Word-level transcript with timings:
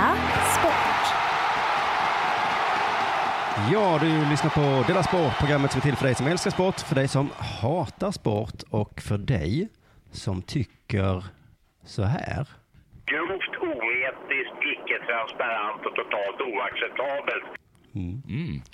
Della 0.00 0.16
Sport. 0.60 1.06
Ja, 3.72 3.98
du 4.00 4.30
lyssnar 4.30 4.50
på 4.50 4.84
Della 4.86 5.02
Sport, 5.02 5.38
programmet 5.38 5.72
som 5.72 5.78
är 5.78 5.82
till 5.82 5.96
för 5.96 6.04
dig 6.06 6.14
som 6.14 6.26
älskar 6.26 6.50
sport, 6.50 6.80
för 6.80 6.94
dig 6.94 7.08
som 7.08 7.30
hatar 7.38 8.10
sport 8.10 8.62
och 8.70 9.00
för 9.00 9.18
dig 9.18 9.68
som 10.10 10.42
tycker 10.42 11.24
så 11.84 12.02
här. 12.02 12.46
Grovt 13.06 13.56
oetiskt, 13.62 14.56
icke-transparent 14.74 15.86
och 15.86 15.94
totalt 15.94 16.40
oacceptabelt. 16.40 17.44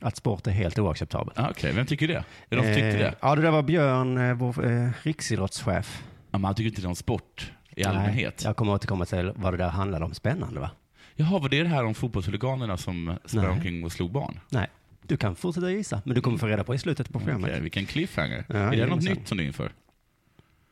Att 0.03 0.17
sport 0.17 0.47
är 0.47 0.51
helt 0.51 0.79
oacceptabelt. 0.79 1.39
Ah, 1.39 1.49
Okej, 1.51 1.73
vem 1.73 1.87
tycker 1.87 2.09
det? 2.09 2.25
Är 2.51 2.57
de 2.57 2.63
som 2.63 2.67
tyckte 2.75 2.87
Eh, 2.89 2.99
det? 2.99 3.15
Ja, 3.21 3.35
det 3.35 3.43
där 3.43 3.51
var 3.51 3.63
Björn, 3.63 4.19
eh, 4.19 4.35
vår 4.35 4.67
eh, 4.67 4.89
riksidrottschef. 5.03 6.03
Ja, 6.31 6.39
men 6.39 6.45
han 6.45 6.55
tycker 6.55 6.69
inte 6.69 6.83
det 6.83 6.89
om 6.89 6.95
sport 6.95 7.53
i 7.71 7.83
Nej, 7.83 7.87
allmänhet. 7.87 8.43
jag 8.45 8.57
kommer 8.57 8.73
återkomma 8.73 9.05
till 9.05 9.33
vad 9.37 9.53
det 9.53 9.57
där 9.57 9.69
handlade 9.69 10.05
om. 10.05 10.15
Spännande 10.15 10.61
va? 10.61 10.71
Jaha, 11.17 11.39
var 11.39 11.49
det 11.49 11.63
det 11.63 11.69
här 11.69 11.85
om 11.85 11.95
fotbollshuliganerna 11.95 12.77
som 12.77 13.19
sprang 13.25 13.51
omkring 13.51 13.85
och 13.85 13.93
slog 13.93 14.11
barn? 14.11 14.41
Nej, 14.49 14.67
du 15.03 15.17
kan 15.17 15.37
fortsätta 15.37 15.71
gissa, 15.71 16.03
men 16.05 16.15
du 16.15 16.21
kommer 16.21 16.39
få 16.39 16.47
reda 16.47 16.65
på 16.65 16.75
i 16.75 16.79
slutet 16.79 17.13
på 17.13 17.19
programmet. 17.19 17.51
Okej, 17.51 17.63
vilken 17.63 17.87
cliffhanger. 17.87 18.45
Ja, 18.49 18.57
är 18.57 18.77
det 18.77 18.87
något 18.87 19.03
nytt 19.03 19.29
som 19.29 19.39
du 19.39 19.45
inför? 19.45 19.73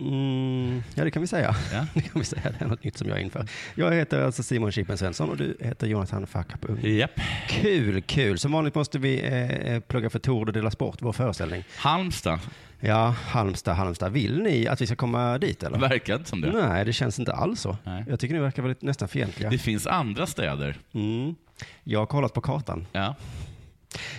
Mm, 0.00 0.82
ja, 0.94 1.04
det 1.04 1.10
kan 1.10 1.22
vi 1.22 1.28
säga. 1.28 1.56
Ja. 1.72 1.86
Det 1.94 2.00
kan 2.00 2.20
vi 2.20 2.24
säga. 2.24 2.42
Det 2.58 2.64
är 2.64 2.68
något 2.68 2.84
nytt 2.84 2.96
som 2.96 3.08
jag 3.08 3.20
inför. 3.20 3.48
Jag 3.74 3.92
heter 3.92 4.22
alltså 4.22 4.42
Simon 4.42 4.72
Chippen 4.72 4.98
Svensson 4.98 5.30
och 5.30 5.36
du 5.36 5.56
heter 5.60 5.86
Jonathan 5.86 6.26
Fackap 6.26 6.64
Ung. 6.68 6.78
Japp. 6.82 7.20
Kul, 7.48 8.02
kul. 8.02 8.38
Som 8.38 8.52
vanligt 8.52 8.74
måste 8.74 8.98
vi 8.98 9.22
eh, 9.64 9.80
plugga 9.80 10.10
för 10.10 10.18
Tour 10.18 10.44
de 10.44 10.52
Dela 10.52 10.70
Sport, 10.70 10.96
vår 11.00 11.12
föreställning. 11.12 11.64
Halmstad, 11.76 12.38
Ja, 12.86 13.14
Halmstad, 13.26 13.76
Halmstad. 13.76 14.12
Vill 14.12 14.42
ni 14.42 14.66
att 14.68 14.80
vi 14.80 14.86
ska 14.86 14.96
komma 14.96 15.38
dit 15.38 15.62
eller? 15.62 15.78
verkar 15.78 16.14
inte 16.16 16.28
som 16.28 16.40
det. 16.40 16.52
Nej, 16.52 16.84
det 16.84 16.92
känns 16.92 17.18
inte 17.18 17.32
alls 17.32 17.60
så. 17.60 17.76
Nej. 17.84 18.04
Jag 18.08 18.20
tycker 18.20 18.34
ni 18.34 18.40
verkar 18.40 18.62
vara 18.62 18.68
lite, 18.70 18.86
nästan 18.86 19.08
fientliga. 19.08 19.50
Det 19.50 19.58
finns 19.58 19.86
andra 19.86 20.26
städer. 20.26 20.76
Mm. 20.92 21.34
Jag 21.84 21.98
har 21.98 22.06
kollat 22.06 22.32
på 22.34 22.40
kartan. 22.40 22.86
Ja. 22.92 23.14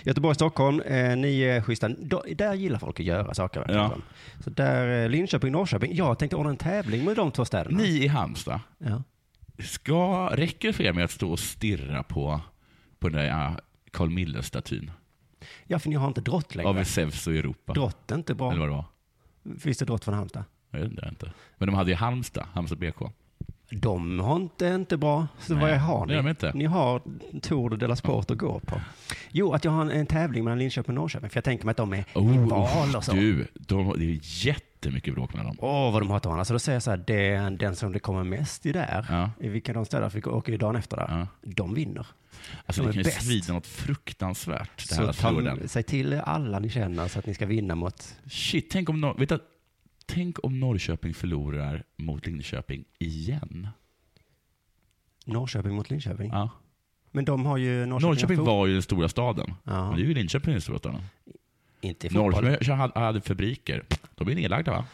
Göteborg, 0.04 0.34
Stockholm, 0.34 0.80
eh, 0.80 1.16
ni 1.16 1.40
är 1.40 1.60
schyssta. 1.60 1.88
Då, 1.88 2.22
där 2.36 2.54
gillar 2.54 2.78
folk 2.78 3.00
att 3.00 3.06
göra 3.06 3.34
saker. 3.34 3.60
verkar 3.60 3.74
Ja. 3.74 3.90
som. 3.90 4.02
Så 4.44 4.50
där, 4.50 5.02
eh, 5.04 5.08
Linköping, 5.08 5.52
Norrköping. 5.52 5.94
Jag 5.96 6.18
tänkte 6.18 6.36
ordna 6.36 6.50
en 6.50 6.56
tävling 6.56 7.04
med 7.04 7.16
de 7.16 7.30
två 7.32 7.44
städerna. 7.44 7.78
Ni 7.78 7.88
i 7.88 8.06
Halmstad, 8.06 8.60
Ja. 8.78 9.02
ska, 9.64 10.30
räcker 10.32 10.68
det 10.68 10.74
för 10.74 10.84
er 10.84 10.92
med 10.92 11.04
att 11.04 11.10
stå 11.10 11.30
och 11.32 11.38
stirra 11.38 12.02
på, 12.02 12.40
på 12.98 13.08
den 13.08 13.18
där 13.22 13.28
ja, 13.28 13.56
Carl 13.92 14.10
Miller-statyn 14.10 14.90
ja, 15.66 15.78
för 15.78 15.88
ni 15.88 15.94
har 15.96 16.08
inte 16.08 16.20
drott 16.20 16.54
längre. 16.54 16.68
av 16.68 16.84
Zeus 16.84 17.26
och 17.26 17.32
Europa? 17.34 17.72
Drott 17.72 18.10
är 18.10 18.14
inte 18.14 18.34
bra. 18.34 18.50
Eller 18.52 18.60
vad 18.60 18.68
det 18.68 18.74
var? 18.74 19.58
Finns 19.58 19.78
det 19.78 19.84
drott 19.84 20.04
från 20.04 20.14
Halmstad? 20.14 20.44
Jag 20.70 20.78
vet 20.80 20.90
inte. 21.08 21.32
Men 21.58 21.66
de 21.66 21.74
hade 21.74 21.90
ju 21.90 21.96
Halmstad, 21.96 22.46
Halmstad 22.52 22.78
BK. 22.78 22.98
De 23.70 24.20
har 24.20 24.36
inte, 24.36 24.66
inte 24.66 24.96
bra. 24.96 25.26
Så 25.40 25.54
Nej, 25.54 25.62
vad 25.70 25.80
har 25.80 26.06
det 26.06 26.22
ni? 26.22 26.30
inte. 26.30 26.52
Ni 26.54 26.64
har 26.64 27.02
Tour 27.42 27.76
de 27.76 27.86
la 27.86 27.96
Sport 27.96 28.30
att 28.30 28.38
gå 28.38 28.60
på. 28.60 28.80
Jo, 29.30 29.52
att 29.52 29.64
jag 29.64 29.72
har 29.72 29.82
en, 29.82 29.90
en 29.90 30.06
tävling 30.06 30.44
mellan 30.44 30.58
Linköping 30.58 30.88
och 30.98 31.02
Norrköping. 31.02 31.30
För 31.30 31.36
jag 31.36 31.44
tänker 31.44 31.64
mig 31.64 31.70
att 31.70 31.76
de 31.76 31.92
är 31.92 31.98
i 31.98 32.38
val 32.38 32.96
och 32.96 33.04
så. 33.04 33.12
Oh, 33.12 33.16
Du, 33.18 33.46
de, 33.54 33.94
det 33.98 34.04
är 34.04 34.20
jättemycket 34.76 35.14
bråk 35.14 35.32
mellan 35.34 35.46
dem. 35.46 35.56
Åh, 35.60 35.92
vad 35.92 36.02
de 36.02 36.10
hatar 36.10 36.30
varandra. 36.30 36.44
Så 36.44 36.52
då 36.52 36.58
säger 36.58 36.76
jag 36.76 36.82
så 36.82 36.90
här, 36.90 36.96
den, 37.06 37.56
den 37.56 37.76
som 37.76 37.92
det 37.92 37.98
kommer 37.98 38.24
mest 38.24 38.66
i 38.66 38.72
där, 38.72 39.06
Ja. 39.10 39.30
i 39.40 39.48
vilka 39.48 39.72
de 39.72 39.84
städer, 39.84 40.08
för 40.08 40.20
vi 40.20 40.24
åker 40.26 40.52
ju 40.52 40.58
dagen 40.58 40.76
efter 40.76 40.96
där, 40.96 41.06
Ja. 41.18 41.26
de 41.42 41.74
vinner. 41.74 42.06
Alltså 42.66 42.82
De 42.82 42.86
det 42.86 42.90
är 43.00 43.02
kan 43.02 43.12
ju 43.12 43.18
svida 43.20 43.52
något 43.52 43.66
fruktansvärt, 43.66 44.88
det 44.88 44.94
här 44.94 45.12
Så 45.12 45.60
ta, 45.60 45.68
säg 45.68 45.82
till 45.82 46.14
alla 46.14 46.58
ni 46.58 46.70
känner 46.70 47.08
så 47.08 47.18
att 47.18 47.26
ni 47.26 47.34
ska 47.34 47.46
vinna 47.46 47.74
mot... 47.74 48.16
Shit, 48.30 48.70
tänk 48.70 48.88
om, 48.88 49.14
vet 49.18 49.28
du, 49.28 49.38
tänk 50.06 50.44
om 50.44 50.60
Norrköping 50.60 51.14
förlorar 51.14 51.84
mot 51.96 52.26
Linköping 52.26 52.84
igen. 52.98 53.68
Norrköping 55.24 55.74
mot 55.74 55.90
Linköping. 55.90 56.30
Ja. 56.30 56.50
Men 57.10 57.24
de 57.24 57.46
har 57.46 57.56
ju 57.56 57.86
Norrköping, 57.86 58.08
Norrköping 58.08 58.44
var 58.44 58.66
ju 58.66 58.72
den 58.72 58.82
stora 58.82 59.08
staden. 59.08 59.54
Ja. 59.64 59.86
Men 59.88 59.96
det 59.96 60.02
är 60.02 60.06
ju 60.06 60.14
Linköping 60.14 60.52
den 60.52 60.60
stora 60.60 60.78
staden. 60.78 61.00
Inte 61.80 62.06
i 62.06 62.10
fotboll. 62.10 62.32
Norrköping 62.44 62.74
hade, 62.76 63.00
hade 63.00 63.20
fabriker. 63.20 63.84
De 64.14 64.28
är 64.28 64.34
nedlagda 64.34 64.72
va? 64.72 64.84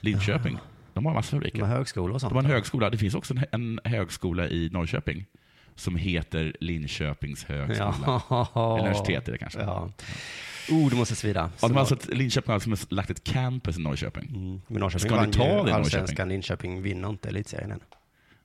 Linköping, 0.00 0.58
de 0.94 1.04
har 1.06 1.12
en 1.12 1.16
massa 1.16 1.30
fabriker. 1.30 1.58
De 1.58 1.64
har 1.68 1.76
högskolor 1.76 2.14
och 2.14 2.20
sånt. 2.20 2.30
De 2.30 2.36
har 2.36 2.42
en 2.44 2.50
högskola. 2.50 2.90
Det 2.90 2.98
finns 2.98 3.14
också 3.14 3.34
en, 3.34 3.44
en 3.52 3.80
högskola 3.92 4.48
i 4.48 4.70
Norrköping 4.72 5.24
som 5.74 5.96
heter 5.96 6.56
Linköpings 6.60 7.44
högskola. 7.44 7.94
Ja. 8.30 8.78
Universitet 8.80 9.28
är 9.28 9.32
det 9.32 9.38
kanske. 9.38 9.60
Ja. 9.60 9.92
Oh, 10.70 10.90
det 10.90 10.96
måste 10.96 11.14
svida. 11.16 11.50
Ja, 11.60 11.68
de 11.68 11.76
har 11.76 11.84
Så- 11.84 11.94
alltså 11.94 12.10
ett, 12.10 12.18
Linköping 12.18 12.48
har 12.52 12.54
alltså 12.54 12.86
lagt 12.94 13.10
ett 13.10 13.24
campus 13.24 13.78
i 13.78 13.80
Norrköping. 13.80 14.28
Mm. 14.28 14.60
Men 14.66 14.80
Norrköping 14.80 15.08
Ska 15.08 15.10
ni 15.10 15.16
vann 15.16 15.30
ta 15.32 15.42
ju 15.42 15.48
det 15.48 15.52
i 15.52 15.56
Norrköping? 15.56 15.74
allsvenskan. 15.74 16.28
Linköping 16.28 16.82
vinner 16.82 17.08
inte 17.08 17.28
elitserien 17.28 17.70
än. 17.72 17.80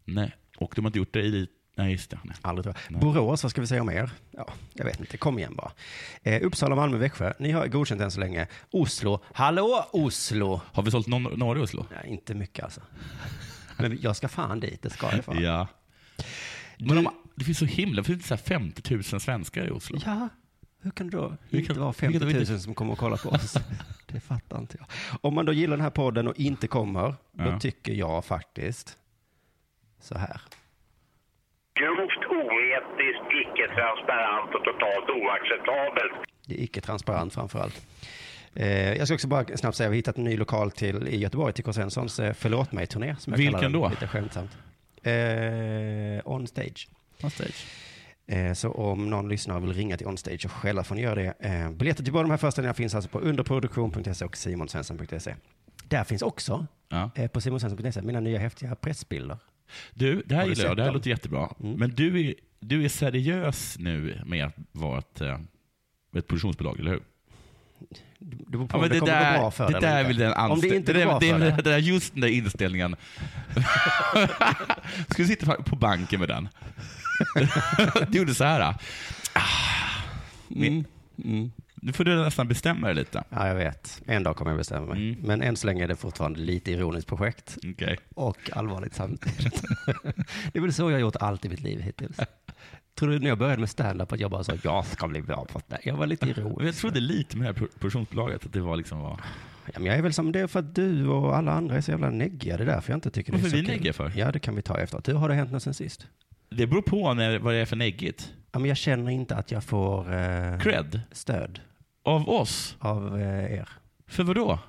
Nej, 0.05 0.31
och 0.57 0.73
de 0.75 0.85
har 0.85 0.89
inte 0.89 0.99
gjort 0.99 1.13
det 1.13 1.21
i... 1.21 1.47
Nej, 1.75 1.91
just 1.91 2.09
det. 2.09 2.19
Nej. 2.23 2.35
Aldrig 2.41 2.63
tror 2.63 2.75
jag. 2.89 2.99
Borås, 2.99 3.43
vad 3.43 3.51
ska 3.51 3.61
vi 3.61 3.67
säga 3.67 3.81
om 3.81 3.89
er? 3.89 4.11
Ja, 4.31 4.47
jag 4.73 4.85
vet 4.85 4.99
inte. 4.99 5.17
Kom 5.17 5.39
igen 5.39 5.55
bara. 5.55 5.71
Eh, 6.23 6.41
Uppsala, 6.45 6.75
Malmö, 6.75 6.97
Växjö. 6.97 7.33
Ni 7.39 7.51
har 7.51 7.67
godkänt 7.67 8.01
än 8.01 8.11
så 8.11 8.19
länge. 8.19 8.47
Oslo. 8.71 9.19
Hallå 9.33 9.85
Oslo! 9.91 10.61
Har 10.73 10.83
vi 10.83 10.91
sålt 10.91 11.07
någon, 11.07 11.23
norra 11.23 11.59
i 11.59 11.61
Oslo? 11.61 11.85
Nej, 11.91 12.09
inte 12.09 12.33
mycket 12.33 12.63
alltså. 12.65 12.81
Men 13.77 13.97
jag 14.01 14.15
ska 14.15 14.27
fan 14.27 14.59
dit, 14.59 14.81
det 14.81 14.89
ska 14.89 15.15
jag 15.15 15.25
fan. 15.25 15.43
Ja. 15.43 15.67
Men 16.77 16.95
de, 16.95 17.09
det 17.35 17.45
finns 17.45 17.57
så 17.57 17.65
himla... 17.65 18.01
Det 18.01 18.07
finns 18.07 18.27
så 18.27 18.33
här 18.35 18.41
50 18.41 18.93
000 18.95 19.03
svenskar 19.03 19.67
i 19.67 19.71
Oslo. 19.71 19.99
Ja, 20.05 20.29
hur 20.81 20.91
kan 20.91 21.09
det 21.09 21.17
då 21.17 21.37
Hur 21.49 21.59
inte 21.59 21.73
vara 21.73 21.85
hur 21.87 21.93
kan 21.93 22.11
50 22.11 22.19
det 22.19 22.25
000 22.25 22.41
inte- 22.41 22.59
som 22.59 22.75
kommer 22.75 22.91
och 22.93 22.99
kollar 22.99 23.17
på 23.17 23.29
oss? 23.29 23.53
Det 24.07 24.19
fattar 24.19 24.59
inte 24.59 24.77
jag. 24.79 24.87
Om 25.21 25.33
man 25.35 25.45
då 25.45 25.53
gillar 25.53 25.77
den 25.77 25.83
här 25.83 25.89
podden 25.89 26.27
och 26.27 26.39
inte 26.39 26.67
kommer, 26.67 27.15
då 27.31 27.43
Ja. 27.45 27.59
tycker 27.59 27.93
jag 27.93 28.25
faktiskt 28.25 28.97
så 30.01 30.17
här. 30.17 30.41
Grovt 32.93 32.99
oetiskt, 32.99 33.31
icke-transparent 33.41 34.55
och 34.55 34.63
totalt 34.63 35.09
oacceptabelt. 35.09 36.29
Det 36.47 36.53
är 36.55 36.63
icke 36.63 36.81
transparent 36.81 37.33
framför 37.33 37.59
allt. 37.59 37.85
Eh, 38.55 38.93
jag 38.93 39.07
ska 39.07 39.13
också 39.15 39.27
bara 39.27 39.57
snabbt 39.57 39.77
säga, 39.77 39.89
vi 39.89 39.93
har 39.93 39.97
hittat 39.97 40.17
en 40.17 40.23
ny 40.23 40.37
lokal 40.37 40.71
till 40.71 41.07
i 41.07 41.19
Göteborg 41.19 41.53
till 41.53 41.63
K. 41.63 41.73
Svenssons 41.73 42.19
eh, 42.19 42.33
Förlåt 42.33 42.71
mig-turné. 42.71 43.15
Vilken 43.27 43.71
då? 43.71 43.89
Lite 43.89 44.07
skämtsamt. 44.07 44.51
Eh, 45.03 46.31
on 46.31 46.47
stage. 46.47 46.87
On 47.23 47.29
stage. 47.29 47.65
Eh, 48.27 48.53
så 48.53 48.71
om 48.71 49.09
någon 49.09 49.29
lyssnare 49.29 49.59
vill 49.59 49.73
ringa 49.73 49.97
till 49.97 50.07
Onstage 50.07 50.45
och 50.45 50.51
skälla 50.51 50.83
får 50.83 50.95
ni 50.95 51.01
göra 51.01 51.15
det. 51.15 51.33
Eh, 51.39 51.71
biljetter 51.71 52.03
till 52.03 52.13
båda 52.13 52.23
de 52.23 52.31
här 52.31 52.37
föreställningarna 52.37 52.73
finns 52.73 52.95
alltså 52.95 53.09
på 53.09 53.19
underproduktion.se 53.19 54.25
och 54.25 54.37
simonsvensson.se. 54.37 55.35
Där 55.87 56.03
finns 56.03 56.21
också, 56.21 56.67
Ja. 56.89 57.11
eh, 57.15 57.27
på 57.27 57.41
simonsvensson.se, 57.41 58.01
mina 58.01 58.19
nya 58.19 58.39
häftiga 58.39 58.75
pressbilder. 58.75 59.37
Du, 59.93 60.23
det 60.25 60.35
här 60.35 60.45
gillar 60.45 60.65
jag. 60.65 60.77
Det 60.77 60.81
här 60.81 60.89
dem? 60.89 60.95
låter 60.95 61.09
jättebra. 61.09 61.49
Mm. 61.63 61.79
Men 61.79 61.89
du 61.89 62.29
är, 62.29 62.33
du 62.63 62.85
är 62.85 62.89
seriös 62.89 63.75
nu 63.79 64.21
med 64.25 64.45
att 64.45 64.55
vara 64.71 64.99
ett, 64.99 65.21
eh, 65.21 65.39
ett 66.15 66.27
produktionsbolag, 66.27 66.79
eller 66.79 66.91
hur? 66.91 67.01
Det 68.19 68.45
beror 68.51 68.67
på 68.67 68.77
Ja, 68.77 68.81
om 68.83 68.89
det, 68.89 68.95
det, 68.95 68.99
kommer 68.99 69.13
där, 69.13 69.33
gå 69.33 69.39
bra 69.39 69.51
för 69.51 69.71
det 69.71 69.79
där 69.79 69.99
eller 69.99 70.09
inte. 70.09 70.23
den 70.23 70.51
Om 70.51 70.61
det 70.61 70.75
inte 70.75 70.93
det, 70.93 70.99
går 70.99 71.05
bra 71.05 71.19
det, 71.19 71.55
för 71.55 71.61
det 71.61 71.69
där, 71.71 71.77
just 71.77 72.13
den 72.13 72.21
där 72.21 72.27
inställningen. 72.27 72.95
Ska 75.09 75.23
du 75.23 75.27
sitta 75.27 75.55
på 75.63 75.75
banken 75.75 76.19
med 76.19 76.29
den? 76.29 76.49
Du 78.09 78.17
gjorde 78.17 78.35
så 78.35 78.43
här. 78.43 78.61
Ah, 78.61 78.75
Mm. 81.17 81.51
Nu 81.85 81.93
får 81.93 82.03
du 82.03 82.15
nästan 82.15 82.47
bestämma 82.47 82.87
dig 82.87 82.95
lite. 82.95 83.23
Ja, 83.29 83.47
jag 83.47 83.55
vet. 83.55 84.01
En 84.05 84.23
dag 84.23 84.35
kommer 84.35 84.51
jag 84.51 84.57
bestämma 84.57 84.85
mig. 84.85 85.09
Mm. 85.09 85.19
Men 85.27 85.41
än 85.41 85.55
så 85.55 85.67
länge 85.67 85.83
är 85.83 85.87
det 85.87 85.95
fortfarande 85.95 86.39
lite 86.39 86.71
ironiskt 86.71 87.07
projekt. 87.07 87.57
Okej. 87.73 87.97
Och 88.15 88.37
allvarligt 88.53 88.93
samtidigt. 88.93 89.61
det 90.53 90.59
är 90.59 90.61
väl 90.61 90.73
så 90.73 90.83
jag 90.83 90.95
har 90.95 90.99
gjort 90.99 91.15
allt 91.15 91.45
i 91.45 91.49
mitt 91.49 91.61
liv 91.61 91.81
hittills. 91.81 92.17
Tror 92.95 93.09
du 93.09 93.19
när 93.19 93.27
jag 93.27 93.37
började 93.37 93.59
med 93.59 93.69
stand-up 93.69 94.11
att 94.11 94.19
jag 94.19 94.31
bara 94.31 94.43
sa 94.43 94.53
jag 94.63 94.85
ska 94.85 95.07
bli 95.07 95.21
bra 95.21 95.45
på 95.45 95.61
det? 95.67 95.79
Jag 95.83 95.95
var 95.95 96.07
lite 96.07 96.25
ironisk. 96.29 96.61
Jag 96.67 96.75
trodde 96.75 96.99
lite 96.99 97.37
med 97.37 97.45
det 97.45 97.59
här 97.59 97.67
produktionsbolaget, 97.67 98.45
att 98.45 98.53
det 98.53 98.59
var 98.61 98.77
liksom 98.77 98.99
var... 98.99 99.19
Ja, 99.65 99.79
men 99.79 99.85
jag 99.85 99.95
är 99.97 100.01
väl 100.01 100.13
som 100.13 100.31
det 100.31 100.39
är 100.39 100.47
för 100.47 100.59
att 100.59 100.75
du 100.75 101.07
och 101.07 101.37
alla 101.37 101.51
andra 101.51 101.75
är 101.75 101.81
så 101.81 101.91
jävla 101.91 102.09
neggiga. 102.09 102.57
Det 102.57 102.63
är 102.63 102.67
därför 102.67 102.91
jag 102.91 102.97
inte 102.97 103.11
tycker 103.11 103.31
Varför 103.31 103.49
det 103.49 103.55
är 103.55 103.57
är 103.57 103.57
så 103.57 103.61
vi 103.61 103.65
kul. 103.65 103.75
neggiga 103.75 103.93
för? 103.93 104.11
Ja, 104.15 104.31
det 104.31 104.39
kan 104.39 104.55
vi 104.55 104.61
ta 104.61 104.77
efteråt. 104.77 105.03
Du, 105.03 105.13
har 105.13 105.29
det 105.29 105.35
hänt 105.35 105.51
något 105.51 105.63
sen 105.63 105.73
sist? 105.73 106.07
Det 106.49 106.67
beror 106.67 106.81
på 106.81 107.13
när, 107.13 107.39
vad 107.39 107.53
det 107.53 107.59
är 107.59 107.65
för 107.65 107.75
neggigt. 107.75 108.33
Ja, 108.51 108.59
men 108.59 108.67
jag 108.67 108.77
känner 108.77 109.11
inte 109.11 109.35
att 109.35 109.51
jag 109.51 109.63
får 109.63 110.13
eh, 110.13 110.59
Cred? 110.59 111.01
stöd 111.11 111.59
Av 112.03 112.29
oss? 112.29 112.75
av 112.79 113.21
eh, 113.21 113.53
er. 113.53 113.69
För 114.07 114.23
vad 114.23 114.35
då? 114.35 114.59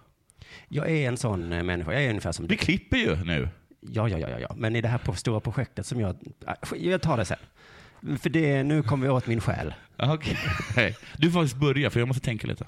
Jag 0.68 0.90
är 0.90 1.08
en 1.08 1.16
sån 1.16 1.52
eh, 1.52 1.62
människa. 1.62 1.92
Jag 1.92 2.02
är 2.04 2.08
ungefär 2.08 2.32
som 2.32 2.46
Vi 2.46 2.56
klipper 2.56 2.96
ju 2.96 3.16
nu. 3.24 3.48
Ja, 3.80 4.08
ja, 4.08 4.18
ja, 4.18 4.28
ja, 4.28 4.38
ja. 4.38 4.54
Men 4.56 4.76
i 4.76 4.80
det 4.80 4.88
här 4.88 4.98
på- 4.98 5.14
stora 5.14 5.40
projektet 5.40 5.86
som 5.86 6.00
jag... 6.00 6.16
äh, 6.46 6.54
Jag 6.78 7.02
tar 7.02 7.16
det 7.16 7.24
sen. 7.24 7.38
För 8.20 8.30
det, 8.30 8.62
nu 8.62 8.82
kommer 8.82 9.06
vi 9.06 9.12
åt 9.12 9.26
min 9.26 9.40
själ. 9.40 9.74
Okej. 9.98 10.96
Du 11.16 11.30
får 11.30 11.40
faktiskt 11.40 11.60
börja, 11.60 11.90
för 11.90 12.00
jag 12.00 12.08
måste 12.08 12.24
tänka 12.24 12.46
lite. 12.46 12.64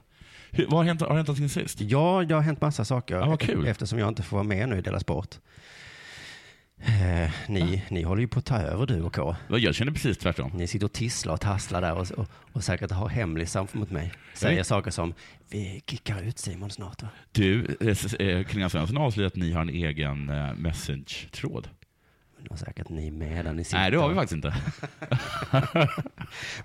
Hur, 0.50 0.64
vad 0.66 0.74
har 0.74 0.84
hänt, 0.84 1.00
har 1.00 1.14
hänt 1.14 1.28
någonting 1.28 1.48
sist? 1.48 1.80
Ja, 1.80 2.24
det 2.28 2.34
har 2.34 2.42
hänt 2.42 2.60
massa 2.60 2.84
saker. 2.84 3.16
Ja, 3.16 3.26
vad 3.26 3.40
kul. 3.40 3.66
Eftersom 3.66 3.98
jag 3.98 4.08
inte 4.08 4.22
får 4.22 4.36
vara 4.36 4.44
med 4.46 4.68
nu 4.68 4.78
i 4.78 4.80
Dela 4.80 5.00
Sport. 5.00 5.34
Eh, 6.80 7.30
ni, 7.48 7.82
ni 7.90 8.02
håller 8.02 8.20
ju 8.20 8.28
på 8.28 8.38
att 8.38 8.44
ta 8.44 8.58
över 8.58 8.86
du 8.86 9.02
och 9.02 9.14
K. 9.14 9.36
Jag 9.48 9.74
känner 9.74 9.92
precis 9.92 10.18
tvärtom. 10.18 10.50
Ni 10.54 10.66
sitter 10.66 10.86
och 10.86 10.92
tisslar 10.92 11.32
och 11.32 11.40
tasslar 11.40 11.80
där 11.80 11.94
och, 11.94 12.10
och, 12.10 12.26
och 12.52 12.64
säkert 12.64 12.90
har 12.90 13.08
hemlisar 13.08 13.68
mot 13.72 13.90
mig. 13.90 14.12
Säger 14.34 14.56
vet. 14.56 14.66
saker 14.66 14.90
som, 14.90 15.14
vi 15.50 15.82
kickar 15.86 16.22
ut 16.22 16.38
Simon 16.38 16.70
snart 16.70 17.02
va? 17.02 17.08
Du, 17.32 17.76
eh, 17.80 18.28
eh, 18.28 18.68
Svensson 18.68 18.96
avslöjade 18.96 19.26
att 19.26 19.36
ni 19.36 19.52
har 19.52 19.60
en 19.60 19.68
egen 19.68 20.28
eh, 20.28 20.54
message-tråd. 20.54 21.68
Det 22.42 22.50
var 22.50 22.56
säkert 22.56 22.88
ni 22.88 23.10
med 23.10 23.44
där 23.44 23.52
ni 23.52 23.64
sitter. 23.64 23.78
Nej, 23.78 23.90
det 23.90 23.96
har 23.96 24.08
vi 24.08 24.14
faktiskt 24.14 24.32
inte. 24.32 24.54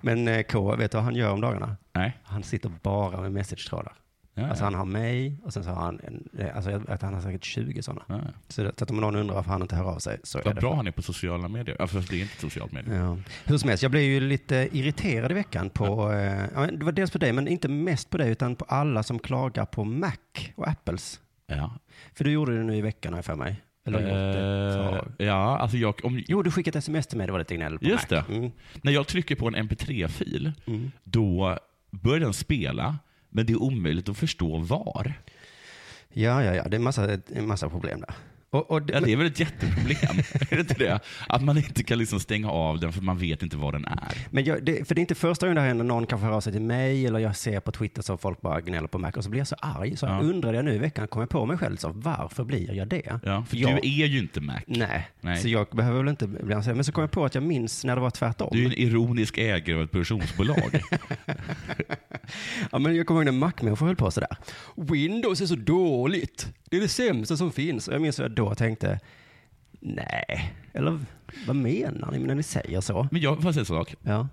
Men 0.00 0.28
eh, 0.28 0.42
K, 0.42 0.76
vet 0.76 0.90
du 0.90 0.96
vad 0.96 1.04
han 1.04 1.14
gör 1.16 1.30
om 1.30 1.40
dagarna? 1.40 1.76
Nej. 1.92 2.18
Han 2.22 2.42
sitter 2.42 2.72
bara 2.82 3.20
med 3.20 3.32
message-trådar. 3.32 3.92
Ja, 4.34 4.46
Alltså 4.48 4.64
han 4.64 4.74
har 4.74 4.84
mig 4.84 5.40
och 5.44 5.52
sen 5.52 5.64
så 5.64 5.70
har 5.70 5.82
han, 5.82 6.00
en, 6.04 6.28
eh, 6.38 6.56
alltså 6.56 6.82
att 6.88 7.02
han 7.02 7.14
har 7.14 7.20
säkert 7.20 7.44
20 7.44 7.82
sådana. 7.82 8.02
Ja. 8.08 8.20
Så, 8.48 8.66
att 8.68 8.90
om 8.90 8.96
någon 8.96 9.16
undrar 9.16 9.34
varför 9.34 9.50
han 9.50 9.62
inte 9.62 9.76
hör 9.76 9.84
av 9.84 9.98
sig 9.98 10.18
så 10.22 10.38
är 10.38 10.42
Vad 10.44 10.54
det 10.54 10.60
bra 10.60 10.70
för- 10.70 10.76
han 10.76 10.86
är 10.86 10.90
på 10.90 11.02
sociala 11.02 11.48
medier. 11.48 11.86
Fast 11.86 12.10
det 12.10 12.16
är 12.16 12.22
inte 12.22 12.40
socialt 12.40 12.72
medier. 12.72 12.94
Ja. 12.96 13.18
Hur 13.44 13.58
som 13.58 13.68
helst, 13.68 13.82
jag 13.82 13.90
blev 13.90 14.02
ju 14.02 14.20
lite 14.20 14.68
irriterad 14.72 15.30
i 15.30 15.34
veckan 15.34 15.70
på, 15.70 16.12
eh, 16.12 16.44
ja, 16.54 16.60
men 16.60 16.78
det 16.78 16.84
var 16.84 16.92
dels 16.92 17.10
på 17.10 17.18
dig, 17.18 17.32
men 17.32 17.48
inte 17.48 17.68
mest 17.68 18.10
på 18.10 18.18
dig, 18.18 18.30
utan 18.30 18.56
på 18.56 18.64
alla 18.68 19.02
som 19.02 19.18
klagar 19.18 19.64
på 19.64 19.84
Mac 19.84 20.12
och 20.56 20.68
Apples. 20.68 21.20
Ja. 21.46 21.78
För 22.14 22.24
du 22.24 22.30
gjorde 22.30 22.56
det 22.56 22.62
nu 22.64 22.76
i 22.76 22.80
veckan 22.80 23.12
har 23.12 23.18
jag 23.18 23.24
för 23.24 23.34
mig. 23.36 23.62
Eller 23.86 23.98
gjort 24.00 24.08
det 24.08 25.22
Eh, 25.24 25.26
ja, 25.26 25.58
alltså 25.58 25.76
jag, 25.76 26.00
om, 26.04 26.22
Jo, 26.28 26.42
du 26.42 26.50
skickade 26.50 26.78
ett 26.78 26.82
sms 26.84 27.06
till 27.06 27.18
mig, 27.18 27.26
det 27.26 27.32
var 27.32 27.38
lite 27.38 27.56
gnäll 27.56 27.78
på 27.78 27.84
Just 27.84 28.10
Mac. 28.10 28.22
det. 28.28 28.34
Mm. 28.36 28.50
när 28.82 28.92
jag 28.92 29.06
trycker 29.06 29.36
på 29.36 29.48
en 29.48 29.56
mp3-fil, 29.56 30.52
Mm. 30.66 30.90
då 31.04 31.58
börjar 31.90 32.20
den 32.20 32.32
spela, 32.32 32.98
men 33.32 33.46
det 33.46 33.52
är 33.52 33.62
omöjligt 33.62 34.08
att 34.08 34.16
förstå 34.16 34.58
var. 34.58 35.12
Ja, 36.12 36.44
ja, 36.44 36.54
ja, 36.54 36.62
det 36.62 36.74
är 36.74 36.78
en 36.78 36.82
massa, 36.82 37.18
en 37.26 37.46
massa 37.46 37.68
problem 37.68 38.00
där. 38.00 38.14
Och, 38.52 38.70
och 38.70 38.82
Ja, 38.92 39.00
det 39.00 39.12
är 39.12 39.16
väl 39.16 39.26
ett 39.26 39.40
jätteproblem? 39.40 40.18
är 40.50 40.54
det 40.56 40.60
inte 40.60 40.74
det? 40.74 41.00
Att 41.28 41.42
man 41.44 41.56
inte 41.56 41.82
kan 41.84 41.98
liksom 41.98 42.20
stänga 42.20 42.50
av 42.50 42.80
den 42.80 42.92
för 42.92 43.02
man 43.02 43.18
vet 43.18 43.42
inte 43.42 43.56
var 43.56 43.72
den 43.72 43.84
är. 43.84 44.26
Men 44.30 44.44
jag, 44.44 44.64
det, 44.64 44.88
för 44.88 44.94
det 44.94 44.98
är 44.98 45.00
inte 45.00 45.14
första 45.14 45.46
gången 45.46 45.62
det 45.62 45.68
händer, 45.68 45.84
någon 45.84 46.06
kanske 46.06 46.26
hör 46.26 46.34
av 46.34 46.40
sig 46.40 46.52
till 46.52 46.62
mig 46.62 47.06
eller 47.06 47.18
jag 47.18 47.36
ser 47.36 47.60
på 47.60 47.72
Twitter 47.72 48.02
så 48.02 48.16
folk 48.16 48.40
bara 48.40 48.60
gnäller 48.60 48.88
på 48.88 48.98
Mac 48.98 49.10
och 49.10 49.24
så 49.24 49.30
blir 49.30 49.40
jag 49.40 49.46
så 49.48 49.56
arg. 49.60 49.96
Så 49.96 50.06
Ja. 50.06 50.20
undrade 50.20 50.56
jag 50.58 50.64
nu 50.64 50.74
i 50.74 50.78
veckan, 50.78 51.08
kom 51.08 51.20
jag 51.22 51.28
på 51.30 51.46
mig 51.46 51.58
själv, 51.58 51.76
så 51.76 51.92
varför 51.94 52.44
blir 52.44 52.74
jag 52.74 52.88
det? 52.88 53.20
Ja, 53.24 53.44
för 53.48 53.56
Jag- 53.56 53.70
du 53.82 53.88
är 54.02 54.06
ju 54.06 54.18
inte 54.18 54.40
Mac. 54.40 54.60
Nej. 54.66 55.08
Nej. 55.20 55.38
så 55.40 55.48
jag 55.48 55.66
behöver 55.72 55.98
väl 55.98 56.08
inte 56.08 56.26
bli 56.26 56.54
anställd. 56.54 56.76
Men 56.76 56.84
så 56.84 56.92
kom 56.92 57.00
jag 57.02 57.10
på 57.10 57.24
att 57.24 57.34
jag 57.34 57.44
minns 57.44 57.84
när 57.84 57.94
det 57.96 58.02
var 58.02 58.10
tvärtom. 58.10 58.48
Du 58.52 58.62
är 58.62 58.66
en 58.66 58.72
ironisk 58.78 59.38
ägare 59.38 59.76
av 59.76 59.82
ett 59.82 59.90
produktionsbolag. 59.90 60.80
Ja, 62.72 62.78
men 62.78 62.96
jag 62.96 63.06
kommer 63.06 63.20
ihåg 63.20 63.24
när 63.34 63.40
Mac-människor 63.40 63.86
höll 63.86 63.96
på 63.96 64.10
sådär. 64.10 64.28
Windows 64.76 65.40
är 65.40 65.46
så 65.46 65.54
dåligt. 65.56 66.52
Det 66.72 66.76
är 66.76 66.80
det 66.80 66.88
sämsta 66.88 67.36
som 67.36 67.52
finns. 67.52 67.88
Och 67.88 67.94
jag 67.94 68.02
minns 68.02 68.18
att 68.20 68.22
jag 68.22 68.30
då 68.30 68.54
tänkte, 68.54 69.00
nej, 69.80 70.54
eller 70.72 71.00
vad 71.46 71.56
menar 71.56 72.10
ni 72.12 72.18
när 72.18 72.34
ni 72.34 72.42
säger 72.42 72.80
så? 72.80 73.08
Men 73.10 73.20
jag 73.20 73.42
får 73.42 73.52
säga 73.52 73.60
en 73.60 73.66
sak. 73.66 73.94
Ja. 74.02 74.28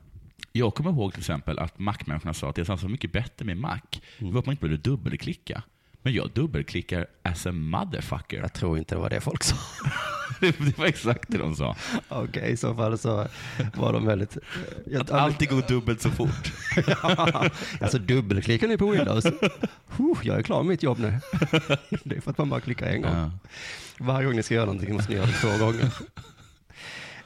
Jag 0.51 0.75
kommer 0.75 0.91
ihåg 0.91 1.11
till 1.11 1.21
exempel 1.21 1.59
att 1.59 1.79
Mac-människorna 1.79 2.33
sa 2.33 2.49
att 2.49 2.55
det 2.55 2.69
är 2.69 2.77
så 2.77 2.87
mycket 2.87 3.11
bättre 3.11 3.45
med 3.45 3.57
Mac. 3.57 3.79
Var 4.19 4.39
att 4.39 4.45
man 4.45 4.53
inte 4.53 4.61
behövde 4.61 4.89
dubbelklicka. 4.89 5.63
Men 6.01 6.13
jag 6.13 6.29
dubbelklickar 6.33 7.07
as 7.23 7.45
a 7.45 7.51
motherfucker. 7.51 8.37
Jag 8.37 8.53
tror 8.53 8.77
inte 8.77 8.95
det 8.95 9.01
var 9.01 9.09
det 9.09 9.21
folk 9.21 9.43
sa. 9.43 9.55
det 10.39 10.77
var 10.77 10.85
exakt 10.85 11.25
det 11.27 11.37
de 11.37 11.55
sa. 11.55 11.75
Okej, 12.09 12.51
i 12.51 12.57
så 12.57 12.75
fall 12.75 12.97
så 12.97 13.27
var 13.75 13.93
de 13.93 14.05
väldigt... 14.05 14.37
Jag, 14.85 15.01
Att 15.01 15.11
alltid 15.11 15.49
går 15.49 15.61
dubbelt 15.67 16.01
så 16.01 16.09
fort. 16.09 16.53
ja, 16.87 17.49
alltså 17.81 17.97
dubbelklickar 17.97 18.67
ni 18.67 18.77
på 18.77 18.89
Windows? 18.89 19.25
Huh, 19.87 20.17
jag 20.23 20.37
är 20.37 20.41
klar 20.43 20.57
med 20.63 20.69
mitt 20.69 20.83
jobb 20.83 20.99
nu. 20.99 21.19
Det 22.03 22.15
är 22.15 22.21
för 22.21 22.31
att 22.31 22.37
man 22.37 22.49
bara 22.49 22.61
klickar 22.61 22.87
en 22.87 23.01
gång. 23.01 23.15
Ja. 23.15 23.31
Varje 23.97 24.25
gång 24.25 24.35
ni 24.35 24.43
ska 24.43 24.55
göra 24.55 24.65
någonting 24.65 24.93
måste 24.93 25.11
ni 25.11 25.17
göra 25.17 25.27
det 25.27 25.33
två 25.33 25.65
gånger. 25.65 25.89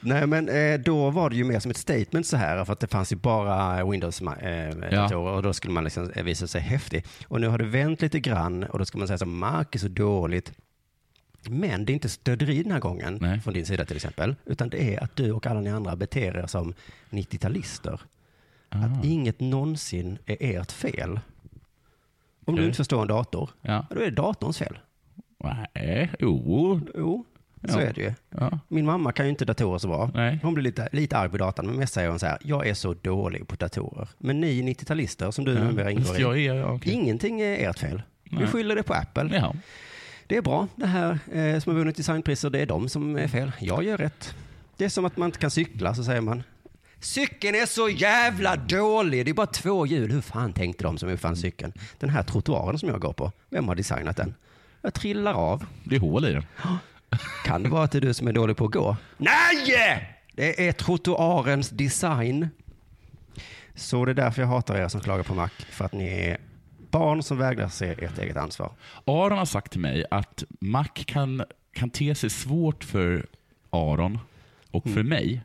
Nej, 0.06 0.28
men 0.28 0.50
eh, 0.50 0.80
då 0.80 1.10
var 1.10 1.30
det 1.30 1.36
ju 1.36 1.44
mer 1.44 1.60
som 1.60 1.72
ett 1.72 1.78
statement 1.78 2.28
så 2.28 2.38
här, 2.38 2.66
för 2.66 2.74
att 2.74 2.80
det 2.80 2.88
fanns 2.88 3.12
ju 3.12 3.16
bara 3.16 3.84
Windows-datorer 3.86 5.16
och 5.36 5.44
då 5.44 5.54
skulle 5.54 5.74
man 5.74 5.84
liksom 5.84 6.10
eh, 6.16 6.24
visa 6.24 6.48
sig 6.48 6.62
häftig. 6.62 7.06
Och 7.28 7.42
nu 7.42 7.48
har 7.48 7.58
det 7.58 7.66
vänt 7.66 8.02
lite 8.02 8.20
grann 8.20 8.64
och 8.64 8.80
då 8.80 8.86
ska 8.86 8.98
man 8.98 9.08
säga 9.08 9.18
så 9.18 9.26
Mac 9.26 9.66
är 9.72 9.78
så 9.80 9.88
dåligt. 9.88 10.52
Men 11.50 11.86
det 11.86 11.92
är 11.92 11.94
inte 11.94 12.10
stöderi 12.10 12.64
den 12.64 12.72
här 12.72 12.80
gången, 12.80 13.18
Nej. 13.22 13.40
från 13.40 13.54
din 13.54 13.66
sida 13.66 13.86
till 13.86 13.96
exempel, 13.96 14.36
utan 14.46 14.70
det 14.70 14.96
är 14.96 15.04
att 15.04 15.16
du 15.16 15.32
och 15.32 15.48
alla 15.48 15.62
ni 15.62 15.70
andra 15.70 15.96
beter 15.96 16.38
er 16.38 16.48
som 16.48 16.74
90-talister. 17.10 18.00
Ah. 18.70 18.78
Att 18.86 19.06
inget 19.06 19.40
någonsin 19.40 20.18
är 20.26 20.38
ert 20.40 20.72
fel. 20.72 21.20
Om 22.46 22.56
du 22.56 22.62
Okej. 22.62 22.66
inte 22.66 22.78
förstår 22.78 23.02
en 23.02 23.08
dator, 23.08 23.50
Ja. 23.62 23.86
då 23.90 24.00
är 24.00 24.06
det 24.06 24.12
datorns 24.12 24.58
fel. 24.58 24.78
Nej, 25.76 26.12
jo. 26.20 26.82
Jo, 26.96 27.26
så 27.70 27.80
Ja. 27.80 27.82
är 27.82 27.94
det 27.94 28.02
ju. 28.02 28.14
Ja. 28.30 28.60
Min 28.68 28.86
mamma 28.86 29.12
kan 29.12 29.26
ju 29.26 29.30
inte 29.30 29.46
datorer 29.46 29.78
så 29.78 29.88
bra. 29.88 30.12
Nej. 30.14 30.40
Hon 30.44 30.54
blir 30.54 30.64
lite, 30.64 30.90
lite 30.92 31.18
arg 31.18 31.30
på 31.30 31.38
datorn, 31.38 31.66
men 31.66 31.76
mest 31.76 31.94
säger 31.94 32.10
hon 32.10 32.20
så 32.20 32.26
här, 32.26 32.38
jag 32.42 32.68
är 32.68 32.74
så 32.74 32.94
dålig 32.94 33.48
på 33.48 33.56
datorer. 33.56 34.08
Men 34.18 34.42
ni 34.42 34.62
90-talister 34.62 35.32
som 35.32 35.46
du 35.46 35.54
numera 35.60 35.92
ingår 35.92 36.18
i, 36.18 36.22
jag 36.22 36.40
är, 36.40 36.54
ja, 36.54 36.66
okej. 36.66 36.94
ingenting 36.94 37.42
är 37.42 37.70
ert 37.70 37.80
fel. 37.80 38.02
Vi 38.24 38.38
Nej. 38.38 38.48
skyller 38.48 38.76
det 38.76 38.84
på 38.84 38.94
Apple. 38.94 39.30
Ja. 39.38 39.56
Det 40.28 40.38
är 40.38 40.42
bra, 40.42 40.68
det 40.76 40.86
här 40.86 41.20
eh, 41.34 41.60
som 41.60 41.72
har 41.74 41.80
vunnit 41.80 41.96
designpriser, 41.96 42.50
det 42.50 42.60
är 42.60 42.66
de 42.66 42.90
som 42.90 43.16
är 43.18 43.28
fel. 43.28 43.52
Jag 43.60 43.84
gör 43.84 43.98
rätt. 43.98 44.36
Det 44.78 44.86
är 44.86 44.90
som 44.90 45.06
att 45.06 45.18
man 45.18 45.26
inte 45.26 45.40
kan 45.40 45.52
cykla, 45.52 45.96
så 45.96 46.04
säger 46.04 46.22
man, 46.22 46.44
cykeln 47.00 47.56
är 47.56 47.66
så 47.66 47.90
jävla 47.90 48.56
dålig, 48.56 49.26
det 49.26 49.32
är 49.32 49.34
bara 49.34 49.48
två 49.48 49.86
hjul. 49.86 50.12
Hur 50.12 50.22
fan 50.22 50.54
tänkte 50.54 50.84
de 50.84 50.98
som 50.98 51.10
uppfann 51.10 51.36
cykeln? 51.36 51.74
Den 52.00 52.10
här 52.10 52.24
trottoaren 52.24 52.80
som 52.80 52.90
jag 52.90 53.00
går 53.02 53.14
på, 53.14 53.32
vem 53.50 53.68
har 53.68 53.76
designat 53.76 54.18
den? 54.18 54.34
Jag 54.82 54.94
trillar 54.94 55.34
av. 55.34 55.66
Det 55.84 55.96
är 55.96 56.00
hål 56.00 56.26
i 56.26 56.32
den. 56.34 56.44
Kan 57.46 57.64
det 57.64 57.70
vara 57.70 57.84
att 57.84 57.92
det 57.92 57.98
är 57.98 58.02
du 58.02 58.14
som 58.14 58.28
är 58.28 58.34
dålig 58.34 58.58
på 58.58 58.66
att 58.66 58.72
gå? 58.72 58.98
Nej! 59.18 60.10
Det 60.36 60.68
är 60.68 60.72
trottoarens 60.72 61.70
design. 61.70 62.50
Så 63.76 64.06
det 64.06 64.12
är 64.12 64.16
därför 64.16 64.42
jag 64.42 64.50
hatar 64.50 64.76
er 64.76 64.88
som 64.88 65.02
klagar 65.02 65.24
på 65.24 65.36
Mac. 65.36 65.50
För 65.70 65.86
att 65.86 65.94
ni 65.94 66.08
är 66.08 66.38
barn 66.92 67.24
som 67.24 67.38
vägrar 67.38 67.68
se 67.70 67.86
ert 67.90 68.20
eget 68.20 68.38
ansvar. 68.38 68.72
Aron 69.06 69.38
har 69.38 69.46
sagt 69.46 69.72
till 69.72 69.82
mig 69.82 70.06
att 70.12 70.44
Mac 70.60 70.86
kan, 71.06 71.44
kan 71.74 71.90
te 71.90 72.16
sig 72.16 72.30
svårt 72.30 72.84
för 72.84 73.26
Aron 73.70 74.20
och 74.72 74.86
Mm. 74.86 74.96
för 74.96 75.04
mig. 75.04 75.42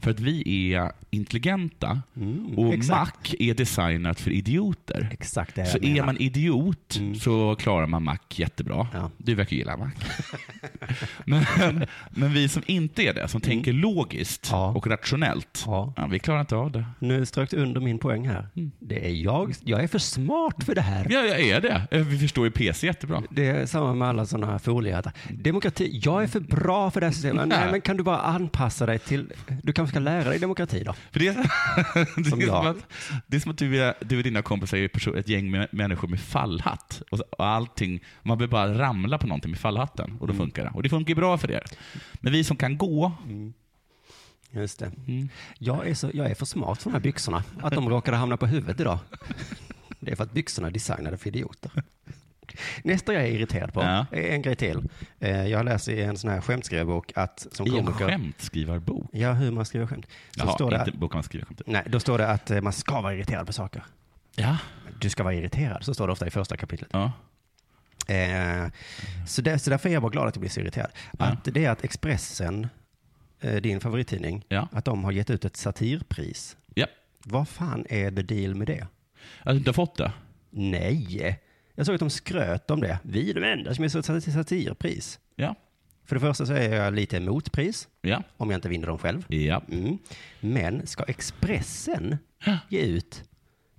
För 0.00 0.10
att 0.10 0.20
vi 0.20 0.72
är 0.74 0.92
intelligenta 1.10 2.02
och 2.14 2.22
Mm. 2.64 2.70
exakt. 2.72 3.30
Mac 3.30 3.36
är 3.38 3.54
designat 3.54 4.20
för 4.20 4.30
idioter. 4.30 5.08
Exakt 5.12 5.54
det 5.54 5.66
Så 5.66 5.76
jag 5.78 5.84
är 5.84 5.92
menar. 5.92 6.06
man 6.06 6.16
idiot 6.16 7.00
så 7.20 7.54
klarar 7.56 7.86
man 7.86 8.02
Mac 8.04 8.18
jättebra. 8.30 8.88
Ja. 8.92 9.10
Du 9.18 9.34
verkar 9.34 9.56
gilla 9.56 9.76
Mac. 9.76 9.90
men, 11.24 11.86
men 12.10 12.32
vi 12.32 12.48
som 12.48 12.62
inte 12.66 13.02
är 13.02 13.14
det, 13.14 13.28
som 13.28 13.40
tänker 13.40 13.72
logiskt 13.72 14.50
Mm. 14.50 14.60
Ja. 14.60 14.68
och 14.68 14.86
rationellt, 14.86 15.62
Ja. 15.66 15.92
ja, 15.96 16.06
vi 16.06 16.18
klarar 16.18 16.40
inte 16.40 16.56
av 16.56 16.72
det. 16.72 16.84
Nu 16.98 17.26
strök 17.26 17.50
du 17.50 17.56
under 17.56 17.80
min 17.80 17.98
poäng 17.98 18.28
här. 18.28 18.48
Det 18.78 19.06
är 19.06 19.10
jag. 19.14 19.54
Jag 19.64 19.82
är 19.82 19.88
för 19.88 19.98
smart 19.98 20.64
för 20.64 20.74
det 20.74 20.80
här. 20.80 21.06
Ja, 21.10 21.20
jag 21.20 21.40
är 21.40 21.60
det. 21.60 21.86
Eh, 21.90 22.06
Vi 22.06 22.18
förstår 22.18 22.44
ju 22.44 22.50
PC 22.50 22.86
jättebra. 22.86 23.22
Det 23.30 23.46
är 23.46 23.66
samma 23.66 23.94
med 23.94 24.08
alla 24.08 24.26
sådana 24.26 24.58
foliehattar. 24.58 25.12
Demokrati, 25.30 26.00
jag 26.04 26.22
är 26.22 26.26
för 26.26 26.40
bra 26.40 26.90
för 26.90 27.00
det 27.00 27.06
här 27.06 27.12
systemet. 27.12 27.48
Nej, 27.48 27.68
men 27.70 27.80
kan 27.80 27.96
du 27.96 28.02
bara 28.02 28.18
anpassa 28.18 28.86
dig 28.86 28.98
till, 28.98 29.32
du 29.62 29.72
kanske 29.72 29.90
ska 29.92 30.00
lära 30.00 30.28
dig 30.28 30.38
demokrati 30.38 30.82
då? 30.84 30.92
För 31.12 31.18
det, 31.20 31.28
är, 31.28 31.34
det, 32.16 32.24
Som 32.30 32.40
är 32.40 32.46
som 32.46 32.66
att, 32.66 32.76
det 33.26 33.36
är 33.36 33.40
som 33.40 33.50
att 33.50 33.58
du, 33.58 33.82
är- 33.82 33.94
du 34.00 34.16
och 34.16 34.22
dina 34.22 34.42
kompisar 34.42 34.76
är 34.78 35.16
ett 35.18 35.28
gäng 35.28 35.50
med 35.50 35.68
människor 35.72 36.08
med 36.08 36.20
fallhatt. 36.20 37.02
Och 37.10 37.20
allting, 37.38 38.00
man 38.22 38.38
behöver 38.38 38.52
bara 38.52 38.78
ramla 38.78 39.18
på 39.18 39.26
någonting 39.26 39.50
med 39.50 39.60
fallhatten 39.60 40.16
och 40.20 40.26
då 40.26 40.32
Mm. 40.32 40.44
funkar 40.44 40.64
det. 40.64 40.70
Och 40.80 40.82
det 40.82 40.88
funkar 40.88 41.14
bra 41.14 41.38
för 41.38 41.50
er. 41.50 41.62
Men 42.20 42.32
vi 42.32 42.44
som 42.44 42.56
kan 42.56 42.78
gå, 42.78 43.12
Just 44.50 44.78
det. 44.78 44.86
Mm. 45.08 45.28
Jag, 45.58 45.88
är 45.88 45.94
så, 45.94 46.10
jag 46.14 46.30
är 46.30 46.34
för 46.34 46.46
smart 46.46 46.82
för 46.82 46.90
de 46.90 46.94
här 46.94 47.00
byxorna, 47.00 47.44
att 47.62 47.72
de 47.74 47.88
råkade 47.88 48.16
hamna 48.16 48.36
på 48.36 48.46
huvudet 48.46 48.80
idag. 48.80 48.98
Det 50.00 50.10
är 50.12 50.16
för 50.16 50.24
att 50.24 50.32
byxorna 50.32 50.68
är 50.68 50.72
designade 50.72 51.16
för 51.16 51.28
idioter. 51.28 51.70
Nästa 52.84 53.12
jag 53.14 53.22
är 53.22 53.26
irriterad 53.26 53.72
på 53.72 53.82
Ja. 53.82 54.06
en 54.12 54.42
grej 54.42 54.56
till. 54.56 54.88
Eh, 55.18 55.46
Jag 55.46 55.64
läser 55.64 55.92
i 55.92 56.02
en 56.02 56.16
sån 56.16 56.30
här 56.30 56.40
skämtskrivarbok 56.40 57.12
att 57.14 57.46
som 57.52 57.66
i 57.66 57.78
en 57.78 57.86
komiker... 57.86 58.06
skämtskrivar-bok. 58.08 59.08
Ja, 59.12 59.32
hur 59.32 59.50
man 59.50 59.64
skriver 59.64 59.86
skämt. 59.86 60.06
Så 60.30 60.40
Jaha, 60.44 60.52
står 60.54 60.70
det 60.70 60.78
inte 60.86 60.98
bok 60.98 61.14
man 61.14 61.22
skriver 61.22 61.46
skämt. 61.46 61.62
nej, 61.66 61.82
då 61.86 62.00
står 62.00 62.18
det 62.18 62.28
att 62.28 62.50
eh, 62.50 62.60
man 62.60 62.72
ska 62.72 63.00
vara 63.00 63.14
irriterad 63.14 63.46
på 63.46 63.52
saker. 63.52 63.84
Ja. 64.36 64.58
Du 65.00 65.10
ska 65.10 65.22
vara 65.22 65.34
irriterad, 65.34 65.84
så 65.84 65.94
står 65.94 66.06
det 66.06 66.12
ofta 66.12 66.26
i 66.26 66.30
första 66.30 66.56
kapitlet. 66.56 66.90
ja. 66.92 67.12
Eh, 68.08 68.66
så, 69.26 69.42
där, 69.42 69.58
så 69.58 69.70
därför 69.70 69.88
är 69.88 69.92
jag 69.92 70.02
bara 70.02 70.10
glad 70.12 70.28
att 70.28 70.36
jag 70.36 70.40
blir 70.40 70.50
så 70.50 70.60
irriterad. 70.60 70.90
Ja. 71.18 71.24
Att 71.24 71.44
det 71.44 71.64
är 71.64 71.70
att 71.70 71.84
Expressen, 71.84 72.68
eh, 73.40 73.54
din 73.56 73.80
favorittidning, 73.80 74.44
Ja. 74.48 74.68
att 74.72 74.84
de 74.84 75.04
har 75.04 75.12
gett 75.12 75.30
ut 75.30 75.44
ett 75.44 75.56
satirpris. 75.56 76.56
ja. 76.74 76.86
Vad 77.24 77.48
fan 77.48 77.86
är 77.88 78.10
the 78.10 78.22
deal 78.22 78.54
med 78.54 78.66
det? 78.66 78.86
Att 79.42 79.52
du 79.54 79.56
inte 79.56 79.68
har 79.70 79.74
fått 79.74 79.96
det? 79.96 80.12
Nej, 80.50 81.38
jag 81.74 81.86
såg 81.86 81.94
att 81.94 82.00
de 82.00 82.10
skröt 82.10 82.70
om 82.70 82.80
det. 82.80 82.98
Vi 83.02 83.30
är 83.30 83.34
de 83.34 83.44
enda 83.52 83.74
som 83.74 83.84
är 83.84 83.88
så 83.88 84.02
satirpris. 84.02 85.18
Ja. 85.36 85.54
För 86.04 86.16
det 86.16 86.20
första 86.20 86.46
så 86.46 86.52
är 86.52 86.74
jag 86.76 86.94
lite 86.94 87.16
emot 87.16 87.52
pris, 87.52 87.88
Ja. 88.00 88.22
om 88.36 88.50
jag 88.50 88.58
inte 88.58 88.68
vinner 88.68 88.86
dem 88.86 88.98
själv. 88.98 89.24
Ja. 89.28 89.62
Mm. 89.70 89.98
Men 90.40 90.86
ska 90.86 91.02
Expressen 91.04 92.18
ge 92.68 92.80
ut 92.80 93.24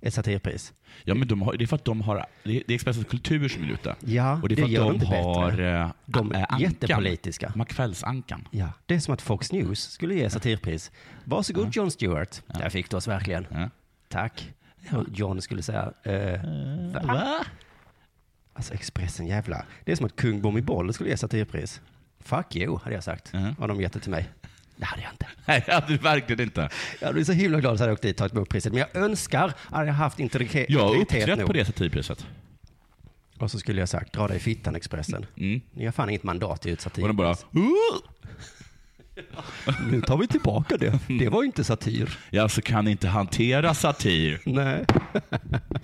ett 0.02 0.14
satirpris? 0.14 0.72
Ja, 1.04 1.14
men 1.14 1.28
de 1.28 1.42
har, 1.42 1.52
det 1.56 1.64
är 1.64 1.66
för 1.66 1.76
att 1.76 1.84
de 1.84 2.00
har, 2.00 2.26
det 2.44 2.56
är 2.56 2.70
Expressens 2.72 3.06
kultur 3.06 3.48
som 3.48 3.62
vill 3.62 3.70
ut 3.70 3.82
det. 3.82 3.96
Ja, 4.00 4.40
Och 4.42 4.48
det 4.48 4.54
är 4.54 4.56
för 4.56 4.62
det 4.66 4.70
gör 4.72 4.82
att 4.82 4.88
de 4.88 4.94
inte 5.04 5.16
har 5.16 5.50
bättre. 5.50 5.80
eh, 5.80 5.90
De 6.06 6.32
eh, 6.32 6.40
är 6.40 6.46
ankan. 6.52 6.60
jättepolitiska. 6.60 7.48
De 7.52 7.60
har 7.60 7.66
kvällsankan. 7.66 8.48
Ja, 8.50 8.68
det 8.86 8.94
är 8.94 9.00
som 9.00 9.14
att 9.14 9.22
Fox 9.22 9.52
News 9.52 9.80
skulle 9.90 10.14
ge 10.14 10.30
satirpris. 10.30 10.90
Varsågod 11.24 11.76
Jon 11.76 11.90
Stewart. 11.90 12.42
Där 12.46 12.68
fick 12.68 12.90
du 12.90 12.96
oss 12.96 13.08
verkligen. 13.08 13.46
Ja. 13.50 13.70
Tack. 14.08 14.52
Och 14.92 15.04
John 15.14 15.40
skulle 15.42 15.62
säga, 15.62 15.92
eh, 16.02 16.40
va? 17.06 17.44
Alltså 18.52 18.74
Expressen, 18.74 19.26
jävla. 19.26 19.64
Det 19.84 19.92
är 19.92 19.96
som 19.96 20.06
att 20.06 20.16
kung 20.16 20.40
Bomiboll 20.40 20.92
skulle 20.92 21.10
ge 21.10 21.16
satirpris. 21.16 21.80
Fuck 22.20 22.56
you, 22.56 22.78
hade 22.82 22.94
jag 22.94 23.04
sagt. 23.04 23.30
Ja. 23.32 23.54
Har 23.58 23.68
de 23.68 23.80
gett 23.80 23.92
det 23.92 24.00
till 24.00 24.10
mig. 24.10 24.28
Det 24.76 24.84
hade 24.84 25.02
jag 25.02 25.12
inte. 25.12 25.26
Nej, 25.46 25.62
det 25.66 25.72
hade 25.72 25.86
du 25.86 25.96
verkligen 25.96 26.40
inte. 26.42 26.68
Jag 27.00 27.14
blir 27.14 27.24
så 27.24 27.32
himla 27.32 27.60
glad 27.60 27.78
hade 27.78 27.90
jag 27.90 27.92
åkt 27.94 28.02
dit 28.02 28.14
och 28.14 28.18
tagit 28.18 28.32
emot 28.32 28.48
priset. 28.48 28.72
Men 28.72 28.78
jag 28.92 29.02
önskar 29.02 29.52
att 29.70 29.86
jag 29.86 29.94
haft 29.94 30.20
integritet 30.20 30.66
Jag 30.70 30.88
har 30.88 30.96
uppträtt 30.96 31.38
nog. 31.38 31.46
på 31.46 31.52
det 31.52 31.64
satirpriset. 31.64 32.26
Och 33.38 33.50
så 33.50 33.58
skulle 33.58 33.80
jag 33.80 33.88
sagt, 33.88 34.12
dra 34.12 34.28
dig 34.28 34.36
i 34.36 34.40
fittan 34.40 34.76
Expressen. 34.76 35.26
Mm. 35.36 35.60
Ni 35.72 35.84
har 35.84 35.92
fan 35.92 36.08
inget 36.10 36.22
mandat 36.22 36.50
att 36.50 36.66
ge 36.66 36.72
ut 36.72 36.86
Och 36.86 37.08
de 37.08 37.16
bara, 37.16 37.36
Nu 39.90 40.00
tar 40.00 40.16
vi 40.16 40.26
tillbaka 40.26 40.76
det. 40.76 40.98
Det 41.18 41.28
var 41.28 41.44
inte 41.44 41.64
satir. 41.64 42.18
ja 42.30 42.48
så 42.48 42.62
kan 42.62 42.88
inte 42.88 43.08
hantera 43.08 43.74
satir. 43.74 44.40
Nej. 44.46 44.84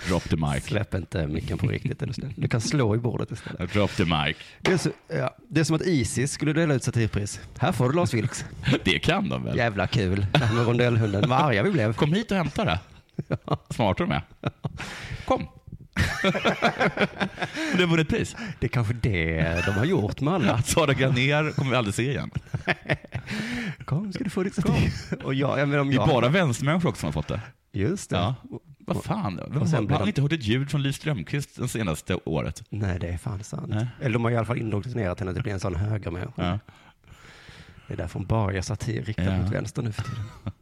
Drop 0.09 0.29
the 0.29 0.37
mic. 0.37 0.65
Släpp 0.65 0.95
inte 0.95 1.27
micken 1.27 1.59
på 1.59 1.67
riktigt. 1.67 2.03
Du 2.37 2.49
kan 2.49 2.61
slå 2.61 2.95
i 2.95 2.99
bordet 2.99 3.31
istället. 3.31 3.73
Drop 3.73 3.91
the 3.91 4.05
mic. 4.05 4.37
Det 4.61 4.73
är, 4.73 4.77
så, 4.77 4.91
ja, 5.09 5.37
det 5.49 5.61
är 5.61 5.65
som 5.65 5.77
att 5.77 5.83
Isis 5.83 6.33
skulle 6.33 6.53
dela 6.53 6.75
ut 6.75 6.83
satirpris. 6.85 7.41
Här 7.59 7.73
får 7.73 7.89
du 7.89 7.97
Lars 7.97 8.15
Vilks. 8.15 8.45
Det 8.85 8.99
kan 8.99 9.29
de 9.29 9.45
väl? 9.45 9.57
Jävla 9.57 9.87
kul. 9.87 10.27
Det 10.33 10.39
här 10.39 10.55
med 10.55 10.67
rondellhunden. 10.67 11.29
Vad 11.31 11.41
arga 11.41 11.63
vi 11.63 11.71
blev. 11.71 11.93
Kom 11.93 12.13
hit 12.13 12.31
och 12.31 12.37
hämta 12.37 12.65
det. 12.65 12.79
Smarta 13.71 14.05
de 14.05 14.13
är. 14.13 14.23
Kom. 15.25 15.49
Du 17.77 17.83
har 17.83 17.87
vunnit 17.87 18.09
pris. 18.09 18.37
Det 18.61 18.67
är 18.67 18.69
kanske 18.69 18.95
det 18.95 19.63
de 19.67 19.71
har 19.71 19.85
gjort 19.85 20.21
med 20.21 20.35
alla. 20.35 20.53
Att 20.53 20.67
Sara 20.67 20.93
Granér 20.95 21.51
kommer 21.53 21.71
vi 21.71 21.77
aldrig 21.77 21.95
se 21.95 22.11
igen. 22.11 22.31
Kom 23.85 24.13
ska 24.13 24.25
du 24.25 24.31
få 24.31 24.43
ditt. 24.43 24.59
Och 25.25 25.35
jag, 25.35 25.59
jag 25.59 25.69
menar 25.69 25.81
om 25.81 25.89
Det 25.89 25.95
är 25.95 25.97
jag... 25.97 26.09
bara 26.09 26.29
vänstermänniskor 26.29 26.89
också 26.89 27.01
som 27.01 27.07
har 27.07 27.13
fått 27.13 27.29
det. 27.29 27.41
Just 27.73 28.11
det. 28.11 28.17
Ja. 28.17 28.35
Vad 28.79 29.05
fan, 29.05 29.37
vem 29.51 29.61
har, 29.61 29.99
de- 29.99 30.07
inte 30.09 30.23
hört 30.23 30.33
ett 30.33 30.45
ljud 30.45 30.71
från 30.71 30.83
Liv 30.83 30.93
Strömquist 30.93 31.57
det 31.57 31.69
senaste 31.69 32.15
året? 32.25 32.63
Nej, 32.71 32.99
det 32.99 33.09
är 33.09 33.19
fan 33.19 33.45
sant. 33.45 33.67
Nej. 33.69 33.87
Eller 34.01 34.13
de 34.13 34.25
har 34.25 34.31
i 34.31 34.37
alla 34.37 34.47
fall 34.47 34.59
indoktrinerat 34.59 35.21
henne 35.21 35.33
till 35.33 35.39
att 35.41 35.45
bli 35.45 35.53
en 35.53 35.61
sån 35.61 35.75
högermänniska. 35.75 36.33
Ja. 36.37 36.59
Det 37.87 37.95
är 37.95 37.97
därför 37.97 38.19
hon 38.19 38.27
bara 38.27 38.53
gör 38.55 38.61
satir 38.63 39.03
riktat 39.03 39.25
Ja. 39.27 39.37
mot 39.39 39.53
vänster 39.53 39.83
nu 39.83 39.93
för 39.93 40.03
tiden. 40.03 40.25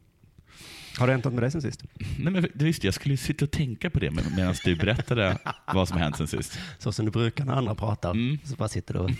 Har 0.99 1.07
det 1.07 1.13
hänt 1.13 1.25
något 1.25 1.35
med 1.35 1.43
dig 1.43 1.51
sen 1.51 1.63
sist? 1.63 1.85
Nej, 2.19 2.33
men 2.33 2.43
det 2.55 2.65
visste 2.65 2.87
jag, 2.87 2.95
skulle 2.95 3.17
sitta 3.17 3.45
och 3.45 3.51
tänka 3.51 3.91
på 3.91 3.99
det 3.99 4.11
med- 4.11 4.25
medan 4.37 4.55
du 4.65 4.77
berättade 4.77 5.39
vad 5.75 5.89
som 5.89 5.99
hänt 5.99 6.17
sen 6.17 6.27
sist. 6.27 6.59
Så 6.79 6.93
som 6.93 7.05
du 7.05 7.11
brukar 7.11 7.45
när 7.45 7.53
andra 7.53 7.75
pratar, 7.75 8.11
Mm. 8.11 8.39
så 8.45 8.57
bara 8.57 8.69
sitter 8.69 8.95
du 8.95 9.01
och 9.01 9.11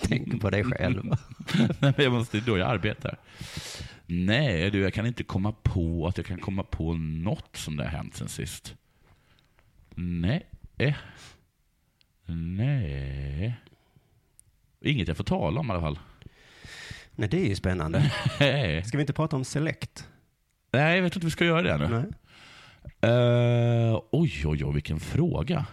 tänker 0.00 0.38
på 0.38 0.50
dig 0.50 0.64
själv. 0.64 1.04
Nej, 1.58 1.68
men 1.78 1.94
jag 1.98 2.12
måste, 2.12 2.40
då 2.40 2.58
jag 2.58 2.70
arbetar. 2.70 3.18
Nej, 4.06 4.70
du, 4.70 4.80
jag 4.80 4.94
kan 4.94 5.06
inte 5.06 5.24
komma 5.24 5.52
på 5.62 6.06
att 6.06 6.16
jag 6.16 6.26
kan 6.26 6.38
komma 6.40 6.62
på 6.62 6.94
något 6.94 7.56
som 7.56 7.76
det 7.76 7.84
har 7.84 7.90
hänt 7.90 8.16
sen 8.16 8.28
sist. 8.28 8.74
Nej. 9.94 10.46
Nej. 12.26 13.54
Inget 14.80 15.08
jag 15.08 15.16
får 15.16 15.24
tala 15.24 15.60
om 15.60 15.68
i 15.68 15.70
alla 15.70 15.80
fall. 15.80 15.98
Nej, 17.14 17.28
det 17.28 17.40
är 17.40 17.48
ju 17.48 17.54
spännande. 17.56 18.12
Ska 18.86 18.96
vi 18.96 19.00
inte 19.00 19.12
prata 19.12 19.36
om 19.36 19.44
Select? 19.44 20.08
Nej 20.76 20.96
jag 20.96 21.02
vet 21.02 21.16
inte 21.16 21.24
om 21.24 21.26
vi 21.26 21.30
ska 21.30 21.44
göra 21.44 21.62
det 21.62 21.88
nu. 21.88 21.88
Nej. 23.00 23.10
Eh, 23.12 24.00
oj, 24.10 24.42
oj, 24.46 24.64
oj, 24.64 24.74
vilken 24.74 25.00
fråga. 25.00 25.66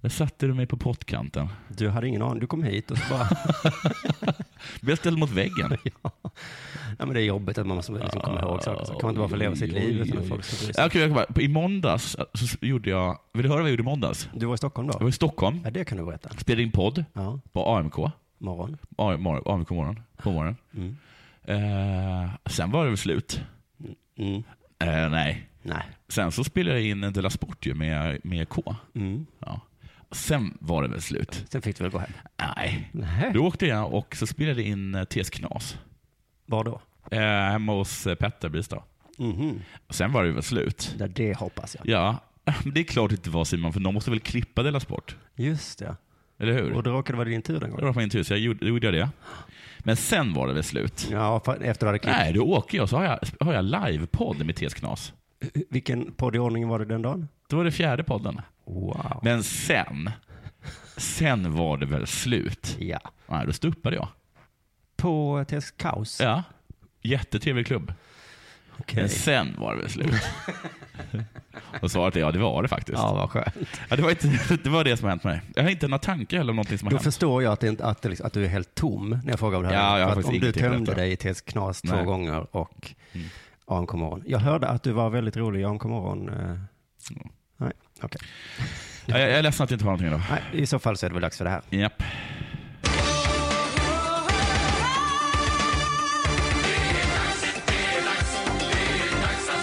Där 0.00 0.08
satte 0.08 0.46
du 0.46 0.54
mig 0.54 0.66
på 0.66 0.76
pottkanten. 0.76 1.48
Du 1.68 1.88
hade 1.88 2.08
ingen 2.08 2.22
aning. 2.22 2.40
Du 2.40 2.46
kom 2.46 2.62
hit 2.62 2.90
och 2.90 2.98
så 2.98 3.14
bara... 3.14 3.28
Blev 4.80 4.90
jag 4.90 4.98
ställd 4.98 5.18
mot 5.18 5.30
väggen? 5.30 5.76
ja. 6.02 6.10
men 6.98 7.08
det 7.14 7.20
är 7.20 7.24
jobbigt 7.24 7.58
att 7.58 7.66
man 7.66 7.76
måste 7.76 7.92
liksom 7.92 8.20
komma 8.20 8.40
ihåg 8.40 8.62
saker. 8.62 8.84
Så 8.84 8.92
kan 8.92 9.00
man 9.02 9.10
inte 9.10 9.18
bara 9.18 9.28
få 9.28 9.36
leva 9.36 9.56
sitt 9.56 9.72
liv 9.72 10.00
utan 10.02 10.18
att 10.18 10.28
folk 10.28 10.44
ska 10.44 10.66
bry 10.66 10.72
sig. 10.74 11.18
Jag 11.36 11.42
I 11.42 11.48
måndags 11.48 12.16
så 12.34 12.56
gjorde 12.66 12.90
jag... 12.90 13.18
Vill 13.32 13.42
du 13.42 13.48
höra 13.48 13.58
vad 13.58 13.66
jag 13.66 13.70
gjorde 13.70 13.82
i 13.82 13.84
måndags? 13.84 14.28
Du 14.34 14.46
var 14.46 14.54
i 14.54 14.58
Stockholm 14.58 14.88
Jag 14.88 14.94
då? 15.00 15.04
var 15.04 15.08
i 15.08 15.12
Stockholm, 15.12 15.60
Ja, 15.64 15.70
det 15.70 15.84
kan 15.84 15.98
du 15.98 16.04
berätta. 16.04 16.28
spelade 16.38 16.62
in 16.62 16.70
podd 16.72 17.04
Ja, 17.12 17.40
på 17.52 17.76
AMK. 17.76 17.96
morgon. 18.38 18.78
AMK 18.98 19.70
morgon, 19.70 20.00
på 20.16 20.30
morgonen. 20.32 20.56
Mm. 20.74 20.96
Eh, 21.44 22.30
sen 22.46 22.70
var 22.70 22.84
det 22.84 22.90
väl 22.90 22.98
slut. 22.98 23.40
Mm. 24.16 24.42
Eh, 24.78 25.10
nej. 25.10 25.48
Nej. 25.62 25.82
Sen 26.08 26.32
så 26.32 26.44
spelade 26.44 26.78
jag 26.80 26.88
in 26.88 27.04
en 27.04 27.12
Della 27.12 27.30
Sport 27.30 27.66
ju 27.66 27.74
med, 27.74 28.20
med 28.24 28.48
K. 28.48 28.76
Mm. 28.94 29.26
Ja. 29.38 29.60
Sen 30.10 30.58
var 30.60 30.82
det 30.82 30.88
väl 30.88 31.02
slut. 31.02 31.44
Sen 31.50 31.62
fick 31.62 31.76
du 31.78 31.84
väl 31.84 31.92
gå 31.92 31.98
hem? 31.98 32.10
Nej. 32.56 32.90
Nej. 32.92 33.30
Då 33.34 33.46
åkte 33.46 33.66
jag 33.66 33.92
och 33.94 34.16
så 34.16 34.26
spelade 34.26 34.60
jag 34.62 34.70
in 34.70 34.94
eh, 34.94 35.04
TS 35.04 35.30
Knas. 35.30 35.78
Var 36.46 36.64
då? 36.64 36.80
Eh, 37.10 37.20
hemma 37.20 37.72
hos 37.72 38.06
eh, 38.06 38.14
Petter 38.14 38.48
Bristad. 38.48 38.82
Mhm. 39.18 39.60
Sen 39.90 40.12
var 40.12 40.24
det 40.24 40.32
väl 40.32 40.42
slut. 40.42 40.94
Ja, 40.98 41.06
det 41.08 41.36
hoppas 41.36 41.76
jag. 41.76 41.88
Ja, 41.88 42.18
det 42.74 42.80
är 42.80 42.84
klart 42.84 43.10
det 43.10 43.16
inte 43.16 43.30
var 43.30 43.44
Simon, 43.44 43.72
för 43.72 43.80
de 43.80 43.94
måste 43.94 44.10
väl 44.10 44.20
klippa 44.20 44.62
Della 44.62 44.80
Sport? 44.80 45.16
Just 45.34 45.78
det. 45.78 45.96
Eller 46.38 46.52
hur? 46.52 46.72
Och 46.72 46.82
då 46.82 46.90
råkade 46.90 47.12
det 47.12 47.18
vara 47.18 47.28
din 47.28 47.42
tur 47.42 47.52
den 47.54 47.62
Det 47.62 47.68
gången? 47.70 47.86
var 47.86 47.92
på 47.92 47.98
min 47.98 48.10
tur, 48.10 48.22
så 48.22 48.32
jag 48.32 48.40
gjorde, 48.40 48.66
gjorde 48.66 48.86
jag 48.86 48.94
det. 48.94 49.08
Men 49.78 49.96
sen 49.96 50.34
var 50.34 50.48
det 50.48 50.54
väl 50.54 50.62
slut. 50.64 51.08
Ja, 51.10 51.42
efter 51.60 51.80
du 51.80 51.86
hade 51.86 51.98
klippt. 51.98 52.16
Nej, 52.18 52.32
då 52.32 52.42
åker 52.42 52.78
jag 52.78 52.88
så 52.88 52.96
har 52.96 53.04
jag, 53.04 53.18
har 53.46 53.52
jag 53.52 53.64
livepodd 53.64 54.46
med 54.46 54.56
TS 54.56 54.74
Knas. 54.74 55.12
Vilken 55.70 56.12
podd 56.12 56.36
i 56.36 56.38
ordningen 56.38 56.68
var 56.68 56.78
det 56.78 56.84
den 56.84 57.02
dagen? 57.02 57.28
Då 57.48 57.56
var 57.56 57.64
det 57.64 57.70
fjärde 57.72 58.04
podden. 58.04 58.40
Wow. 58.64 59.20
Men 59.22 59.42
sen, 59.42 60.10
sen 60.96 61.54
var 61.56 61.76
det 61.76 61.86
väl 61.86 62.06
slut. 62.06 62.76
Ja. 62.80 63.00
Nej, 63.26 63.46
då 63.46 63.52
stuppade 63.52 63.96
jag. 63.96 64.08
På 64.96 65.44
TS 65.48 65.70
Kaos? 65.70 66.20
Ja, 66.20 66.42
jättetrevlig 67.02 67.66
klubb. 67.66 67.92
Okej. 68.78 69.00
Men 69.00 69.08
sen 69.08 69.54
var 69.58 69.74
det 69.74 69.80
väl 69.80 69.90
slut. 69.90 70.14
Och 71.80 71.90
svaret 71.90 72.16
är 72.16 72.20
ja, 72.20 72.32
det 72.32 72.38
var 72.38 72.62
det 72.62 72.68
faktiskt. 72.68 72.98
Ja, 72.98 73.14
vad 73.14 73.30
skönt. 73.30 73.80
Ja, 73.88 73.96
det, 73.96 74.02
var 74.02 74.10
inte, 74.10 74.56
det 74.64 74.70
var 74.70 74.84
det 74.84 74.96
som 74.96 75.08
hänt 75.08 75.24
mig. 75.24 75.40
Jag 75.54 75.62
har 75.62 75.70
inte 75.70 75.88
några 75.88 75.98
tankar 75.98 76.40
eller 76.40 76.52
någonting 76.52 76.78
som 76.78 76.86
har 76.86 76.90
Då 76.90 76.96
hänt. 76.96 77.04
förstår 77.04 77.42
jag 77.42 77.52
att, 77.52 77.60
det, 77.60 77.80
att, 77.80 78.02
det 78.02 78.08
liksom, 78.08 78.26
att 78.26 78.32
du 78.32 78.44
är 78.44 78.48
helt 78.48 78.74
tom 78.74 79.20
när 79.24 79.30
jag 79.32 79.38
frågar 79.38 79.56
om 79.58 79.62
det 79.62 79.68
här. 79.68 79.74
Ja, 79.76 79.98
jag 79.98 80.06
har 80.06 80.16
att 80.20 80.24
om 80.24 80.40
du 80.40 80.52
tömde 80.52 80.94
dig 80.94 81.12
i 81.12 81.16
TS 81.16 81.40
Knas 81.40 81.82
två 81.82 82.02
gånger 82.02 82.56
och 82.56 82.92
Mm. 83.12 83.28
AMK 83.66 83.92
morgon. 83.92 84.22
Jag 84.26 84.38
hörde 84.38 84.68
att 84.68 84.82
du 84.82 84.92
var 84.92 85.10
väldigt 85.10 85.36
rolig 85.36 85.60
i 85.60 85.64
AMK 85.64 85.84
morgon. 85.84 86.28
eh. 86.28 86.58
Nej, 87.56 87.72
okej. 88.02 88.20
Ja, 89.06 89.18
jag, 89.18 89.30
jag 89.30 89.38
är 89.38 89.42
ledsen 89.42 89.64
att 89.64 89.70
jag 89.70 89.76
inte 89.76 89.84
har 89.84 89.90
någonting 89.98 90.06
idag. 90.08 90.22
Nej, 90.30 90.62
I 90.62 90.66
så 90.66 90.78
fall 90.78 90.96
så 90.96 91.06
är 91.06 91.10
det 91.10 91.14
väl 91.14 91.22
dags 91.22 91.36
för 91.38 91.44
det 91.44 91.50
här. 91.50 91.62
Japp. 91.70 92.02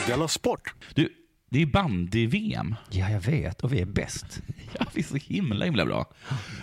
Della 0.07 0.27
Sport! 0.27 0.74
Du, 0.93 1.10
det 1.50 1.62
är 1.62 1.65
bandy-VM. 1.65 2.75
Ja, 2.89 3.10
jag 3.10 3.19
vet. 3.22 3.62
Och 3.63 3.74
vi 3.74 3.81
är 3.81 3.86
bäst. 3.86 4.41
Ja, 4.79 4.86
vi 4.93 5.01
är 5.01 5.05
så 5.05 5.15
himla, 5.15 5.65
himla 5.65 5.86
bra. 5.86 6.05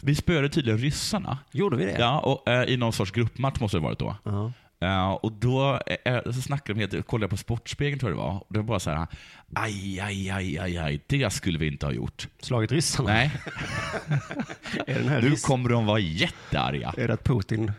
Vi 0.02 0.14
spöade 0.14 0.48
tydligen 0.48 0.78
ryssarna. 0.78 1.38
Gjorde 1.52 1.76
vi 1.76 1.84
det? 1.84 1.96
Ja, 1.98 2.18
och 2.20 2.48
eh, 2.48 2.64
i 2.68 2.76
någon 2.76 2.92
sorts 2.92 3.10
gruppmatch 3.12 3.60
måste 3.60 3.76
det 3.76 3.80
ha 3.80 3.88
varit 3.88 3.98
då. 3.98 4.16
Ja. 4.24 4.52
Ja, 4.78 5.14
och 5.22 5.32
då 5.32 5.80
eh, 6.04 6.22
så 6.24 6.32
snackade 6.32 6.78
de, 6.80 6.80
helt- 6.96 7.06
kollade 7.06 7.24
jag 7.24 7.30
på 7.30 7.36
Sportspegeln 7.36 7.98
tror 8.00 8.10
jag 8.12 8.18
det 8.18 8.22
var, 8.22 8.34
och 8.38 8.46
det 8.50 8.58
var 8.58 8.66
bara 8.66 8.80
så 8.80 8.90
här, 8.90 9.06
aj, 9.54 10.00
aj, 10.00 10.30
aj, 10.30 10.58
aj, 10.58 10.78
aj, 10.78 11.00
det 11.06 11.30
skulle 11.32 11.58
vi 11.58 11.66
inte 11.66 11.86
ha 11.86 11.92
gjort. 11.92 12.28
Slagit 12.40 12.72
ryssarna? 12.72 13.08
Nej. 13.08 13.30
Är 14.86 14.94
den 14.98 15.08
här 15.08 15.22
nu 15.22 15.28
ryss- 15.30 15.46
kommer 15.46 15.68
de 15.68 15.86
vara 15.86 15.98
jättearga. 15.98 16.94
Är 16.96 17.08
det 17.08 17.14
att 17.14 17.24
Putin 17.24 17.72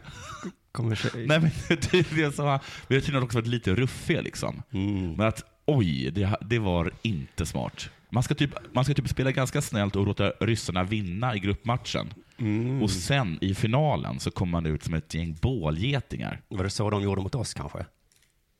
kommer... 0.71 0.99
Nej, 1.27 1.39
men 1.39 1.77
tydligen 1.77 2.31
så 2.31 2.43
har 2.45 2.59
vi 2.87 2.95
har 2.95 3.01
tydligen 3.01 3.23
också 3.23 3.37
varit 3.37 3.47
lite 3.47 3.75
ruffiga 3.75 4.21
liksom. 4.21 4.63
Mm. 4.73 5.13
Men 5.13 5.27
att 5.27 5.43
oj, 5.65 6.11
det, 6.11 6.35
det 6.41 6.59
var 6.59 6.91
inte 7.01 7.45
smart. 7.45 7.89
Man 8.09 8.23
ska, 8.23 8.35
typ, 8.35 8.55
man 8.73 8.85
ska 8.85 8.93
typ 8.93 9.09
spela 9.09 9.31
ganska 9.31 9.61
snällt 9.61 9.95
och 9.95 10.05
låta 10.07 10.29
ryssarna 10.39 10.83
vinna 10.83 11.35
i 11.35 11.39
gruppmatchen. 11.39 12.13
Mm. 12.39 12.83
Och 12.83 12.91
sen 12.91 13.37
i 13.41 13.55
finalen 13.55 14.19
så 14.19 14.31
kommer 14.31 14.51
man 14.51 14.65
ut 14.65 14.83
som 14.83 14.93
ett 14.93 15.13
gäng 15.13 15.37
bålgetingar. 15.41 16.41
Var 16.47 16.63
det 16.63 16.69
så 16.69 16.89
de 16.89 17.01
gjorde 17.03 17.21
mot 17.21 17.35
oss 17.35 17.53
kanske? 17.53 17.85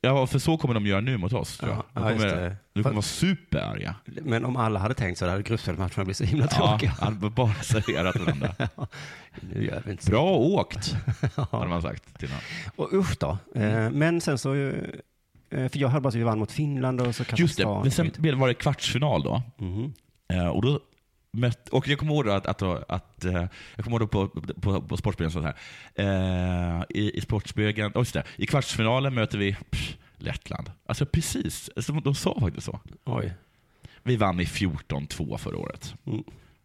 Ja, 0.00 0.26
för 0.26 0.38
så 0.38 0.56
kommer 0.58 0.74
de 0.74 0.86
göra 0.86 1.00
nu 1.00 1.16
mot 1.16 1.32
oss. 1.32 1.58
Tror 1.58 1.70
jag. 1.72 1.78
Ja, 1.78 2.00
De 2.00 2.02
ja, 2.02 2.08
kommer, 2.18 2.26
det. 2.26 2.56
de 2.74 2.82
kommer 2.82 2.94
vara 2.94 3.02
superarga. 3.02 3.94
Men 4.04 4.44
om 4.44 4.56
alla 4.56 4.78
hade 4.78 4.94
tänkt 4.94 5.18
så 5.18 5.28
hade 5.28 5.42
gruppspelsmatcherna 5.42 6.04
blivit 6.04 6.16
så 6.16 6.24
himla 6.24 6.48
Ja, 6.50 6.56
tråkiga. 6.56 6.90
han 7.00 7.14
hade 7.14 7.30
bara 7.30 7.54
serverat 7.54 8.16
varandra. 8.20 8.54
Nu 9.40 9.64
gör 9.64 9.82
vi 9.84 9.90
inte 9.90 10.04
så. 10.04 10.10
Bra 10.10 10.30
åkt, 10.36 10.96
hade 11.50 11.68
man 11.68 11.82
sagt 11.82 12.18
till 12.18 12.28
honom. 12.28 12.42
Och 12.76 12.92
usch 12.94 13.16
då. 13.20 13.38
Eh, 13.54 13.90
Men 13.90 14.20
sen 14.20 14.38
så, 14.38 14.54
eh, 14.54 14.74
för 15.52 15.78
jag 15.78 15.88
hörde 15.88 16.00
bara 16.00 16.08
att 16.08 16.14
vi 16.14 16.22
vann 16.22 16.38
mot 16.38 16.52
Finland 16.52 17.00
och 17.00 17.14
så 17.14 17.24
Just 17.36 17.56
det, 17.56 17.66
men 17.66 17.90
sen 17.90 18.38
var 18.38 18.48
det 18.48 18.54
kvartsfinal 18.54 19.22
då. 19.22 19.42
Eh, 20.28 20.48
och 20.48 20.62
då 20.62 20.80
mött, 21.32 21.68
och 21.68 21.88
jag 21.88 21.98
kommer 21.98 22.12
ihåg 22.12 22.28
att, 22.28 22.46
att, 22.46 22.62
att 22.90 23.24
eh, 23.24 23.46
jag 23.76 23.84
kommer 23.84 24.00
ihåg 24.00 24.10
på, 24.10 24.28
på, 24.60 24.82
på 24.82 24.96
Sportspegeln 24.96 25.32
så 25.32 25.40
här. 25.40 25.54
Eh, 25.94 26.82
i, 26.88 27.18
I 27.18 27.20
Sportspegeln, 27.20 27.92
oh, 27.94 28.00
just 28.00 28.14
det, 28.14 28.24
i 28.36 28.46
kvartsfinalen 28.46 29.14
möter 29.14 29.38
vi 29.38 29.56
pff, 29.70 29.96
Lettland. 30.18 30.70
Alltså 30.86 31.06
precis, 31.06 31.70
alltså, 31.76 31.92
de 31.92 32.14
sa 32.14 32.40
faktiskt 32.40 32.66
så. 32.66 32.80
Oj. 33.04 33.32
Vi 34.02 34.16
vann 34.16 34.36
med 34.36 34.46
14-2 34.46 35.36
förra 35.36 35.56
året. 35.56 35.94
Mm. 36.06 36.24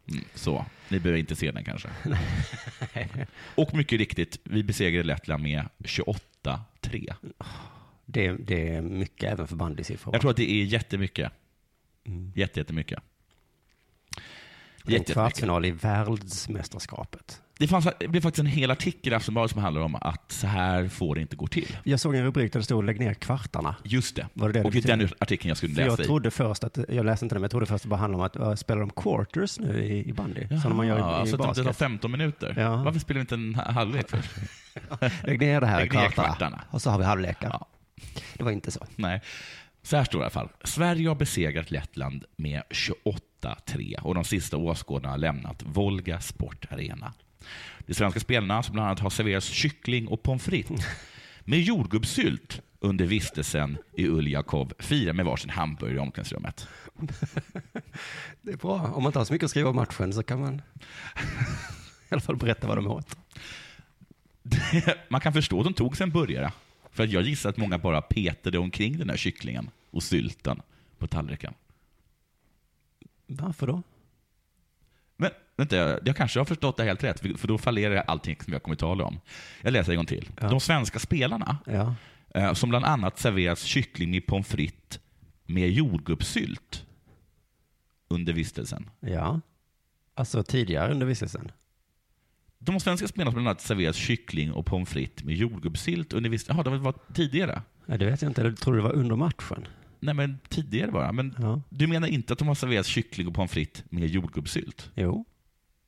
Mm, 0.09 0.23
så, 0.33 0.65
ni 0.89 0.99
behöver 0.99 1.19
inte 1.19 1.35
se 1.35 1.51
den 1.51 1.63
kanske. 1.63 1.89
och 3.55 3.73
mycket 3.73 3.99
riktigt, 3.99 4.39
vi 4.43 4.63
besegrade 4.63 5.07
Lettland 5.07 5.43
med 5.43 5.65
28-3. 5.79 7.13
Det, 8.09 8.31
det 8.31 8.69
är 8.75 8.81
mycket 8.81 9.31
även 9.33 9.47
för 9.47 9.55
bandysiffror. 9.55 10.13
Jag 10.13 10.21
tror 10.21 10.31
att 10.31 10.37
det 10.37 10.51
är 10.51 10.63
jättemycket. 10.63 11.31
Mm. 12.07 12.31
Jätte, 12.35 12.59
jättemycket. 12.59 12.99
Det 14.83 14.93
är 14.95 14.97
en 14.99 15.03
kvartsfinal 15.03 15.65
i 15.65 15.71
världsmästerskapet. 15.71 17.41
Det, 17.59 17.67
fanns, 17.67 17.87
det 17.99 18.07
blev 18.07 18.21
faktiskt 18.21 18.39
en 18.39 18.45
hel 18.45 18.71
artikel 18.71 19.13
i 19.13 19.15
Aftonbladet 19.15 19.51
som 19.51 19.61
handlar 19.61 19.81
om 19.81 19.95
att 19.95 20.31
så 20.31 20.47
här 20.47 20.87
får 20.87 21.15
det 21.15 21.21
inte 21.21 21.35
gå 21.35 21.47
till. 21.47 21.77
Jag 21.83 21.99
såg 21.99 22.15
en 22.15 22.23
rubrik 22.23 22.53
där 22.53 22.59
det 22.59 22.63
stod 22.63 22.85
lägg 22.85 22.99
ner 22.99 23.13
kvartarna. 23.13 23.75
Just 23.83 24.15
det. 24.15 24.27
Var 24.33 24.49
det 24.49 24.53
det 24.59 24.65
och 24.65 24.71
det 24.71 24.81
den 24.87 25.09
artikeln 25.19 25.47
jag 25.49 25.57
skulle 25.57 25.75
För 25.75 25.81
jag 25.81 25.89
läsa 25.89 26.03
i. 26.03 26.05
trodde 26.05 26.31
först 26.31 26.63
att, 26.63 26.77
jag 26.89 27.05
läste 27.05 27.25
inte 27.25 27.35
det, 27.35 27.39
men 27.39 27.43
jag 27.43 27.51
trodde 27.51 27.65
först 27.65 27.75
att 27.75 27.81
det 27.81 27.87
bara 27.89 27.99
handlade 27.99 28.23
om 28.37 28.43
att 28.45 28.49
uh, 28.49 28.55
spelar 28.55 28.79
de 28.81 28.89
quarters 28.89 29.59
nu 29.59 29.83
i, 29.83 30.09
i 30.09 30.13
bandy? 30.13 30.47
som 30.61 30.75
man 30.77 30.87
gör 30.87 30.95
i, 30.97 30.99
Jaha, 30.99 31.23
i 31.25 31.27
så 31.27 31.35
att 31.35 31.41
det 31.41 31.45
tar 31.55 31.63
basket. 31.63 31.77
15 31.77 32.11
minuter. 32.11 32.53
Ja. 32.57 32.83
Varför 32.83 32.99
spelar 32.99 33.15
vi 33.19 33.21
inte 33.21 33.35
en 33.35 33.55
ha- 33.55 33.71
halvlek 33.71 34.09
först? 34.09 34.29
Lägg 35.23 35.39
ner 35.39 35.61
det 35.61 35.67
här 35.67 35.79
i 35.79 35.83
Lägg 35.83 35.93
ner 35.93 35.99
kvartarna. 36.09 36.27
kvartarna. 36.27 36.63
Och 36.71 36.81
så 36.81 36.89
har 36.89 36.99
vi 36.99 37.05
halvlekar. 37.05 37.49
Ja. 37.49 37.67
Det 38.33 38.43
var 38.43 38.51
inte 38.51 38.71
så. 38.71 38.87
Nej. 38.95 39.21
Så 39.81 39.97
här 39.97 40.03
står 40.03 40.19
det 40.19 40.21
i 40.21 40.25
alla 40.25 40.29
fall. 40.29 40.49
Sverige 40.63 41.07
har 41.07 41.15
besegrat 41.15 41.71
Lettland 41.71 42.25
med 42.35 42.63
28-3 42.69 43.99
och 43.99 44.15
de 44.15 44.23
sista 44.23 44.57
åskådarna 44.57 45.09
har 45.09 45.17
lämnat 45.17 45.63
Volga 45.65 46.19
Sport 46.19 46.65
Arena. 46.69 47.13
De 47.79 47.93
svenska 47.93 48.19
spelarna, 48.19 48.63
som 48.63 48.73
bland 48.73 48.87
annat 48.87 48.99
har 48.99 49.09
serverats 49.09 49.47
kyckling 49.47 50.07
och 50.07 50.23
pommes 50.23 50.43
frites 50.43 50.85
med 51.43 51.59
jordgubbssylt 51.59 52.61
under 52.79 53.05
vistelsen 53.05 53.77
i 53.93 54.07
Uljakov, 54.07 54.73
firar 54.79 55.13
med 55.13 55.25
varsin 55.25 55.49
hamburgare 55.49 55.95
i 55.95 55.99
omklädningsrummet. 55.99 56.67
Det 58.41 58.51
är 58.51 58.57
bra. 58.57 58.73
Om 58.73 59.03
man 59.03 59.09
inte 59.09 59.19
har 59.19 59.25
så 59.25 59.33
mycket 59.33 59.45
att 59.45 59.51
skriva 59.51 59.69
om 59.69 59.75
matchen 59.75 60.13
så 60.13 60.23
kan 60.23 60.39
man 60.39 60.55
i 62.09 62.09
alla 62.09 62.21
fall 62.21 62.35
berätta 62.35 62.67
vad 62.67 62.77
de 62.77 62.87
åt. 62.87 63.17
Man 65.09 65.21
kan 65.21 65.33
förstå 65.33 65.59
att 65.59 65.63
de 65.63 65.73
tog 65.73 65.97
sig 65.97 66.03
en 66.03 66.11
burgare. 66.11 66.51
För 66.97 67.07
jag 67.07 67.23
gissar 67.23 67.49
att 67.49 67.57
många 67.57 67.77
bara 67.77 68.01
petade 68.01 68.57
omkring 68.57 68.97
den 68.97 69.09
här 69.09 69.17
kycklingen 69.17 69.69
och 69.91 70.03
sylten 70.03 70.61
på 70.97 71.07
tallriken. 71.07 71.53
Varför 73.27 73.67
då? 73.67 73.83
Men 75.17 75.31
vänta, 75.55 75.75
jag 76.05 76.15
kanske 76.15 76.39
har 76.39 76.45
förstått 76.45 76.77
det 76.77 76.83
helt 76.83 77.03
rätt, 77.03 77.19
för 77.39 77.47
då 77.47 77.57
fallerar 77.57 78.03
allting 78.07 78.37
som 78.43 78.53
jag 78.53 78.63
kommer 78.63 78.75
att 78.75 78.79
tala 78.79 79.03
om. 79.03 79.19
Jag 79.61 79.73
läser 79.73 79.91
en 79.91 79.95
gång 79.97 80.05
till. 80.05 80.29
Ja. 80.41 80.49
De 80.49 80.59
svenska 80.59 80.99
spelarna, 80.99 81.57
Ja. 81.65 81.95
eh, 82.35 82.53
som 82.53 82.69
bland 82.69 82.85
annat 82.85 83.19
serverats 83.19 83.63
kyckling 83.63 84.11
med 84.11 84.25
pommes 84.25 84.47
frites 84.47 84.99
med 85.45 85.69
jordgubbssylt 85.69 86.85
under 88.07 88.33
vistelsen. 88.33 88.89
Ja. 88.99 89.41
Alltså 90.13 90.43
tidigare 90.43 90.91
under 90.91 91.05
vistelsen. 91.05 91.51
De 92.67 92.79
svenska 92.79 93.07
spelarna 93.07 93.31
bland 93.31 93.47
annat 93.47 93.61
serverats 93.61 93.97
kyckling 93.97 94.51
och 94.51 94.65
pommes 94.65 94.89
frites 94.89 95.23
med 95.23 95.35
jordgubbssylt 95.35 96.13
under 96.13 96.29
vistelsen. 96.29 96.63
Jaha, 96.65 96.75
det 96.77 96.83
var 96.83 96.93
tidigare? 97.13 97.61
Ja, 97.85 97.97
det 97.97 98.05
vet 98.05 98.21
jag 98.21 98.29
inte. 98.29 98.41
Jag 98.41 98.57
tror 98.57 98.75
det 98.75 98.81
var 98.81 98.91
under 98.93 99.15
matchen. 99.15 99.67
Nej, 99.99 100.13
men 100.13 100.39
tidigare 100.49 100.91
bara. 100.91 101.11
Men 101.11 101.35
Ja. 101.39 101.61
du 101.69 101.87
menar 101.87 102.07
inte 102.07 102.33
att 102.33 102.39
de 102.39 102.47
har 102.47 102.55
serverats 102.55 102.89
kyckling 102.89 103.27
och 103.27 103.33
pommes 103.33 103.51
frites 103.51 103.83
med 103.89 104.07
jordgubbssylt? 104.07 104.91
Jo. 104.95 105.25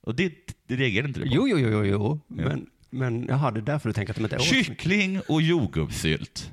Och 0.00 0.14
det, 0.14 0.32
det 0.66 0.76
reagerade 0.76 1.08
inte 1.08 1.20
du 1.20 1.26
på? 1.26 1.32
Jo, 1.34 1.48
jo, 1.48 1.58
jo, 1.58 1.68
jo, 1.70 1.84
jo. 1.84 2.20
Ja. 2.28 2.34
Men, 2.48 2.66
men 2.90 3.26
jaha, 3.28 3.50
det 3.50 3.60
är 3.60 3.62
därför 3.62 3.88
du 3.88 3.92
tänker 3.92 4.12
att 4.12 4.16
de 4.16 4.22
inte 4.24 4.36
åt. 4.36 4.42
Kyckling 4.42 5.20
och 5.28 5.42
jordgubbssylt. 5.42 6.52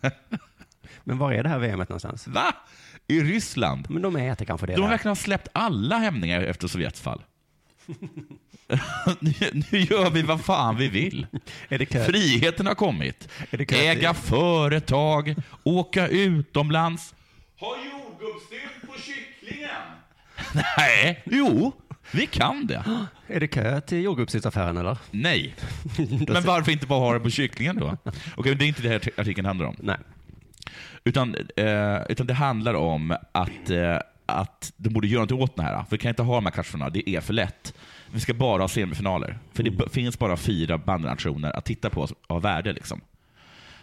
Men 1.04 1.18
var 1.18 1.32
är 1.32 1.42
det 1.42 1.48
här 1.48 1.58
VMet 1.58 1.88
någonstans? 1.88 2.28
Va? 2.28 2.54
I 3.08 3.20
Ryssland? 3.20 3.86
Men 3.90 4.02
de 4.02 4.16
äter 4.16 4.44
kanske 4.44 4.66
det 4.66 4.74
De 4.76 4.88
verkar 4.88 5.08
ha 5.10 5.16
släppt 5.16 5.48
alla 5.52 5.98
hämningar 5.98 6.40
efter 6.42 6.68
Sovjets 6.68 7.00
fall. 7.00 7.22
nu, 9.20 9.32
nu 9.70 9.78
gör 9.78 10.10
vi 10.10 10.22
vad 10.22 10.44
fan 10.44 10.76
vi 10.76 10.88
vill. 10.88 11.26
Friheten 11.90 12.66
har 12.66 12.74
kommit. 12.74 13.28
Äga 13.68 14.14
företag, 14.14 15.34
åka 15.62 16.08
utomlands. 16.08 17.14
Ha 17.60 17.76
jordgubbssylt 17.76 18.86
på 18.86 19.00
kycklingen. 19.00 19.70
Nej, 20.76 21.22
jo, 21.24 21.72
vi 22.10 22.26
kan 22.26 22.66
det. 22.66 22.84
Är 23.26 23.40
det 23.40 23.46
kö 23.46 23.80
till 23.80 24.02
jordgubbssyltaffären 24.02 24.76
eller? 24.76 24.96
Nej. 25.10 25.54
Men 26.28 26.42
varför 26.42 26.72
inte 26.72 26.86
bara 26.86 27.00
ha 27.00 27.12
det 27.12 27.20
på 27.20 27.30
kycklingen 27.30 27.76
då? 27.76 27.96
Okej, 28.36 28.54
det 28.54 28.64
är 28.64 28.68
inte 28.68 28.82
det 28.82 28.88
här 28.88 29.00
artikeln 29.16 29.46
handlar 29.46 29.66
om. 29.66 29.76
Nej. 29.78 29.96
Utan, 31.04 31.34
eh, 31.56 32.02
utan 32.08 32.26
det 32.26 32.34
handlar 32.34 32.74
om 32.74 33.16
att, 33.32 33.70
eh, 33.70 33.98
att 34.26 34.72
de 34.76 34.88
borde 34.88 35.06
göra 35.06 35.20
något 35.22 35.32
åt 35.32 35.56
det 35.56 35.62
här. 35.62 35.74
För 35.74 35.90
vi 35.90 35.98
kan 35.98 36.08
inte 36.08 36.22
ha 36.22 36.34
de 36.34 36.46
här 36.46 36.52
kvartsfinalerna, 36.52 36.94
det 36.94 37.10
är 37.10 37.20
för 37.20 37.32
lätt. 37.32 37.74
Vi 38.12 38.20
ska 38.20 38.34
bara 38.34 38.62
ha 38.62 38.68
semifinaler. 38.68 39.38
För 39.52 39.62
det 39.62 39.70
b- 39.70 39.84
finns 39.92 40.18
bara 40.18 40.36
fyra 40.36 40.78
bandnationer 40.78 41.56
att 41.56 41.64
titta 41.64 41.90
på 41.90 42.08
av 42.26 42.42
värde. 42.42 42.72
Liksom. 42.72 43.00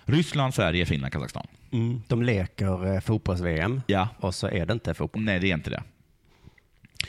Ryssland, 0.05 0.53
Sverige, 0.53 0.85
Finland, 0.85 1.13
Kazakstan. 1.13 1.47
Mm. 1.71 2.01
De 2.07 2.23
leker 2.23 2.93
eh, 2.95 2.99
fotbolls-VM 3.01 3.81
Ja. 3.87 4.07
och 4.19 4.35
så 4.35 4.47
är 4.47 4.65
det 4.65 4.73
inte 4.73 4.93
fotboll. 4.93 5.21
Nej, 5.23 5.39
det 5.39 5.49
är 5.51 5.53
inte 5.53 5.69
det. 5.69 5.83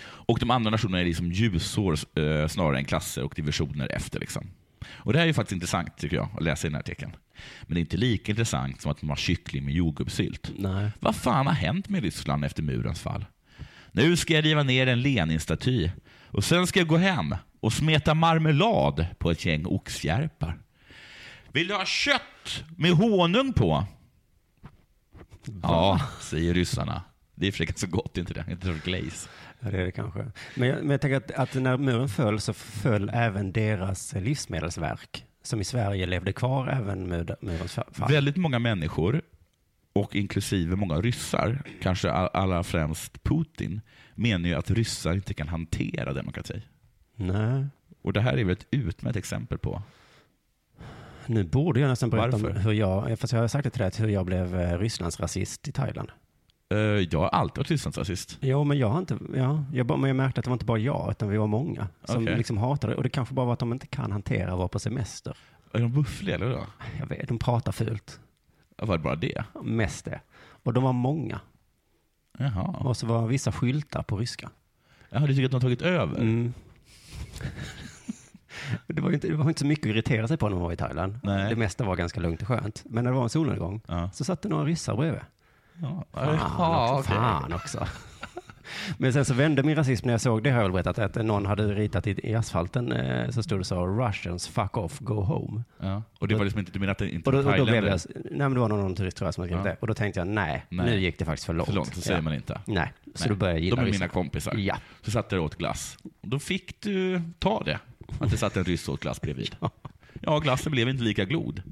Och 0.03 0.39
de 0.39 0.51
andra 0.51 0.71
nationerna 0.71 1.01
är 1.01 1.05
liksom 1.05 1.33
ljusår 1.33 1.93
eh, 1.93 2.49
snarare 2.49 2.79
än 2.79 2.85
klasser 2.85 3.23
och 3.25 3.33
divisioner 3.37 3.93
efter. 3.93 4.21
Liksom. 4.21 4.47
Och 4.89 5.13
Det 5.13 5.19
här 5.19 5.25
är 5.25 5.29
ju 5.29 5.35
faktiskt 5.35 5.53
intressant 5.53 5.97
tycker 5.99 6.17
jag, 6.17 6.29
att 6.37 6.43
läsa 6.43 6.67
i 6.67 6.71
den 6.71 6.75
här 6.75 6.81
artikeln. 6.83 7.13
Men 7.63 7.75
det 7.75 7.79
är 7.79 7.81
inte 7.81 7.97
lika 7.97 8.33
intressant 8.33 8.81
som 8.81 8.91
att 8.91 9.03
man 9.03 9.09
har 9.09 9.17
kyckling 9.17 9.65
med 9.65 9.75
jordgubbssylt. 9.75 10.51
Nej. 10.59 10.91
Vad 11.01 11.17
fan 11.17 11.47
har 11.47 11.55
hänt 11.55 11.89
med 11.89 12.03
Ryssland 12.03 12.45
efter 12.45 12.63
murens 12.63 13.01
fall? 13.01 13.25
Nu 13.93 14.17
ska 14.17 14.35
jag 14.35 14.45
riva 14.45 14.63
ner 14.63 14.87
en 14.87 14.99
Lenin-staty 15.03 15.91
och 16.33 16.45
sen 16.45 16.67
ska 16.67 16.81
jag 16.81 16.87
gå 16.89 16.97
hem 16.97 17.35
och 17.61 17.73
smeta 17.73 18.15
marmelad 18.15 19.07
på 19.19 19.31
ett 19.31 19.45
gäng 19.45 19.67
oxjärpar. 19.67 20.59
Vill 21.53 21.69
du 21.69 21.75
ha 21.75 21.85
kött 21.85 22.65
med 22.77 22.91
honung 22.93 23.53
på? 23.53 23.85
Ja, 25.63 26.01
säger 26.21 26.55
ryssarna. 26.55 27.03
Det 27.35 27.45
är 27.45 27.49
i 27.49 27.51
och 27.51 27.55
för 27.55 27.59
sig 27.59 27.67
ganska 27.67 27.87
gott, 27.87 28.19
inte 28.19 28.35
det? 28.35 28.45
Inte 28.51 28.67
så 28.67 28.75
glaze. 28.85 29.29
Ja, 29.61 29.71
det 29.71 29.79
är 29.81 29.85
det 29.85 29.93
kanske. 29.93 30.27
Men 30.55 30.69
jag, 30.69 30.79
men 30.79 30.91
jag 30.91 31.01
tänker 31.01 31.17
att, 31.17 31.31
att 31.31 31.55
när 31.55 31.77
muren 31.77 32.09
föll 32.09 32.41
så 32.41 32.53
föll 32.53 33.11
även 33.15 33.53
deras 33.53 34.13
livsmedelsverk 34.15 35.25
som 35.43 35.61
i 35.61 35.65
Sverige 35.65 36.07
levde 36.07 36.33
kvar 36.33 36.69
även 36.69 37.09
med 37.09 37.37
murens 37.41 37.77
fa- 37.79 37.95
fall. 37.95 38.13
Väldigt 38.13 38.37
många 38.37 38.59
människor, 38.59 39.23
och 39.93 40.17
inklusive 40.17 40.77
många 40.77 41.01
ryssar, 41.01 41.63
kanske 41.83 42.11
all- 42.11 42.31
allra 42.35 42.63
främst 42.63 43.23
Putin, 43.23 43.81
menar 44.15 44.49
ju 44.49 44.55
att 44.55 44.71
ryssar 44.71 45.13
inte 45.15 45.35
kan 45.35 45.49
hantera 45.49 46.13
demokrati. 46.13 46.63
Nej. 47.17 47.67
Och 48.03 48.13
det 48.13 48.21
här 48.21 48.37
är 48.37 48.45
väl 48.45 48.53
ett 48.53 48.67
utmärkt 48.71 49.17
exempel 49.17 49.59
på. 49.59 49.83
Nu 51.27 51.45
borde 51.45 51.81
jag 51.81 51.89
nästan 51.89 52.11
berätta 52.11 52.31
Varför? 52.31 52.51
om 52.51 52.57
hur 52.57 52.73
jag, 52.73 53.19
fast 53.19 53.33
jag 53.33 53.41
har 53.41 53.49
sagt 53.49 53.65
det 53.65 53.71
till 53.71 53.81
dig, 53.83 53.91
hur 53.99 54.09
jag 54.09 54.27
blev 54.27 54.61
eh, 54.61 54.79
Rysslands 54.79 55.21
rasist 55.21 55.69
i 55.69 55.73
Thailand. 55.73 56.09
Eh, 56.73 56.79
Jag 56.79 57.19
har 57.21 57.29
alltid 57.29 57.59
varit 57.59 57.71
Rysslandsrasist. 57.71 58.39
Jo, 58.41 58.65
men 58.65 58.79
jag 58.79 58.89
har 58.89 58.99
inte, 58.99 59.19
ja, 59.35 59.65
jag, 59.73 59.99
men 59.99 60.09
jag 60.09 60.17
märkte 60.17 60.39
att 60.41 60.45
det 60.45 60.51
var 60.51 60.55
inte 60.55 60.65
bara 60.65 60.79
jag, 60.79 61.09
utan 61.11 61.29
vi 61.29 61.37
var 61.37 61.47
många 61.47 61.89
som 62.05 62.23
Okej. 62.23 62.37
liksom 62.37 62.59
hatade. 62.59 62.95
Och 62.95 63.03
det 63.03 63.09
kanske 63.09 63.35
bara 63.35 63.47
var 63.47 63.53
att 63.53 63.59
de 63.59 63.73
inte 63.73 63.87
kan 63.87 64.13
hantera 64.13 64.53
att 64.53 64.59
vara 64.59 64.69
på 64.69 64.79
semester. 64.79 65.37
Är 65.73 65.81
de 65.81 65.93
buffliga 65.93 66.35
eller 66.35 66.51
då? 66.51 66.67
Jag 66.99 67.07
vet, 67.07 67.29
de 67.29 67.39
pratar 67.39 67.73
fult. 67.73 68.21
Var 68.81 68.97
det 68.97 69.03
bara 69.03 69.17
det? 69.17 69.45
Mest 69.63 70.05
det. 70.05 70.21
Och 70.63 70.73
de 70.73 70.83
var 70.85 70.93
många. 70.93 71.41
Jaha. 72.39 72.63
Och 72.63 72.97
så 72.97 73.07
var 73.07 73.27
vissa 73.27 73.53
skyltar 73.53 74.03
på 74.03 74.17
ryska. 74.17 74.51
Jaha, 75.11 75.27
du 75.27 75.35
tycker 75.35 75.45
att 75.45 75.51
de 75.51 75.55
har 75.55 75.61
tagit 75.61 75.83
över? 75.83 76.19
Mm. 76.21 76.55
Det 78.87 79.03
var, 79.03 79.11
inte, 79.13 79.29
det 79.29 79.35
var 79.37 79.49
inte 79.49 79.61
så 79.61 79.67
mycket 79.67 79.85
att 79.87 79.91
irritera 79.91 80.29
sig 80.29 80.37
på 80.37 80.49
när 80.49 80.57
man 80.57 80.65
var 80.65 80.73
i 80.73 80.77
Thailand. 80.77 81.19
Nej. 81.23 81.49
Det 81.51 81.57
mesta 81.57 81.85
var 81.85 81.97
ganska 81.97 82.21
lugnt 82.21 82.43
och 82.43 82.49
skönt. 82.49 82.83
Men 82.85 83.05
när 83.05 83.11
det 83.11 83.17
var 83.17 83.23
en 83.23 83.29
solnedgång 83.31 83.81
Ja. 83.87 84.11
så 84.15 84.25
satt 84.25 84.43
det 84.43 84.49
några 84.49 84.65
ryssar 84.65 84.97
bredvid. 84.97 85.21
Ja. 85.83 86.05
Fan, 86.13 86.95
okej. 86.99 87.03
fan 87.17 87.53
också. 87.53 87.87
Men 88.99 89.13
sen 89.13 89.25
så 89.25 89.35
vände 89.35 89.63
min 89.63 89.77
rasism 89.77 90.07
när 90.07 90.15
jag 90.15 90.21
såg 90.21 90.43
det, 90.43 90.51
har 90.51 90.57
jag 90.57 90.73
väl 90.73 90.73
berättat, 90.83 91.17
att 91.17 91.27
någon 91.27 91.47
hade 91.47 91.75
ritat 91.75 92.07
i, 92.07 92.29
i 92.31 92.35
asfalten 92.35 92.93
eh, 92.93 93.31
så 93.31 93.43
stod 93.43 93.61
det 93.61 93.65
så 93.65 93.87
Russians 93.87 94.49
fuck 94.49 94.77
off, 94.77 94.99
go 94.99 95.15
home. 95.21 95.63
Ja. 95.81 96.03
Och 96.19 96.29
det 96.29 96.35
var 96.35 96.45
liksom 96.45 96.61
inte, 96.61 96.73
du 96.73 96.79
menar 96.79 96.93
att 96.93 96.99
det 96.99 97.11
inte 97.11 97.31
Och 97.31 97.37
då, 97.37 97.43
var 97.43 97.53
och 97.53 97.59
då 97.59 97.65
blev 97.65 97.75
thailändare? 97.75 98.01
jag, 98.15 98.23
nej 98.25 98.39
men 98.39 98.55
det 98.55 98.61
var 98.61 98.69
någon, 98.69 98.81
någon 98.81 98.95
turist 98.95 99.17
tror 99.17 99.27
jag 99.27 99.35
som 99.35 99.43
hade 99.43 99.49
skrivit 99.53 99.67
Ja. 99.67 99.71
det. 99.71 99.77
Och 99.81 99.87
då 99.87 99.95
tänkte 99.95 100.21
jag, 100.21 100.27
nej, 100.27 100.65
Nej. 100.69 100.87
nu 100.87 101.01
gick 101.01 101.19
det 101.19 101.25
faktiskt 101.25 101.47
för 101.47 101.55
långt. 101.55 101.69
För 101.69 101.75
långt, 101.75 101.95
så 101.95 102.01
säger 102.01 102.19
Ja. 102.19 102.23
man 102.23 102.35
inte. 102.35 102.61
Nej, 102.67 102.93
så 103.15 103.25
Nej. 103.25 103.29
då 103.29 103.35
började 103.35 103.59
jag 103.59 103.65
gilla 103.65 103.77
De 103.77 103.89
är 103.89 103.93
mina 103.93 104.09
kompisar. 104.09 104.55
Ja. 104.57 104.77
Så 105.03 105.11
satt 105.11 105.29
där 105.29 105.39
och 105.39 105.45
åt 105.45 105.57
glass. 105.57 105.99
Och 106.21 106.29
Då 106.29 106.39
fick 106.39 106.81
du 106.81 107.23
ta 107.39 107.63
det. 107.65 107.79
Att 108.21 108.31
det 108.31 108.37
satt 108.37 108.57
en 108.57 108.65
ryss 108.65 108.89
och 108.89 108.95
åt 108.95 109.01
glass 109.01 109.21
bredvid. 109.21 109.57
Ja, 110.23 110.39
glassen 110.39 110.73
blev 110.73 110.89
inte 110.89 111.03
lika 111.05 111.25
glod. 111.25 111.63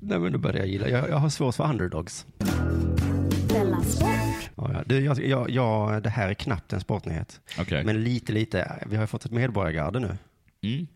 Nej 0.00 0.18
men 0.18 0.32
då 0.32 0.38
började 0.38 0.58
jag 0.58 0.68
gilla, 0.68 0.88
jag, 0.88 1.08
jag 1.10 1.16
har 1.16 1.28
svårt 1.28 1.54
för 1.54 1.64
underdogs. 1.64 2.26
Ja, 4.58 4.70
ja. 4.72 4.82
Du, 4.86 5.00
jag, 5.04 5.24
jag, 5.24 5.50
jag, 5.50 6.02
det 6.02 6.10
här 6.10 6.28
är 6.28 6.34
knappt 6.34 6.72
en 6.72 6.80
sportnyhet. 6.80 7.40
Okej. 7.58 7.84
Men 7.84 8.04
lite, 8.04 8.32
lite. 8.32 8.84
Vi 8.86 8.96
har 8.96 9.02
ju 9.02 9.06
fått 9.06 9.24
ett 9.24 9.32
medborgargarde 9.32 10.00
nu. 10.00 10.16
Mm. 10.62 10.86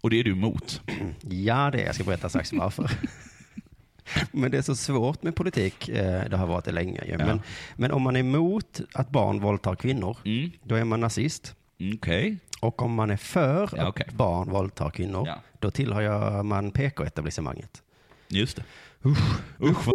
Och 0.00 0.10
det 0.10 0.20
är 0.20 0.24
du 0.24 0.32
emot? 0.32 0.82
Ja, 1.20 1.70
det 1.70 1.80
är. 1.82 1.86
Jag 1.86 1.94
ska 1.94 2.04
berätta 2.04 2.28
strax 2.28 2.52
varför. 2.52 2.90
Men 4.32 4.50
det 4.50 4.58
är 4.58 4.62
så 4.62 4.76
svårt 4.76 5.22
med 5.22 5.34
politik. 5.36 5.88
eh, 5.88 6.24
Det 6.30 6.36
har 6.36 6.46
varit 6.46 6.64
det 6.64 6.72
länge. 6.72 7.02
Ja. 7.06 7.16
Men, 7.18 7.40
men 7.76 7.92
om 7.92 8.02
man 8.02 8.16
är 8.16 8.20
emot 8.20 8.80
att 8.94 9.10
barn 9.10 9.40
våldtar 9.40 9.74
kvinnor, 9.74 10.16
Mm. 10.24 10.50
då 10.62 10.74
är 10.74 10.84
man 10.84 11.00
nazist. 11.00 11.54
Okej. 11.94 12.36
Och 12.60 12.82
om 12.82 12.94
man 12.94 13.10
är 13.10 13.16
för 13.16 13.70
Ja, 13.76 13.82
att 13.82 13.88
okej. 13.88 14.06
barn 14.12 14.50
våldtar 14.50 14.90
kvinnor, 14.90 15.28
då 15.58 15.70
tillhör 15.70 16.42
man 16.42 16.70
PK-etablissemanget. 16.70 17.82
Just 18.28 18.56
det. 18.56 18.62
Usch. 19.04 19.40
Usch 19.60 19.86
vad... 19.86 19.94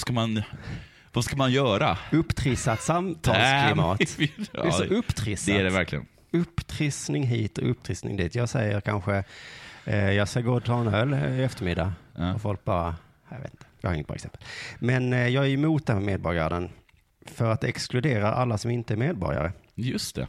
Ska 0.00 0.12
man, 0.12 0.42
vad 1.12 1.24
ska 1.24 1.36
man 1.36 1.52
göra? 1.52 1.98
Upptrissat 2.12 2.82
samtalsklimat. 2.82 4.00
Nej, 4.18 4.32
Det 4.52 4.58
är 4.58 4.70
så 4.70 4.84
ja, 4.84 4.96
upptrissat. 4.96 5.46
Det 5.46 5.60
är 5.60 5.64
det 5.64 5.70
verkligen. 5.70 6.06
Upptrissning 6.30 7.22
hit 7.22 7.58
och 7.58 7.70
upptrissning 7.70 8.16
dit. 8.16 8.34
Jag 8.34 8.48
säger 8.48 8.80
kanske, 8.80 9.24
eh, 9.84 10.10
jag 10.10 10.28
ska 10.28 10.40
gå 10.40 10.54
och 10.54 10.64
ta 10.64 10.80
en 10.80 10.94
öl 10.94 11.38
i 11.38 11.42
eftermiddag. 11.42 11.92
Och 12.34 12.42
folk 12.42 12.64
bara, 12.64 12.96
jag 13.30 13.38
vet 13.38 13.50
inte, 13.50 13.66
jag 13.80 13.90
har 13.90 13.94
inget 13.94 14.06
bra 14.06 14.16
exempel. 14.16 14.40
Men 14.78 15.12
eh, 15.12 15.28
jag 15.28 15.46
är 15.46 15.50
emot 15.50 15.86
det 15.86 15.92
här 15.92 16.00
med 16.00 16.06
medborgargarden 16.06 16.70
för 17.26 17.50
att 17.50 17.60
det 17.60 17.68
exkluderar 17.68 18.32
alla 18.32 18.58
som 18.58 18.70
inte 18.70 18.94
är 18.94 18.96
medborgare. 18.96 19.52
Just 19.74 20.14
det. 20.14 20.28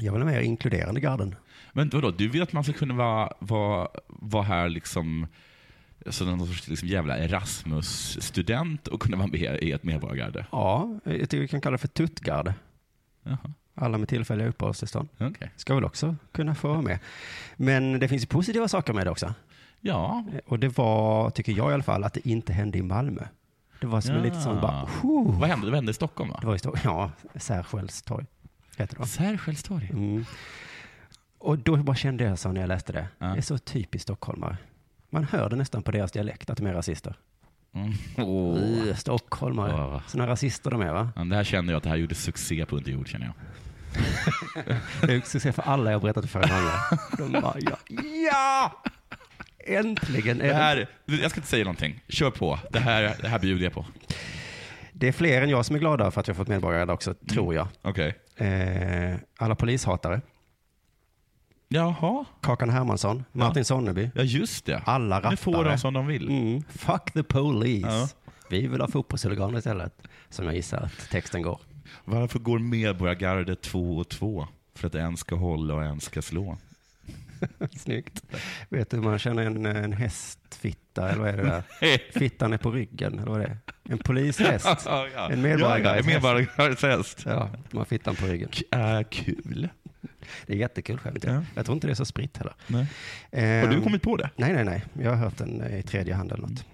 Jag 0.00 0.12
vill 0.12 0.22
ha 0.22 0.30
mer 0.30 0.40
inkluderande 0.40 1.00
garden. 1.00 1.34
Men 1.72 1.88
vadå, 1.88 2.10
du 2.10 2.28
vill 2.28 2.42
att 2.42 2.52
man 2.52 2.64
ska 2.64 2.72
kunna 2.72 2.94
vara, 2.94 3.32
vara, 3.38 3.88
vara 4.06 4.42
här 4.42 4.68
liksom 4.68 5.26
som 6.10 6.26
någon 6.26 6.46
sorts 6.46 6.68
liksom 6.68 6.88
jävla 6.88 7.18
Erasmus-student 7.18 8.88
och 8.88 9.02
kunna 9.02 9.16
vara 9.16 9.26
med 9.26 9.58
i 9.62 9.72
ett 9.72 9.82
medborgargarde? 9.82 10.46
Ja, 10.52 10.98
jag 11.04 11.20
tycker 11.20 11.38
vi 11.38 11.48
kan 11.48 11.60
kalla 11.60 11.72
det 11.72 11.78
för 11.78 11.88
tuttgarde. 11.88 12.54
Jaha. 13.22 13.52
Alla 13.74 13.98
med 13.98 14.08
tillfälliga 14.08 14.48
uppehållstillstånd. 14.48 15.08
Okej. 15.18 15.50
Ska 15.56 15.74
väl 15.74 15.84
också 15.84 16.16
kunna 16.32 16.54
få 16.54 16.68
vara 16.68 16.82
med. 16.82 16.98
Men 17.56 18.00
det 18.00 18.08
finns 18.08 18.26
positiva 18.26 18.68
saker 18.68 18.92
med 18.92 19.06
det 19.06 19.10
också. 19.10 19.34
Ja. 19.80 20.24
Och 20.46 20.58
det 20.58 20.78
var, 20.78 21.30
tycker 21.30 21.52
jag 21.52 21.70
i 21.70 21.74
alla 21.74 21.82
fall, 21.82 22.04
att 22.04 22.14
det 22.14 22.28
inte 22.28 22.52
hände 22.52 22.78
i 22.78 22.82
Malmö. 22.82 23.22
Det 23.80 23.86
var 23.86 24.00
som 24.00 24.14
en 24.14 24.22
lite 24.22 24.40
sån 24.40 24.60
bara, 24.60 24.88
Vad 25.26 25.48
hände? 25.48 25.70
Det 25.70 25.76
hände 25.76 25.90
i 25.90 25.94
Stockholm 25.94 26.30
va? 26.30 26.38
Det 26.40 26.46
var 26.46 26.54
i 26.54 26.58
Stockholm, 26.58 26.82
ja, 26.84 27.10
Särskälstorg 27.34 28.26
heter 28.76 28.94
det 28.94 29.00
va? 29.00 29.06
Särskälstorg? 29.06 29.90
Mm. 29.90 30.24
Och 31.38 31.58
då 31.58 31.76
bara 31.76 31.96
kände 31.96 32.24
jag 32.24 32.38
så 32.38 32.52
när 32.52 32.60
jag 32.60 32.68
läste 32.68 32.92
det. 32.92 33.08
Det 33.18 33.24
är 33.24 33.40
så 33.40 33.58
typiskt 33.58 34.02
stockholmare. 34.02 34.56
Man 35.16 35.24
hör 35.24 35.48
det 35.48 35.56
nästan 35.56 35.82
på 35.82 35.90
deras 35.90 36.12
dialekt 36.12 36.50
att 36.50 36.56
de 36.56 36.66
är 36.66 36.72
rasister. 36.72 37.14
Mm. 37.74 37.92
Uh, 38.28 38.94
stockholmare. 38.94 39.74
Åh. 39.74 40.00
Såna 40.06 40.26
rasister 40.26 40.70
de 40.70 40.80
är 40.80 40.92
va? 40.92 41.12
Ja, 41.16 41.24
det 41.24 41.36
här 41.36 41.44
kände 41.44 41.72
jag 41.72 41.76
att 41.76 41.82
det 41.82 41.88
här 41.88 41.96
gjorde 41.96 42.14
succé 42.14 42.66
på 42.66 42.76
Underjord 42.76 43.08
känner 43.08 43.26
jag. 43.26 43.34
Det 45.08 45.14
är 45.14 45.20
succé 45.20 45.52
för 45.52 45.62
alla 45.62 45.90
jag 45.92 46.02
berättat 46.02 46.30
för 46.30 46.40
andra. 46.40 46.72
De 47.18 47.40
bara, 47.40 47.56
ja, 47.60 47.76
ja! 48.32 48.82
Äntligen! 49.58 50.40
är 50.40 50.48
Det 50.48 50.54
här, 50.54 50.88
jag 51.04 51.30
ska 51.30 51.38
inte 51.40 51.48
säga 51.48 51.64
någonting. 51.64 52.04
Kör 52.08 52.30
på. 52.30 52.58
Det 52.70 52.78
här, 52.78 53.16
det 53.22 53.28
här 53.28 53.38
bjuder 53.38 53.64
jag 53.64 53.72
på. 53.72 53.86
Det 54.92 55.08
är 55.08 55.12
fler 55.12 55.42
än 55.42 55.50
jag 55.50 55.66
som 55.66 55.76
är 55.76 55.80
glada 55.80 56.10
för 56.10 56.20
att 56.20 56.28
jag 56.28 56.34
har 56.34 56.38
fått 56.38 56.48
medborgare 56.48 56.92
också, 56.92 57.14
tror 57.14 57.54
jag. 57.54 57.68
Okej. 57.82 58.14
Eh, 58.36 59.16
alla 59.38 59.54
polishatare. 59.54 60.20
Jaha. 61.68 62.24
Kakan 62.40 62.70
Hermansson, 62.70 63.24
Martin 63.32 63.64
Sonneby. 63.64 64.10
Ja, 64.14 64.22
just 64.22 64.64
det. 64.64 64.82
Alla 64.84 65.16
rappare. 65.16 65.30
Nu 65.30 65.36
får 65.36 65.64
de 65.64 65.78
som 65.78 65.94
de 65.94 66.06
vill. 66.06 66.28
Mm. 66.28 66.62
Fuck 66.68 67.12
the 67.12 67.22
police. 67.22 67.88
Ja. 67.88 68.08
Vi 68.50 68.66
vill 68.66 68.80
ha 68.80 68.88
fotbollshuliganer 68.88 69.58
istället. 69.58 70.02
Som 70.28 70.44
jag 70.46 70.54
gissar 70.54 70.78
att 70.78 71.10
texten 71.10 71.42
går. 71.42 71.60
Varför 72.04 72.38
går 72.38 72.58
medborgargardet 72.58 73.62
två 73.62 73.96
och 73.96 74.08
två? 74.08 74.48
För 74.74 74.86
att 74.86 74.94
en 74.94 75.16
ska 75.16 75.34
hålla 75.34 75.74
och 75.74 75.84
en 75.84 76.00
ska 76.00 76.22
slå. 76.22 76.58
Snyggt. 77.76 78.22
Vet 78.68 78.90
du 78.90 78.96
hur 78.96 79.04
man 79.04 79.18
känner 79.18 79.42
en, 79.42 79.66
en 79.66 79.92
hästfitta, 79.92 81.08
eller 81.10 81.20
vad 81.20 81.28
är 81.28 81.36
det 81.36 81.42
där? 81.42 81.62
Fittan 82.18 82.52
är 82.52 82.58
på 82.58 82.70
ryggen, 82.70 83.18
eller 83.18 83.30
vad 83.30 83.40
är 83.40 83.46
det? 83.48 83.92
En 83.92 83.98
polishäst. 83.98 84.66
Ja, 84.66 84.80
ja. 84.86 85.06
En 85.06 85.08
Ja, 85.14 85.16
ja, 85.16 85.30
en 85.32 85.42
medborgargardes 85.42 86.06
medborgargardes 86.06 87.16
Ja, 87.24 87.50
man 87.70 87.78
har 87.78 87.84
fittan 87.84 88.16
på 88.16 88.26
ryggen. 88.26 88.48
Äh, 88.70 89.02
kul. 89.10 89.68
Det 90.46 90.52
är 90.52 90.56
jättekul 90.56 90.98
skämt. 90.98 91.24
Ja. 91.24 91.42
Jag 91.54 91.64
tror 91.64 91.74
inte 91.74 91.86
det 91.86 91.92
är 91.92 91.94
så 91.94 92.04
spritt 92.04 92.36
heller. 92.36 92.54
Ehm, 93.30 93.68
Har 93.68 93.74
du 93.76 93.82
kommit 93.82 94.02
på 94.02 94.16
det? 94.16 94.30
Nej, 94.36 94.52
nej, 94.52 94.64
nej. 94.64 94.84
Jag 95.02 95.10
har 95.10 95.16
hört 95.16 95.36
den 95.36 95.74
i 95.78 95.82
tredje 95.82 96.14
hand 96.14 96.32
eller 96.32 96.42
något. 96.42 96.64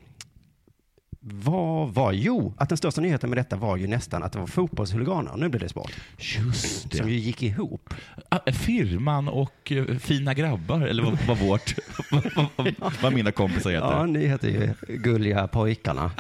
Vad 1.24 1.94
var, 1.94 2.12
jo, 2.12 2.54
att 2.56 2.68
den 2.68 2.78
största 2.78 3.00
nyheten 3.00 3.30
med 3.30 3.38
detta 3.38 3.56
var 3.56 3.76
ju 3.76 3.86
nästan 3.86 4.22
att 4.22 4.32
det 4.32 4.38
var 4.38 4.46
fotbollshuliganer. 4.46 5.36
Nu 5.36 5.48
blir 5.48 5.60
det 5.60 5.68
sport. 5.68 5.92
Just 6.18 6.90
det. 6.90 6.96
Som 6.96 7.08
ju 7.10 7.16
gick 7.16 7.42
ihop. 7.42 7.94
Ah, 8.28 8.52
Firman 8.52 9.28
och 9.28 9.72
eh, 9.72 9.84
Fina 9.98 10.34
grabbar, 10.34 10.80
eller 10.80 11.02
vad, 11.02 11.18
vad 11.28 11.38
vårt, 11.38 11.74
vad, 12.10 12.48
vad, 12.78 12.92
vad 13.02 13.12
mina 13.12 13.32
kompisar 13.32 13.70
heter. 13.70 13.86
Ja, 13.86 14.06
ni 14.06 14.26
heter 14.26 14.48
ju 14.48 14.74
Gulliga 14.98 15.48
pojkarna. 15.48 16.10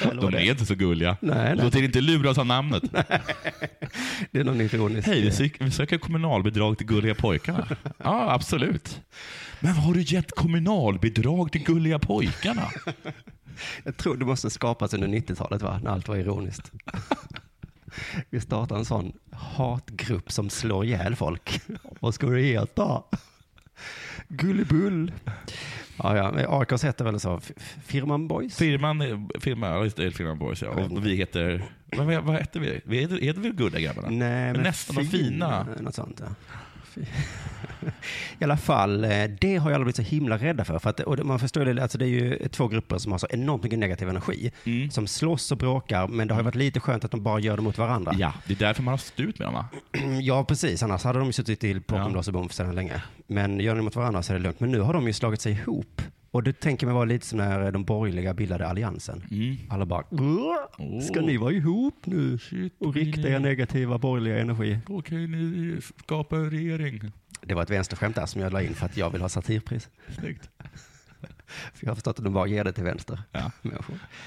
De 0.00 0.34
är 0.34 0.50
inte 0.50 0.66
så 0.66 0.74
gulliga. 0.74 1.16
Nej, 1.20 1.36
nej. 1.36 1.64
Låt 1.64 1.74
er 1.74 1.82
inte 1.82 2.00
luras 2.00 2.38
av 2.38 2.46
namnet. 2.46 2.82
Det 4.30 4.40
är 4.40 4.44
någon 4.44 4.60
ironisk... 4.60 5.08
Hej, 5.08 5.22
vi 5.22 5.32
söker, 5.32 5.64
vi 5.64 5.70
söker 5.70 5.98
kommunalbidrag 5.98 6.78
till 6.78 6.86
Gulliga 6.86 7.14
pojkarna. 7.14 7.66
Ja, 7.98 8.32
absolut. 8.32 9.00
Men 9.60 9.72
har 9.72 9.94
du 9.94 10.02
gett 10.02 10.32
kommunalbidrag 10.32 11.52
till 11.52 11.62
Gulliga 11.64 11.98
pojkarna? 11.98 12.62
Jag 13.84 13.96
tror 13.96 14.16
det 14.16 14.24
måste 14.24 14.50
skapas 14.50 14.94
under 14.94 15.08
90-talet, 15.08 15.62
va? 15.62 15.80
När 15.82 15.90
allt 15.90 16.08
var 16.08 16.16
ironiskt. 16.16 16.72
Vi 18.30 18.40
startar 18.40 18.76
en 18.76 18.84
sån 18.84 19.12
hatgrupp 19.32 20.32
som 20.32 20.50
slår 20.50 20.84
ihjäl 20.84 21.16
folk. 21.16 21.60
Vad 22.00 22.14
ska 22.14 22.26
det 22.26 22.42
heta? 22.42 23.02
Gullibull. 24.28 25.12
Ja, 25.96 26.16
ja. 26.16 26.58
AIKs 26.60 26.84
heter 26.84 27.04
väl 27.04 27.20
så? 27.20 27.40
Firman 27.84 28.28
Boys? 28.28 28.56
Firman, 28.56 29.00
är- 29.00 29.40
firma, 29.40 29.66
ja, 29.68 29.84
just 29.84 29.96
det, 29.96 30.10
Firman 30.10 30.38
Boys 30.38 30.62
ja. 30.62 30.68
Och 30.68 31.06
vi 31.06 31.16
heter, 31.16 31.62
vad, 31.96 32.24
vad 32.24 32.36
heter 32.36 32.60
vi? 32.60 32.80
Vi 32.84 33.00
heter, 33.00 33.18
heter 33.18 33.40
vi 33.40 33.50
Gudda 33.50 33.80
grabbarna? 33.80 34.08
Nej, 34.10 34.52
men 34.52 34.62
nästan 34.62 34.96
de 34.96 35.04
fina. 35.04 35.66
Något 35.80 35.94
sånt, 35.94 36.20
ja. 36.24 36.34
I 38.38 38.44
alla 38.44 38.56
fall, 38.56 39.04
eh, 39.04 39.10
det 39.40 39.56
har 39.56 39.70
jag 39.70 39.74
aldrig 39.80 39.94
blivit 39.94 39.96
så 39.96 40.02
himla 40.16 40.36
rädda 40.36 40.64
för. 40.64 40.78
för 40.78 40.90
att, 40.90 41.00
och 41.00 41.16
det- 41.16 41.24
man 41.24 41.38
förstår 41.38 41.64
det, 41.64 41.82
alltså 41.82 41.98
det 41.98 42.04
är 42.04 42.08
ju 42.08 42.48
två 42.48 42.68
grupper 42.68 42.98
som 42.98 43.12
har 43.12 43.18
så 43.18 43.26
enormt 43.30 43.62
mycket 43.62 43.78
negativ 43.78 44.08
energi. 44.08 44.52
Mm. 44.64 44.90
Som 44.90 45.06
slåss 45.06 45.52
och 45.52 45.58
bråkar, 45.58 46.08
men 46.08 46.28
det 46.28 46.34
har 46.34 46.40
ju 46.40 46.44
varit 46.44 46.54
lite 46.54 46.80
skönt 46.80 47.04
att 47.04 47.10
de 47.10 47.22
bara 47.22 47.40
gör 47.40 47.56
det 47.56 47.62
mot 47.62 47.78
varandra. 47.78 48.12
Ja, 48.18 48.32
det 48.46 48.52
är 48.54 48.58
därför 48.58 48.82
man 48.82 48.92
har 48.92 48.98
stått 48.98 49.20
ut 49.20 49.38
med 49.38 49.46
dem 49.48 49.54
va? 49.54 49.66
Ja, 50.22 50.44
precis. 50.44 50.82
Annars 50.82 51.04
hade 51.04 51.18
de 51.18 51.26
ju 51.26 51.32
suttit 51.32 51.60
till 51.60 51.80
bakom 51.80 52.14
lås 52.14 52.26
och 52.28 52.34
bom 52.34 52.48
för 52.48 52.54
sedan 52.54 52.74
länge. 52.74 53.02
Men 53.26 53.60
gör 53.60 53.76
de 53.76 53.82
mot 53.84 53.96
varandra 53.96 54.22
så 54.22 54.32
är 54.32 54.36
det 54.36 54.42
lugnt. 54.42 54.60
Men 54.60 54.70
nu 54.70 54.80
har 54.80 54.92
de 54.94 55.06
ju 55.06 55.12
slagit 55.12 55.40
sig 55.40 55.52
ihop. 55.52 56.02
Och 56.32 56.42
det 56.42 56.52
tänker 56.60 56.86
man 56.86 56.94
vara 56.94 57.04
lite 57.04 57.26
som 57.26 57.38
när 57.38 57.72
de 57.72 57.84
borgerliga 57.84 58.34
bildade 58.34 58.66
alliansen. 58.68 59.22
Mm. 59.30 59.56
Alla 59.70 59.86
bara, 59.86 60.04
"Åh, 60.10 61.00
ska 61.00 61.20
ni 61.20 61.36
vara 61.36 61.52
ihop 61.52 62.06
nu 62.06 62.38
och 62.78 62.94
rikta 62.94 63.28
er 63.28 63.38
negativa 63.38 63.98
borgerliga 63.98 64.38
energi? 64.38 64.78
Kan 65.04 65.32
ni 65.32 65.76
skapa 66.04 66.36
en 66.36 66.50
regering. 66.50 67.00
Det 67.40 67.54
var 67.54 67.62
ett 67.62 67.70
vänsterskämt 67.70 68.16
där 68.16 68.26
som 68.26 68.40
jag 68.40 68.52
la 68.52 68.62
in 68.62 68.74
för 68.74 68.86
att 68.86 68.96
jag 68.96 69.10
vill 69.10 69.20
ha 69.20 69.28
satirpris. 69.28 69.88
Snyggt. 70.18 70.50
För 71.74 71.86
jag 71.86 71.90
har 71.90 71.94
förstått 71.94 72.18
att 72.18 72.24
de 72.24 72.32
bara 72.32 72.46
ger 72.46 72.64
det 72.64 72.72
till 72.72 72.84
vänster. 72.84 73.22
Ja. 73.32 73.50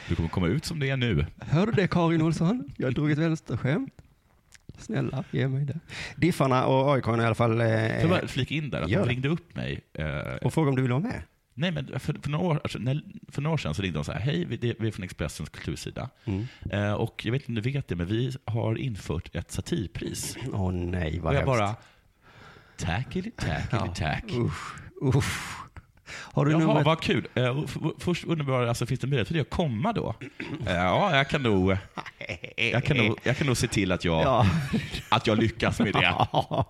Du 0.09 0.15
kommer 0.15 0.29
komma 0.29 0.47
ut 0.47 0.65
som 0.65 0.79
det 0.79 0.89
är 0.89 0.97
nu. 0.97 1.25
Hör 1.39 1.65
du 1.65 1.71
det 1.71 1.87
Karin 1.87 2.21
Olsson? 2.21 2.71
Jag 2.77 2.93
drog 2.93 3.11
ett 3.11 3.17
vänsterskämt. 3.17 3.93
Snälla, 4.77 5.23
ge 5.31 5.47
mig 5.47 5.65
det. 5.65 5.79
Diffarna 6.15 6.65
och 6.65 6.93
AIK 6.95 7.07
i 7.07 7.09
alla 7.09 7.35
fall. 7.35 7.61
Eh, 7.61 7.67
jag 7.99 8.09
bara 8.09 8.27
flika 8.27 8.53
in 8.53 8.69
där 8.69 8.81
att 8.81 8.89
de 8.89 9.05
ringde 9.05 9.29
upp 9.29 9.55
mig. 9.55 9.81
Eh, 9.93 10.05
Och 10.41 10.53
fråga 10.53 10.69
om 10.69 10.75
du 10.75 10.81
vill 10.81 10.91
vara 10.91 11.01
med. 11.01 11.21
Nej, 11.57 11.71
men 11.71 11.99
för, 11.99 12.13
för, 12.21 12.29
några 12.29 12.45
år, 12.45 12.59
alltså, 12.63 12.79
när, 12.79 13.01
för 13.27 13.41
några 13.41 13.53
år 13.53 13.57
sedan 13.57 13.73
så 13.73 13.81
ringde 13.81 13.97
de 13.99 14.03
så 14.05 14.11
här, 14.11 14.19
hej, 14.19 14.45
vi, 14.45 14.57
det- 14.57 14.75
vi 14.79 14.87
är 14.87 14.91
från 14.91 15.03
Expressens 15.03 15.49
kultursida. 15.49 16.09
Mm. 16.25 16.45
Eh, 16.71 16.93
och 16.93 17.25
jag 17.25 17.31
vet 17.31 17.41
inte 17.41 17.49
om 17.51 17.55
du 17.55 17.61
vet 17.71 17.87
det, 17.87 17.95
men 17.95 18.07
vi 18.07 18.31
har 18.45 18.75
infört 18.77 19.35
ett 19.35 19.51
satirpris. 19.51 20.37
Åh 20.53 20.71
nej, 20.71 21.19
vad 21.19 21.35
och 21.35 21.41
jag 21.41 21.45
hemskt. 21.57 21.59
bara, 21.59 21.75
tackily, 22.77 23.31
tackily, 23.31 23.91
tack. 23.95 24.23
Usch, 24.31 24.75
usch. 25.15 25.64
Har 26.07 26.45
du 26.45 26.51
Jaha, 26.51 26.59
numret? 26.59 26.85
vad 26.85 27.01
kul. 27.01 27.27
Eh, 27.35 27.59
först 27.99 28.25
undrar 28.25 28.59
jag, 28.59 28.69
alltså, 28.69 28.85
finns 28.85 28.99
det 28.99 29.07
möjlighet 29.07 29.27
för 29.27 29.33
dig 29.33 29.41
att 29.41 29.49
komma 29.49 29.93
då? 29.93 30.15
Ja, 30.65 31.15
jag 31.17 31.29
kan 31.29 31.43
nog, 31.43 31.77
jag 32.71 32.83
kan 32.83 32.97
nog, 32.97 33.17
jag 33.23 33.37
kan 33.37 33.47
nog 33.47 33.57
se 33.57 33.67
till 33.67 33.91
att 33.91 34.05
jag, 34.05 34.23
Ja. 34.23 34.45
att 35.09 35.27
jag 35.27 35.37
lyckas 35.37 35.79
med 35.79 35.93
det. 35.93 36.27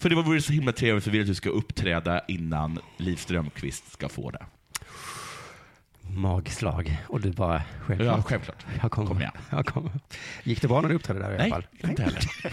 För 0.00 0.08
det 0.08 0.14
vore 0.14 0.42
så 0.42 0.52
himla 0.52 0.72
trevligt 0.72 1.04
för 1.04 1.10
vi 1.10 1.20
att 1.20 1.26
du 1.26 1.34
ska 1.34 1.48
uppträda 1.48 2.20
innan 2.28 2.78
Liv 2.96 3.16
Strömquist 3.16 3.92
ska 3.92 4.08
få 4.08 4.30
det. 4.30 4.46
Magslag. 6.16 7.02
Och 7.08 7.20
du 7.20 7.32
bara, 7.32 7.62
självklart. 7.80 8.16
Ja, 8.16 8.22
självklart. 8.22 8.66
Jag 8.82 8.90
kommer. 8.90 9.08
Kom 9.08 9.18
igen. 9.18 9.32
Jag 9.50 9.66
kommer. 9.66 9.90
Gick 10.44 10.62
det 10.62 10.68
bra 10.68 10.80
när 10.80 10.88
du 10.88 10.94
uppträdde 10.94 11.20
där 11.20 11.34
i 11.34 11.38
Nej, 11.38 11.52
alla 11.52 11.54
fall? 11.54 11.90
inte 11.90 12.02
heller. 12.02 12.20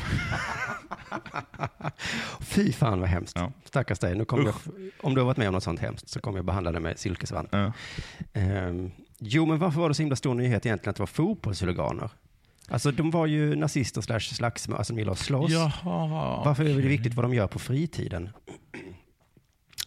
Fy 2.41 2.71
fan 2.73 2.99
vad 2.99 3.09
hemskt. 3.09 3.37
Ja. 3.39 3.51
Stackars 3.65 3.99
dig. 3.99 4.15
Nu 4.15 4.25
kommer 4.25 4.45
jag, 4.45 4.55
om 5.01 5.15
du 5.15 5.21
har 5.21 5.25
varit 5.25 5.37
med 5.37 5.47
om 5.47 5.53
något 5.53 5.63
sånt 5.63 5.79
hemskt 5.79 6.09
så 6.09 6.19
kommer 6.19 6.37
jag 6.37 6.45
behandla 6.45 6.71
dig 6.71 6.81
med 6.81 6.99
silkesvant. 6.99 7.49
Ja. 7.51 7.71
Ehm, 8.33 8.91
jo, 9.19 9.45
men 9.45 9.59
varför 9.59 9.79
var 9.81 9.89
det 9.89 9.95
så 9.95 10.01
himla 10.01 10.15
stor 10.15 10.33
nyhet 10.33 10.65
egentligen 10.65 10.89
att 10.89 10.95
det 10.95 11.01
var 11.01 11.07
fotbollshuliganer? 11.07 12.09
Alltså 12.69 12.91
de 12.91 13.11
var 13.11 13.25
ju 13.25 13.55
nazister 13.55 14.01
slash 14.01 14.19
slagsmål, 14.19 14.77
alltså 14.77 14.93
de 14.93 14.99
gillar 14.99 15.11
att 15.13 15.19
slåss. 15.19 15.51
Jaha. 15.51 16.41
Varför 16.45 16.63
är 16.63 16.75
det 16.75 16.87
viktigt 16.87 17.13
vad 17.13 17.25
de 17.25 17.33
gör 17.33 17.47
på 17.47 17.59
fritiden? 17.59 18.29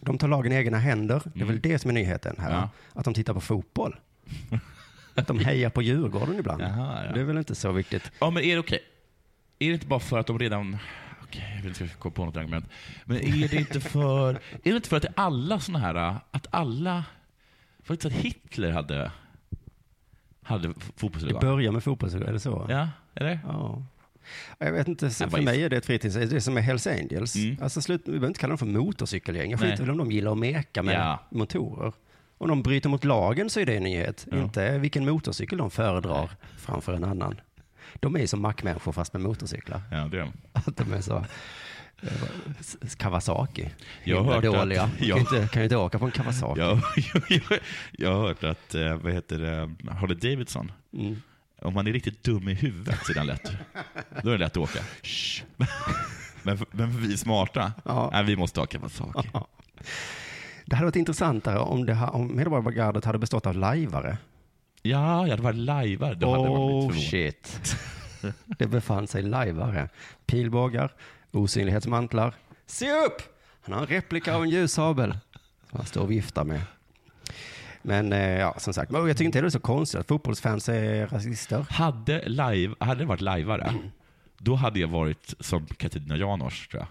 De 0.01 0.17
tar 0.17 0.27
lagen 0.27 0.51
i 0.51 0.55
egna 0.55 0.77
händer. 0.77 1.21
Det 1.33 1.41
är 1.41 1.45
väl 1.45 1.61
det 1.61 1.79
som 1.79 1.89
är 1.89 1.93
nyheten 1.93 2.35
här. 2.39 2.49
Mm. 2.49 2.59
Ja. 2.61 2.69
Att 2.93 3.05
de 3.05 3.13
tittar 3.13 3.33
på 3.33 3.41
fotboll. 3.41 3.95
Att 5.15 5.27
de 5.27 5.39
hejar 5.39 5.69
på 5.69 5.81
Djurgården 5.81 6.39
ibland. 6.39 6.61
Jaha, 6.61 7.05
ja. 7.05 7.11
Det 7.13 7.19
är 7.19 7.23
väl 7.23 7.37
inte 7.37 7.55
så 7.55 7.71
viktigt. 7.71 8.11
Ja, 8.19 8.29
men 8.29 8.43
är 8.43 8.53
det 8.53 8.59
okej? 8.59 8.79
Är 9.59 9.67
det 9.67 9.73
inte 9.73 9.87
bara 9.87 9.99
för 9.99 10.19
att 10.19 10.27
de 10.27 10.39
redan... 10.39 10.77
Okej, 11.23 11.51
jag 11.55 11.61
vill 11.63 11.81
inte 11.81 11.95
komma 11.99 12.13
på 12.13 12.25
något 12.25 12.37
argument. 12.37 12.65
Men 13.05 13.17
är 13.17 13.47
det 13.47 13.57
inte 13.57 13.81
för... 13.81 14.29
Är 14.35 14.39
det 14.63 14.69
inte 14.75 14.89
för 14.89 14.95
att 14.97 15.01
det 15.03 15.07
är 15.07 15.13
alla 15.15 15.59
såna 15.59 15.79
här... 15.79 16.15
Att 16.31 16.47
alla... 16.49 16.93
Var 16.93 17.03
det 17.87 17.93
inte 17.93 18.01
så 18.01 18.07
att 18.07 18.13
Hitler 18.13 18.71
hade... 18.71 19.11
Hade 20.43 20.67
Det 20.67 20.73
fotbollsligan? 20.95 21.41
börjar 21.41 21.71
med 21.71 21.83
fotbollshuliganer, 21.83 22.29
är 22.29 22.33
det 22.33 22.39
så? 22.39 22.65
Ja, 22.69 22.89
är 23.15 23.23
det? 23.25 23.39
Ja. 23.43 23.83
Jag 24.57 24.71
vet 24.71 24.87
inte, 24.87 25.05
Jag 25.05 25.13
för 25.15 25.27
bara 25.27 25.41
mig 25.41 25.63
är 25.63 25.69
det 25.69 25.77
ett 25.77 25.85
fritids... 25.85 26.15
Det 26.15 26.35
är 26.35 26.39
som 26.39 26.53
med 26.53 26.63
Hells 26.63 26.87
Angels. 26.87 27.35
Mm. 27.35 27.57
Alltså 27.61 27.81
slut, 27.81 28.01
vi 28.05 28.11
behöver 28.11 28.27
inte 28.27 28.39
kalla 28.39 28.51
dem 28.51 28.57
för 28.57 28.65
motorcykelgäng. 28.65 29.51
Jag 29.51 29.59
Nej. 29.61 29.71
skiter 29.71 29.83
väl 29.83 29.91
om 29.91 29.97
de 29.97 30.11
gillar 30.11 30.31
att 30.31 30.37
meka 30.37 30.83
med 30.83 30.95
Ja. 30.95 31.19
motorer. 31.31 31.93
Om 32.37 32.49
de 32.49 32.63
bryter 32.63 32.89
mot 32.89 33.03
lagen 33.03 33.49
så 33.49 33.59
är 33.59 33.65
det 33.65 33.75
en 33.77 33.83
nyhet. 33.83 34.27
Ja. 34.31 34.37
Inte 34.37 34.77
vilken 34.77 35.05
motorcykel 35.05 35.57
de 35.57 35.71
föredrar 35.71 36.29
framför 36.57 36.93
en 36.93 37.03
annan. 37.03 37.41
De 37.95 38.15
är 38.15 38.19
ju 38.19 38.27
som 38.27 38.41
mackmänniskor 38.41 38.91
fast 38.91 39.13
med 39.13 39.21
motorcyklar. 39.21 39.81
Ja, 39.91 39.97
det 39.97 40.17
är 40.17 40.21
de. 40.21 40.31
Att 40.53 40.77
de 40.77 40.93
är 40.93 41.01
så... 41.01 41.17
eh, 42.01 42.09
Kawasaki. 42.97 43.69
Jag 44.03 44.17
har 44.23 44.33
hört 44.33 44.35
att- 44.45 44.53
dåliga. 44.53 44.81
Kan 44.97 45.07
ju 45.07 45.09
Ja. 45.09 45.17
inte, 45.19 45.47
kan 45.51 45.61
ju 45.61 45.63
inte 45.63 45.77
åka 45.77 45.99
på 45.99 46.05
en 46.05 46.11
Kawasaki. 46.11 46.59
Jag, 46.61 46.81
jag, 47.13 47.23
jag, 47.49 47.59
jag 47.91 48.13
har 48.15 48.27
hört 48.27 48.43
att, 48.43 48.75
eh, 48.75 48.95
vad 48.97 49.13
heter 49.13 49.39
det, 49.39 49.91
Harley 49.91 50.17
Davidson, 50.17 50.71
Mm. 50.93 51.21
Om 51.61 51.73
man 51.73 51.87
är 51.87 51.93
riktigt 51.93 52.23
dum 52.23 52.47
i 52.49 52.53
huvudet 52.53 52.99
så 53.05 53.11
är 53.11 53.15
den 53.15 53.27
lätt. 53.27 53.51
Då 54.23 54.29
är 54.29 54.33
det 54.33 54.37
lätt 54.37 54.51
att 54.51 54.57
åka. 54.57 54.79
Men, 56.43 56.57
men 56.71 56.97
vi 57.01 57.17
smarta, 57.17 57.73
Ja. 57.85 58.09
nej, 58.13 58.23
vi 58.23 58.35
måste 58.35 58.59
ha 58.59 58.67
Kawasaki. 58.67 59.29
Det 60.65 60.75
hade 60.75 60.85
varit 60.85 60.95
intressantare 60.95 61.59
om, 61.59 61.85
det, 61.85 61.93
om 62.11 62.35
Medborgargardet 62.35 63.05
hade 63.05 63.17
bestått 63.19 63.45
av 63.45 63.55
lajvare. 63.55 64.17
Ja, 64.81 65.27
ja, 65.27 65.35
det 65.35 65.41
var 65.41 65.53
lajvar. 65.53 66.15
Då 66.15 66.31
hade 66.31 66.49
man 66.49 66.57
Oh 66.57 66.87
blivit 66.87 67.09
shit. 67.09 67.61
Det 68.45 68.67
befann 68.67 69.07
sig 69.07 69.21
lajvare. 69.23 69.89
Pilbågar, 70.25 70.93
osynlighetsmantlar. 71.31 72.33
Se 72.65 72.91
upp! 72.91 73.21
Han 73.61 73.73
har 73.73 73.81
en 73.81 73.87
replika 73.87 74.35
av 74.35 74.43
en 74.43 74.49
ljussabel. 74.49 75.17
Som 75.69 75.77
han 75.77 75.85
står 75.85 76.01
och 76.01 76.11
viftar 76.11 76.43
med. 76.43 76.61
Men 77.87 78.13
eh, 78.13 78.39
ja, 78.39 78.55
som 78.57 78.73
sagt, 78.73 78.91
men 78.91 79.07
jag 79.07 79.17
tycker 79.17 79.25
inte 79.25 79.41
det 79.41 79.47
är 79.47 79.49
så 79.49 79.59
konstigt 79.59 79.99
att 79.99 80.07
fotbollsfans 80.07 80.69
är 80.69 81.07
rasister. 81.07 81.65
Hade, 81.69 82.29
live, 82.29 82.75
hade 82.79 82.99
det 82.99 83.05
varit 83.05 83.21
lajvare, 83.21 83.73
då 84.37 84.55
hade 84.55 84.79
jag 84.79 84.87
varit 84.87 85.33
som 85.39 85.65
Katarina 85.65 86.17
Janouch, 86.17 86.69
tror 86.71 86.83
jag. 86.83 86.87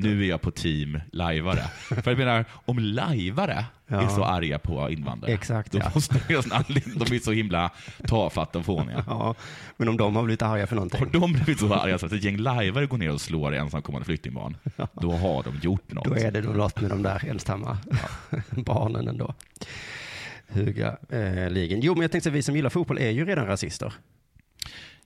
Nu 0.00 0.24
är 0.24 0.28
jag 0.28 0.40
på 0.40 0.50
team 0.50 1.00
lajvare. 1.12 1.62
För 1.80 2.10
jag 2.10 2.18
menar, 2.18 2.44
om 2.64 2.78
lajvare 2.78 3.64
Ja. 3.86 4.02
är 4.02 4.08
så 4.08 4.24
arga 4.24 4.58
på 4.58 4.90
invandrare, 4.90 5.32
Exakt, 5.32 5.72
då 5.72 5.78
ja. 5.78 5.90
måste 5.94 6.14
det 6.14 6.20
finnas 6.20 6.46
en 6.46 6.52
anledning. 6.52 6.98
De 6.98 7.14
är 7.14 7.18
så 7.18 7.32
himla 7.32 7.70
tafatta 8.06 8.58
och 8.58 8.64
fåniga. 8.64 9.04
Ja, 9.08 9.34
men 9.76 9.88
om 9.88 9.96
de 9.96 10.16
har 10.16 10.22
blivit 10.22 10.42
arga 10.42 10.66
för 10.66 10.74
någonting. 10.76 11.00
Har 11.00 11.06
de 11.20 11.32
blivit 11.32 11.58
så 11.60 11.74
arga 11.74 11.98
så 11.98 12.06
att 12.06 12.12
ett 12.12 12.24
gäng 12.24 12.36
lajvare 12.36 12.86
går 12.86 12.98
ner 12.98 13.12
och 13.12 13.20
slår 13.20 13.54
ensamkommande 13.54 14.04
flyktingbarn, 14.06 14.56
då 14.92 15.12
har 15.12 15.42
de 15.42 15.56
gjort 15.62 15.92
något. 15.92 16.04
Då 16.04 16.14
är 16.16 16.30
det 16.30 16.40
nog 16.40 16.56
något 16.56 16.80
med 16.80 16.90
de 16.90 17.02
där 17.02 17.24
ensamma 17.28 17.78
barnen 18.50 19.08
ändå. 19.08 19.34
Huga 20.52 20.96
eh, 21.08 21.50
ligen. 21.50 21.80
Jo, 21.80 21.94
men 21.94 22.02
jag 22.02 22.10
tänkte 22.12 22.28
att 22.30 22.34
vi 22.34 22.42
som 22.42 22.56
gillar 22.56 22.70
fotboll 22.70 22.98
är 22.98 23.10
ju 23.10 23.24
redan 23.24 23.46
rasister. 23.46 23.92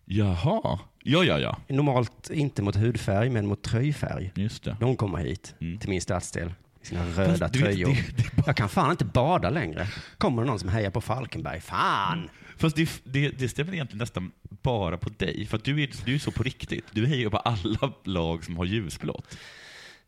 Jaha, 0.05 0.79
ja, 1.03 1.25
ja, 1.25 1.39
ja. 1.39 1.57
Normalt 1.69 2.31
inte 2.31 2.63
mot 2.63 2.77
hudfärg, 2.77 3.31
men 3.31 3.47
mot 3.47 3.63
tröjfärg. 3.63 4.33
Just 4.35 4.65
det. 4.65 4.77
De 4.81 4.97
kommer 4.97 5.19
hit 5.19 5.55
Mm. 5.61 5.79
till 5.79 5.89
min 5.89 6.01
stadsdel 6.01 6.53
i 6.83 6.87
sina 6.87 7.07
röda 7.07 7.49
du 7.49 7.59
tröjor. 7.61 7.89
det- 8.17 8.47
Jag 8.47 8.57
kan 8.57 8.69
fan 8.69 8.91
inte 8.91 9.05
bada 9.05 9.51
längre. 9.51 9.87
Kommer 10.19 10.43
det 10.43 10.49
någon 10.49 10.59
som 10.59 10.69
hejar 10.69 10.91
på 10.91 11.01
Falkenberg? 11.01 11.61
Fan! 11.61 12.29
Fast 12.57 12.77
det, 12.77 12.89
det, 13.05 13.29
det 13.29 13.49
stämmer 13.49 13.75
egentligen 13.75 13.99
nästan 13.99 14.33
bara 14.63 14.97
på 14.99 15.11
dig, 15.19 15.47
för 15.47 15.57
att 15.57 15.65
du 15.65 15.83
är, 15.83 15.91
du 16.05 16.15
är 16.15 16.19
så 16.19 16.31
på 16.31 16.43
riktigt. 16.43 16.85
Du 16.93 17.07
hejar 17.07 17.31
på 17.31 17.37
alla 17.37 17.93
lag 18.05 18.45
som 18.45 18.57
har 18.57 18.65
ljusblått. 18.65 19.39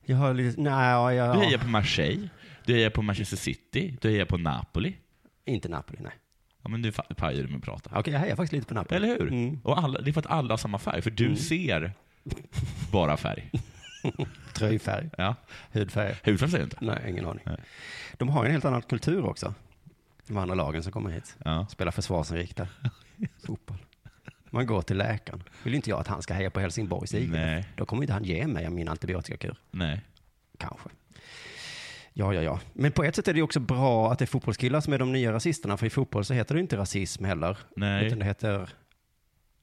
Jag 0.04 0.16
har 0.16 0.34
lite, 0.34 0.60
nej, 0.60 0.72
ja, 0.90 1.12
ja, 1.14 1.32
Du 1.34 1.40
hejar 1.40 1.58
på 1.58 1.68
Marseille, 1.68 2.28
du 2.66 2.72
hejar 2.74 2.90
på 2.90 3.02
Manchester 3.02 3.36
City, 3.36 3.96
du 4.00 4.10
hejar 4.10 4.24
på 4.24 4.36
Napoli. 4.38 4.94
Inte 5.46 5.68
Napoli, 5.68 5.98
nej. 6.02 6.12
Ja, 6.62 6.68
men 6.68 6.80
nu 6.82 6.92
pajar 6.92 7.42
du 7.42 7.48
med 7.48 7.56
att 7.58 7.62
prata. 7.64 7.98
Okej, 7.98 8.12
jag 8.12 8.20
hejar 8.20 8.36
faktiskt 8.36 8.52
lite 8.52 8.66
på 8.66 8.74
Napoli. 8.74 8.96
Eller 8.96 9.08
hur? 9.08 9.28
Mm. 9.28 9.60
Och 9.64 9.78
alla, 9.78 10.00
det 10.00 10.10
är 10.10 10.12
för 10.12 10.20
att 10.20 10.26
alla 10.26 10.52
har 10.52 10.56
samma 10.58 10.78
färg, 10.78 11.02
för 11.02 11.10
du 11.10 11.36
ser 11.36 11.92
bara 12.92 13.16
färg. 13.16 13.50
Tröjfärg, 14.54 15.10
Ja. 15.18 15.34
hudfärg. 15.72 16.14
Hudfärg 16.24 16.50
säger 16.50 16.58
du 16.58 16.64
inte? 16.64 16.76
Nej, 16.80 17.10
ingen 17.10 17.26
aning. 17.26 17.42
Nej. 17.46 17.56
De 18.16 18.28
har 18.28 18.44
en 18.44 18.50
helt 18.52 18.64
annan 18.64 18.82
kultur 18.82 19.24
också. 19.24 19.54
De 20.26 20.36
andra 20.36 20.54
lagen 20.54 20.82
som 20.82 20.92
kommer 20.92 21.10
hit. 21.10 21.36
Ja. 21.44 21.66
Spelar 21.70 21.92
försvarsinriktad 21.92 22.68
fotboll. 23.46 23.78
Man 24.50 24.66
går 24.66 24.82
till 24.82 24.96
läkaren. 24.96 25.42
Vill 25.62 25.74
inte 25.74 25.90
jag 25.90 26.00
att 26.00 26.06
han 26.08 26.22
ska 26.22 26.34
heja 26.34 26.50
på 26.50 26.60
Helsingborgs. 26.60 27.12
Nej. 27.12 27.68
Då 27.76 27.86
kommer 27.86 28.02
inte 28.02 28.12
han 28.12 28.24
ge 28.24 28.46
mig 28.46 28.70
min 28.70 28.88
antibiotikakur. 28.88 29.56
Nej. 29.70 30.00
Kanske. 30.58 30.88
Ja, 32.18 32.34
ja, 32.34 32.42
ja. 32.42 32.60
Men 32.72 32.92
på 32.92 33.04
ett 33.04 33.16
sätt 33.16 33.28
är 33.28 33.34
det 33.34 33.42
också 33.42 33.60
bra 33.60 34.12
att 34.12 34.18
det 34.18 34.24
är 34.24 34.26
fotbollskillar 34.26 34.80
som 34.80 34.92
är 34.92 34.98
de 34.98 35.12
nya 35.12 35.32
rasisterna. 35.32 35.76
För 35.76 35.86
i 35.86 35.90
fotboll 35.90 36.24
så 36.24 36.34
heter 36.34 36.54
det 36.54 36.60
inte 36.60 36.76
rasism 36.76 37.24
heller. 37.24 37.58
Nej. 37.76 38.06
Utan 38.06 38.18
det 38.18 38.24
heter 38.24 38.68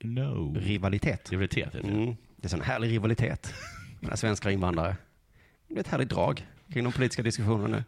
No. 0.03 0.55
rivalitet. 0.59 1.31
Rivalitet 1.31 1.65
heter 1.75 1.81
det. 1.81 1.93
Mm. 1.93 2.15
Det 2.37 2.47
är 2.47 2.49
sån 2.49 2.61
härlig 2.61 2.89
rivalitet 2.89 3.53
mellan 3.99 4.17
svenskar 4.17 4.49
och 4.49 4.53
invandrare. 4.53 4.95
Det 5.67 5.75
är 5.75 5.79
ett 5.79 5.87
härligt 5.87 6.09
drag 6.09 6.47
kring 6.73 6.83
de 6.83 6.93
politiska 6.93 7.23
diskussionerna 7.23 7.67
nu. 7.77 7.83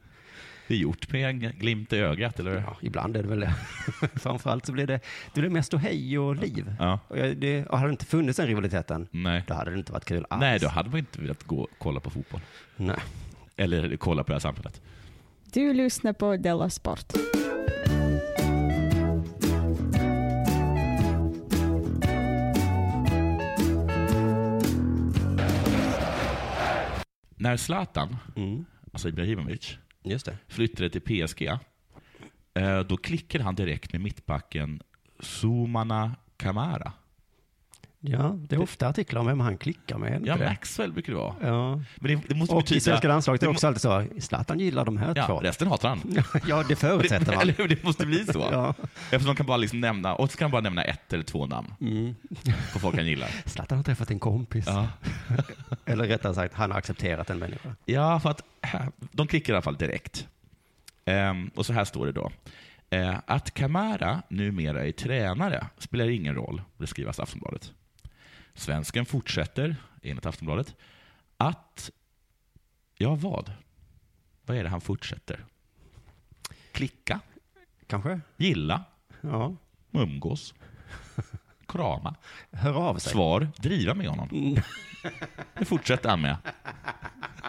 Det 0.67 0.73
är 0.73 0.77
gjort 0.77 1.11
med 1.11 1.29
en 1.29 1.39
glimt 1.39 1.93
i 1.93 1.97
ögat, 1.97 2.39
eller 2.39 2.55
Ja, 2.55 2.77
ibland 2.81 3.17
är 3.17 3.23
det 3.23 3.29
väl 3.29 3.39
det. 3.39 3.53
Framförallt 4.19 4.65
så 4.65 4.71
blir 4.71 4.87
det, 4.87 4.99
det 5.33 5.41
blir 5.41 5.49
mest 5.49 5.73
hej 5.73 6.19
och 6.19 6.35
liv. 6.35 6.75
Ja. 6.79 6.99
Och 7.07 7.17
jag- 7.17 7.37
det, 7.37 7.65
och 7.65 7.77
hade 7.77 7.89
det 7.89 7.91
inte 7.91 8.05
funnits 8.05 8.37
den 8.37 8.47
rivaliteten, 8.47 9.07
Nej. 9.11 9.43
då 9.47 9.53
hade 9.53 9.71
det 9.71 9.77
inte 9.77 9.91
varit 9.91 10.05
kul 10.05 10.25
alls. 10.29 10.39
Nej, 10.41 10.59
då 10.59 10.67
hade 10.67 10.89
man 10.89 10.99
inte 10.99 11.21
velat 11.21 11.43
gå 11.43 11.57
och 11.61 11.69
kolla 11.77 11.99
på 11.99 12.09
fotboll. 12.09 12.41
Nej. 12.75 12.97
Eller 13.57 13.97
kolla 13.97 14.23
på 14.23 14.27
det 14.27 14.33
här 14.35 14.39
samhället. 14.39 14.81
Du 15.53 15.73
lyssnar 15.73 16.13
på 16.13 16.37
Della 16.37 16.69
Sport. 16.69 17.13
När 27.35 27.57
Zlatan, 27.57 28.17
Mm. 28.35 28.65
alltså 28.93 29.09
Ibrahimovic, 29.09 29.77
Just 30.03 30.25
det. 30.25 30.37
flyttade 30.47 30.89
till 30.89 31.01
PSG, 31.01 31.41
eh, 32.53 32.79
då 32.79 32.97
klickade 32.97 33.43
han 33.43 33.55
direkt 33.55 33.91
med 33.93 34.01
mittbacken 34.01 34.81
Sumana 35.19 36.15
Kamara. 36.37 36.91
Ja, 38.07 38.35
det 38.37 38.55
är 38.55 38.61
ofta 38.61 38.87
artiklar 38.87 39.21
om 39.21 39.27
vem 39.27 39.39
han 39.39 39.57
klickar 39.57 39.97
med. 39.97 40.21
Ja, 40.25 40.35
det? 40.37 40.45
Maxwell 40.45 40.91
brukar 40.91 41.13
det 41.13 41.19
vara. 41.19 41.35
Ja. 41.41 41.75
Men 41.95 42.11
det, 42.11 42.21
det 42.27 42.35
måste 42.35 42.55
Och 42.55 42.61
betyda... 42.61 42.77
i 42.77 42.81
svenska 42.81 43.07
landslaget 43.07 43.43
är 43.43 43.47
det 43.47 43.51
också 43.51 43.67
alltid 43.67 43.81
så, 43.81 44.05
Zlatan 44.19 44.59
gillar 44.59 44.85
de 44.85 44.97
här 44.97 45.13
Ja, 45.15 45.25
två. 45.27 45.39
resten 45.39 45.67
hatar 45.67 45.89
han. 45.89 46.01
Ja, 46.47 46.63
det 46.69 46.75
förutsätter 46.75 47.31
man. 47.33 47.35
Eller 47.41 47.53
hur? 47.53 47.67
Det 47.67 47.83
måste 47.83 48.05
bli 48.05 48.25
så. 48.25 48.39
Ja. 48.51 48.73
Eftersom 48.93 49.25
de 49.27 49.35
kan 49.35 49.45
bara 49.45 49.57
liksom 49.57 49.79
nämna, 49.79 50.15
och 50.15 50.31
så 50.31 50.37
kan 50.37 50.51
bara 50.51 50.61
nämna 50.61 50.83
ett 50.83 51.13
eller 51.13 51.23
två 51.23 51.45
namn 51.45 51.73
Mm. 51.81 52.15
på 52.73 52.79
folk 52.79 52.95
han 52.95 53.05
gillar. 53.07 53.29
Zlatan 53.45 53.77
har 53.77 53.83
träffat 53.83 54.11
en 54.11 54.19
kompis. 54.19 54.65
Ja. 54.67 54.87
Eller 55.85 56.05
rättare 56.07 56.33
sagt, 56.33 56.53
han 56.53 56.71
har 56.71 56.77
accepterat 56.77 57.29
en 57.29 57.39
människa. 57.39 57.75
Ja, 57.85 58.19
för 58.19 58.29
att 58.29 58.41
här, 58.61 58.87
de 59.11 59.27
klickar 59.27 59.53
i 59.53 59.55
alla 59.55 59.61
fall 59.61 59.77
direkt. 59.77 60.27
Ehm, 61.05 61.51
och 61.55 61.65
så 61.65 61.73
här 61.73 61.85
står 61.85 62.05
det 62.05 62.11
då. 62.11 62.31
Eh, 62.89 63.15
att 63.25 63.53
Kamara 63.53 64.21
numera 64.29 64.85
är 64.87 64.91
tränare 64.91 65.67
spelar 65.77 66.09
ingen 66.09 66.35
roll, 66.35 66.61
det 66.77 66.87
skriver 66.87 67.21
Aftonbladet. 67.21 67.71
Svensken 68.55 69.05
fortsätter, 69.05 69.75
enligt 70.01 70.25
Aftonbladet, 70.25 70.75
att... 71.37 71.91
Ja, 72.97 73.15
vad? 73.15 73.51
Vad 74.45 74.57
är 74.57 74.63
det 74.63 74.69
han 74.69 74.81
fortsätter? 74.81 75.45
Klicka, 76.71 77.19
Kanske? 77.87 78.19
gilla, 78.37 78.83
Ja. 79.21 79.55
umgås, 79.91 80.53
krama. 81.67 82.15
Hör 82.51 82.73
av 82.73 82.97
sig. 82.97 83.11
Svar, 83.11 83.47
driva 83.57 83.93
med 83.93 84.07
honom. 84.07 84.57
Det 85.59 85.65
fortsätter 85.65 86.09
han 86.09 86.21
med. 86.21 86.37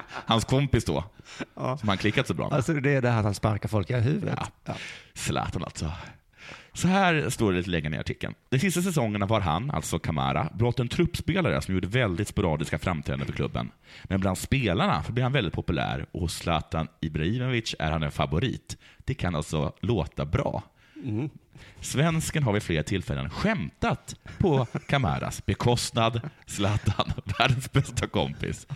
Hans 0.09 0.45
kompis 0.45 0.85
då, 0.85 1.05
Ja. 1.55 1.79
som 1.79 1.89
han 1.89 1.99
klickat 1.99 2.27
så 2.27 2.35
bra 2.35 2.49
med. 2.49 2.57
Alltså 2.57 2.73
det 2.73 2.91
är 2.91 3.03
det 3.03 3.11
här 3.11 3.19
att 3.19 3.25
han 3.25 3.35
sparkar 3.35 3.69
folk 3.69 3.91
i 3.91 3.95
huvudet. 3.95 4.39
Ja. 4.65 4.75
Zlatan 5.15 5.65
alltså. 5.65 5.93
Så 6.77 6.89
här 6.89 7.31
står 7.31 7.53
det 7.53 7.59
lite 7.59 7.71
längre 7.71 7.89
ner 7.89 7.97
i 7.97 8.01
artikeln. 8.01 8.35
De 8.49 8.59
sista 8.59 8.83
säsongerna 8.83 9.27
var 9.27 9.41
han, 9.41 9.71
alltså 9.71 9.99
Kamara, 9.99 10.51
blott 10.55 10.81
en 10.81 10.89
truppspelare 10.89 11.63
som 11.63 11.75
gjorde 11.75 11.89
väldigt 11.89 12.29
sporadiska 12.29 12.79
framträdanden 12.79 13.27
för 13.27 13.35
klubben. 13.35 13.71
Men 14.05 14.21
bland 14.21 14.39
spelarna 14.39 15.05
blev 15.09 15.23
han 15.23 15.33
väldigt 15.33 15.55
populär 15.55 16.07
och 16.13 16.21
hos 16.21 16.35
Zlatan 16.35 16.89
Ibrahimovic 17.01 17.75
är 17.79 17.91
han 17.91 18.03
en 18.03 18.11
favorit. 18.11 18.77
Det 19.05 19.15
kan 19.15 19.35
alltså 19.35 19.73
låta 19.81 20.25
bra. 20.25 20.63
Mm. 21.05 21.31
Svensken 21.81 22.43
har 22.43 22.53
vid 22.53 22.63
flera 22.63 22.83
tillfällen 22.83 23.31
skämtat 23.31 24.17
på 24.39 24.67
Kamaras 24.89 25.47
bekostnad. 25.47 26.21
Zlatan, 26.47 27.13
världens 27.39 27.73
bästa 27.73 28.07
kompis. 28.07 28.67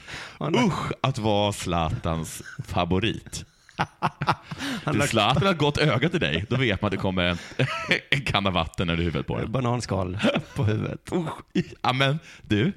Usch 0.40 0.92
att 1.00 1.18
vara 1.18 1.52
Zlatans 1.52 2.42
favorit. 2.64 3.44
Du 4.92 5.00
Zlatan 5.00 5.42
har 5.42 5.52
ett 5.52 5.58
gott 5.58 5.78
öga 5.78 6.08
till 6.08 6.20
dig, 6.20 6.44
då 6.48 6.56
vet 6.56 6.82
man 6.82 6.86
att 6.86 6.92
det 6.92 6.98
kommer 6.98 7.22
en, 7.24 7.38
en 8.10 8.20
kanna 8.20 8.50
vatten 8.50 8.90
över 8.90 9.02
huvudet 9.02 9.26
på 9.26 9.38
dig. 9.38 9.46
Bananskal 9.46 10.18
på 10.54 10.64
huvudet. 10.64 11.10
Ja, 11.82 11.92
men 11.92 12.18
du, 12.42 12.72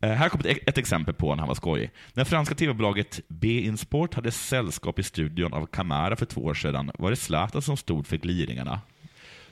eh, 0.00 0.10
här 0.10 0.28
kommer 0.28 0.46
ett, 0.46 0.68
ett 0.68 0.78
exempel 0.78 1.14
på 1.14 1.34
när 1.34 1.40
han 1.40 1.48
var 1.48 1.54
skojig. 1.54 1.90
När 2.12 2.24
franska 2.24 2.54
tv-bolaget 2.54 3.20
B-in 3.28 3.76
Sport 3.76 4.14
hade 4.14 4.30
sällskap 4.30 4.98
i 4.98 5.02
studion 5.02 5.52
av 5.54 5.66
Camara 5.66 6.16
för 6.16 6.26
två 6.26 6.40
år 6.44 6.54
sedan 6.54 6.90
var 6.98 7.10
det 7.10 7.16
Zlatan 7.16 7.62
som 7.62 7.76
stod 7.76 8.06
för 8.06 8.16
gliringarna. 8.16 8.80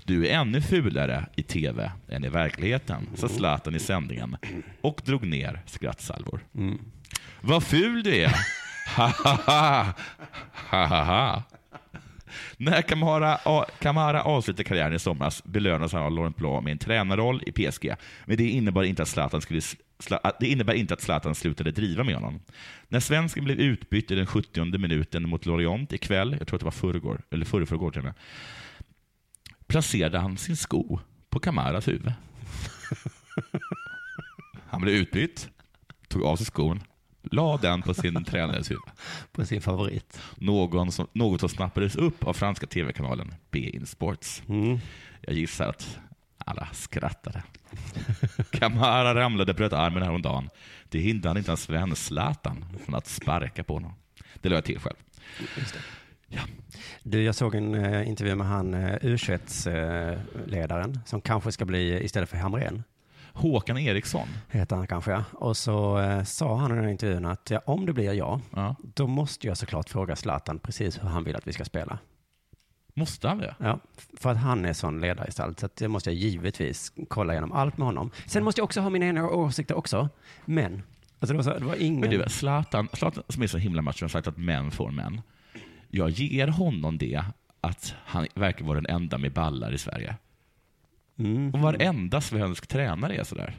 Du 0.04 0.26
är 0.26 0.34
ännu 0.40 0.60
fulare 0.60 1.26
i 1.36 1.42
tv 1.42 1.92
än 2.08 2.24
i 2.24 2.28
verkligheten, 2.28 3.08
sa 3.14 3.28
Zlatan 3.28 3.74
i 3.74 3.78
sändningen 3.78 4.36
och 4.80 5.00
drog 5.04 5.26
ner 5.26 5.62
skrattsalvor. 5.66 6.40
Vad 7.40 7.64
ful 7.64 8.02
du 8.02 8.16
är! 8.16 8.61
Ha 8.86 9.12
ha 10.70 11.04
ha! 11.04 11.42
När 12.56 12.82
Kamara, 12.82 13.38
A- 13.44 13.66
Kamara 13.80 14.22
avslutade 14.22 14.64
karriären 14.64 14.94
i 14.94 14.98
somras 14.98 15.44
belönades 15.44 15.92
han 15.92 16.02
av 16.02 16.12
Laurent 16.12 16.36
Blanc 16.36 16.64
med 16.64 16.72
en 16.72 16.78
tränarroll 16.78 17.42
i 17.46 17.52
PSG. 17.52 17.94
Men 18.26 18.36
det 18.36 18.48
innebar 18.48 18.82
inte 18.82 19.02
att 19.02 19.08
Zlatan, 19.08 19.40
skulle, 19.40 19.60
det 20.40 20.46
innebär 20.46 20.74
inte 20.74 20.94
att 20.94 21.00
Zlatan 21.00 21.34
slutade 21.34 21.70
driva 21.70 22.04
med 22.04 22.14
honom. 22.14 22.40
När 22.88 23.00
svensken 23.00 23.44
blev 23.44 23.60
utbytt 23.60 24.10
i 24.10 24.14
den 24.14 24.26
70 24.26 24.78
minuten 24.78 25.28
mot 25.28 25.46
Lorient 25.46 25.92
ikväll, 25.92 26.36
jag 26.38 26.48
tror 26.48 26.56
att 26.56 26.60
det 26.60 26.64
var 26.64 26.70
förrgår, 26.70 27.20
eller 27.30 27.44
förrförrgår 27.44 27.90
till 27.90 27.98
och 28.00 28.04
med, 28.04 28.14
placerade 29.66 30.18
han 30.18 30.36
sin 30.38 30.56
sko 30.56 30.98
på 31.30 31.40
Kamaras 31.40 31.88
huvud. 31.88 32.12
Han 34.68 34.80
blev 34.80 34.94
utbytt, 34.94 35.48
tog 36.08 36.22
av 36.24 36.36
sig 36.36 36.46
skon, 36.46 36.80
la 37.22 37.56
den 37.56 37.82
på 37.82 37.94
sin 37.94 38.24
tränares 38.24 38.66
huvud. 38.70 38.82
På 39.32 39.46
sin 39.46 39.60
favorit. 39.60 40.20
Någon 40.36 40.92
som, 40.92 41.06
något 41.12 41.40
som 41.40 41.48
snappades 41.48 41.96
upp 41.96 42.24
av 42.24 42.32
franska 42.32 42.66
tv-kanalen 42.66 43.34
B-in 43.50 43.86
Sports. 43.86 44.42
Mm. 44.48 44.78
Jag 45.20 45.34
gissar 45.34 45.68
att 45.68 45.98
alla 46.38 46.68
skrattade. 46.72 47.42
Kamara 48.50 49.14
ramlade 49.14 49.52
och 49.52 49.56
bröt 49.56 49.72
armen 49.72 50.02
häromdagen. 50.02 50.50
Det 50.88 50.98
hindrade 50.98 51.38
inte 51.38 51.50
ens 51.50 51.70
vän 51.70 51.96
Zlatan 51.96 52.64
från 52.84 52.94
att 52.94 53.06
sparka 53.06 53.64
på 53.64 53.74
honom. 53.74 53.94
Det 54.34 54.48
lade 54.48 54.56
jag 54.56 54.64
till 54.64 54.78
själv. 54.78 54.96
Du, 57.02 57.22
jag 57.22 57.34
såg 57.34 57.54
en 57.54 57.74
eh, 57.74 58.08
intervju 58.08 58.34
med 58.34 58.46
han 58.46 58.74
uh, 58.74 58.96
U21-ledaren 58.96 60.98
som 61.06 61.20
kanske 61.20 61.52
ska 61.52 61.64
bli 61.64 62.04
istället 62.04 62.30
för 62.30 62.36
Hamrén. 62.36 62.82
Håkan 63.34 63.78
Eriksson. 63.78 64.28
Heter 64.50 64.76
han 64.76 64.86
kanske, 64.86 65.10
ja. 65.10 65.24
Och 65.32 65.56
så 65.56 65.98
eh, 65.98 66.22
sa 66.24 66.56
han 66.56 66.70
i 66.72 66.74
den 66.74 66.84
här 66.84 66.90
intervjun 66.90 67.24
att 67.24 67.50
ja, 67.50 67.60
om 67.66 67.86
det 67.86 67.92
blir 67.92 68.12
jag, 68.12 68.40
Ja. 68.54 68.76
då 68.94 69.06
måste 69.06 69.46
jag 69.46 69.56
såklart 69.56 69.88
fråga 69.88 70.16
Zlatan 70.16 70.58
precis 70.58 71.02
hur 71.02 71.08
han 71.08 71.24
vill 71.24 71.36
att 71.36 71.46
vi 71.46 71.52
ska 71.52 71.64
spela. 71.64 71.98
Måste 72.94 73.28
han 73.28 73.38
det? 73.38 73.54
Ja, 73.58 73.78
för 74.16 74.30
att 74.30 74.36
han 74.36 74.64
är 74.64 74.72
sån 74.72 75.00
ledargestalt. 75.00 75.60
Så 75.60 75.66
att 75.66 75.76
det 75.76 75.88
måste 75.88 76.10
jag 76.10 76.16
givetvis 76.16 76.92
kolla 77.08 77.32
igenom 77.32 77.52
allt 77.52 77.78
med 77.78 77.86
honom. 77.86 78.10
Sen 78.26 78.44
måste 78.44 78.58
jag 78.60 78.64
också 78.64 78.80
ha 78.80 78.90
mina 78.90 79.06
egna 79.06 79.28
åsikter 79.30 79.76
också. 79.76 80.08
Men, 80.44 80.82
alltså 81.18 81.32
det 81.32 81.36
var, 81.36 81.42
så, 81.52 81.58
det 81.58 81.64
var 81.64 81.82
ingen... 81.82 82.00
Men 82.00 82.10
du, 82.10 82.24
Zlatan, 82.28 82.88
Zlatan 82.92 83.22
som 83.28 83.42
är 83.42 83.46
så 83.46 83.58
himla 83.58 83.82
macho 83.82 84.04
har 84.04 84.08
sagt 84.08 84.26
att 84.28 84.36
män 84.36 84.70
får 84.70 84.90
män. 84.90 85.20
Jag 85.90 86.10
ger 86.10 86.48
honom 86.48 86.98
det 86.98 87.24
att 87.60 87.94
han 88.04 88.26
verkar 88.34 88.64
vara 88.64 88.80
den 88.80 88.96
enda 88.96 89.18
med 89.18 89.32
ballar 89.32 89.72
i 89.74 89.78
Sverige. 89.78 90.16
Mm. 91.18 91.50
Och 91.54 91.60
varenda 91.60 92.20
svensk 92.20 92.66
tränare 92.66 93.16
är 93.16 93.24
sådär. 93.24 93.54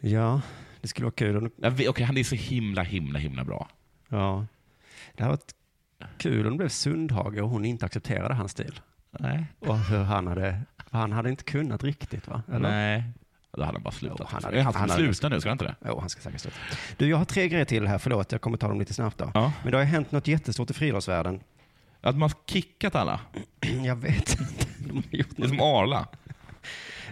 Ja, 0.00 0.40
det 0.80 0.88
skulle 0.88 1.04
vara 1.04 1.14
kul 1.14 1.36
om... 1.36 1.50
Vet- 1.56 1.88
Okej, 1.88 2.04
han 2.06 2.16
är 2.16 2.24
så 2.24 2.34
himla, 2.34 2.82
himla, 2.82 3.18
himla 3.18 3.44
bra. 3.44 3.68
Ja. 4.08 4.46
Det 5.14 5.22
hade 5.22 5.32
varit 5.36 5.54
kul 6.18 6.46
om 6.46 6.52
det 6.52 6.58
blev 6.58 6.68
Sundhage 6.68 7.38
och 7.42 7.48
hon 7.50 7.64
inte 7.64 7.86
accepterade 7.86 8.34
hans 8.34 8.52
stil. 8.52 8.80
Nej. 9.10 9.44
Och 9.58 9.78
hur 9.78 10.02
han 10.02 10.26
hade... 10.26 10.60
Han 10.90 11.12
hade 11.12 11.30
inte 11.30 11.44
kunnat 11.44 11.84
riktigt 11.84 12.28
va? 12.28 12.42
Eller? 12.48 12.58
Nej, 12.70 13.02
då 13.52 13.62
hade 13.64 13.76
han 13.76 13.82
bara 13.82 13.90
slutat. 13.94 14.18
Jo, 14.20 14.26
han 14.30 14.44
hade- 14.44 14.62
han 14.62 14.74
han 14.74 14.90
hade- 14.90 15.02
sluta 15.02 15.28
nu, 15.28 15.40
ska 15.40 15.48
han 15.50 15.54
inte 15.54 15.64
det? 15.64 15.74
Jo, 15.84 16.00
han 16.00 16.08
ska 16.08 16.20
säkert 16.20 16.40
sluta. 16.40 16.56
Du, 16.96 17.08
jag 17.08 17.16
har 17.16 17.24
tre 17.24 17.48
grejer 17.48 17.64
till 17.64 17.86
här. 17.86 17.98
Förlåt, 17.98 18.32
jag 18.32 18.40
kommer 18.40 18.56
ta 18.56 18.68
dem 18.68 18.78
lite 18.78 18.94
snabbt 18.94 19.18
då. 19.18 19.30
Ja. 19.34 19.52
Men 19.62 19.72
det 19.72 19.78
har 19.78 19.84
hänt 19.84 20.12
något 20.12 20.26
jättestort 20.28 20.70
i 20.70 20.74
friidrottsvärlden. 20.74 21.40
Att 22.00 22.14
man 22.16 22.22
har 22.30 22.32
kickat 22.46 22.94
alla. 22.94 23.20
Jag 23.84 23.96
vet 23.96 24.40
inte. 24.40 24.66
De 24.86 24.96
har 24.96 25.02
gjort 25.18 25.38
är 25.38 25.48
som 25.48 25.60
Arla. 25.60 26.08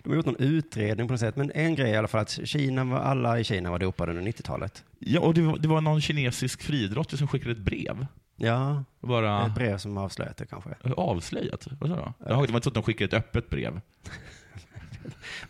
De 0.02 0.09
har 0.11 0.16
gjort 0.16 0.26
någon 0.26 0.37
utredning 0.37 1.07
på 1.09 1.12
något 1.12 1.20
sätt. 1.20 1.37
Men 1.37 1.50
en 1.55 1.74
grej 1.74 1.90
i 1.90 1.96
alla 1.96 2.09
fall 2.09 2.20
att 2.20 2.38
Kina 2.44 2.85
var, 2.85 2.98
alla 2.98 3.40
i 3.40 3.44
Kina 3.44 3.70
var 3.70 3.79
dopade 3.79 4.12
under 4.12 4.33
90-talet. 4.33 4.84
Ja, 4.99 5.20
och 5.20 5.34
det 5.34 5.40
var, 5.43 5.59
det 5.59 5.68
var 5.68 5.80
någon 5.80 6.01
kinesisk 6.01 6.62
friidrottare 6.62 7.18
som 7.18 7.28
skickade 7.28 7.53
ett 7.53 7.59
brev. 7.59 8.07
Ja, 8.36 8.84
Bara 9.01 9.47
ett 9.47 9.55
brev 9.55 9.78
som 9.78 9.99
avslöjat 9.99 10.36
det 10.36 10.47
kanske. 10.47 10.70
avslöjat. 10.97 11.66
Vad 11.80 11.90
sa 11.90 11.97
du? 11.97 12.03
Jaha, 12.03 12.12
det 12.28 12.34
var 12.34 12.43
inte 12.47 12.62
så 12.62 12.68
att 12.70 12.74
de 12.74 12.82
skickade 12.82 13.16
ett 13.16 13.24
öppet 13.24 13.51
brev. 13.51 13.80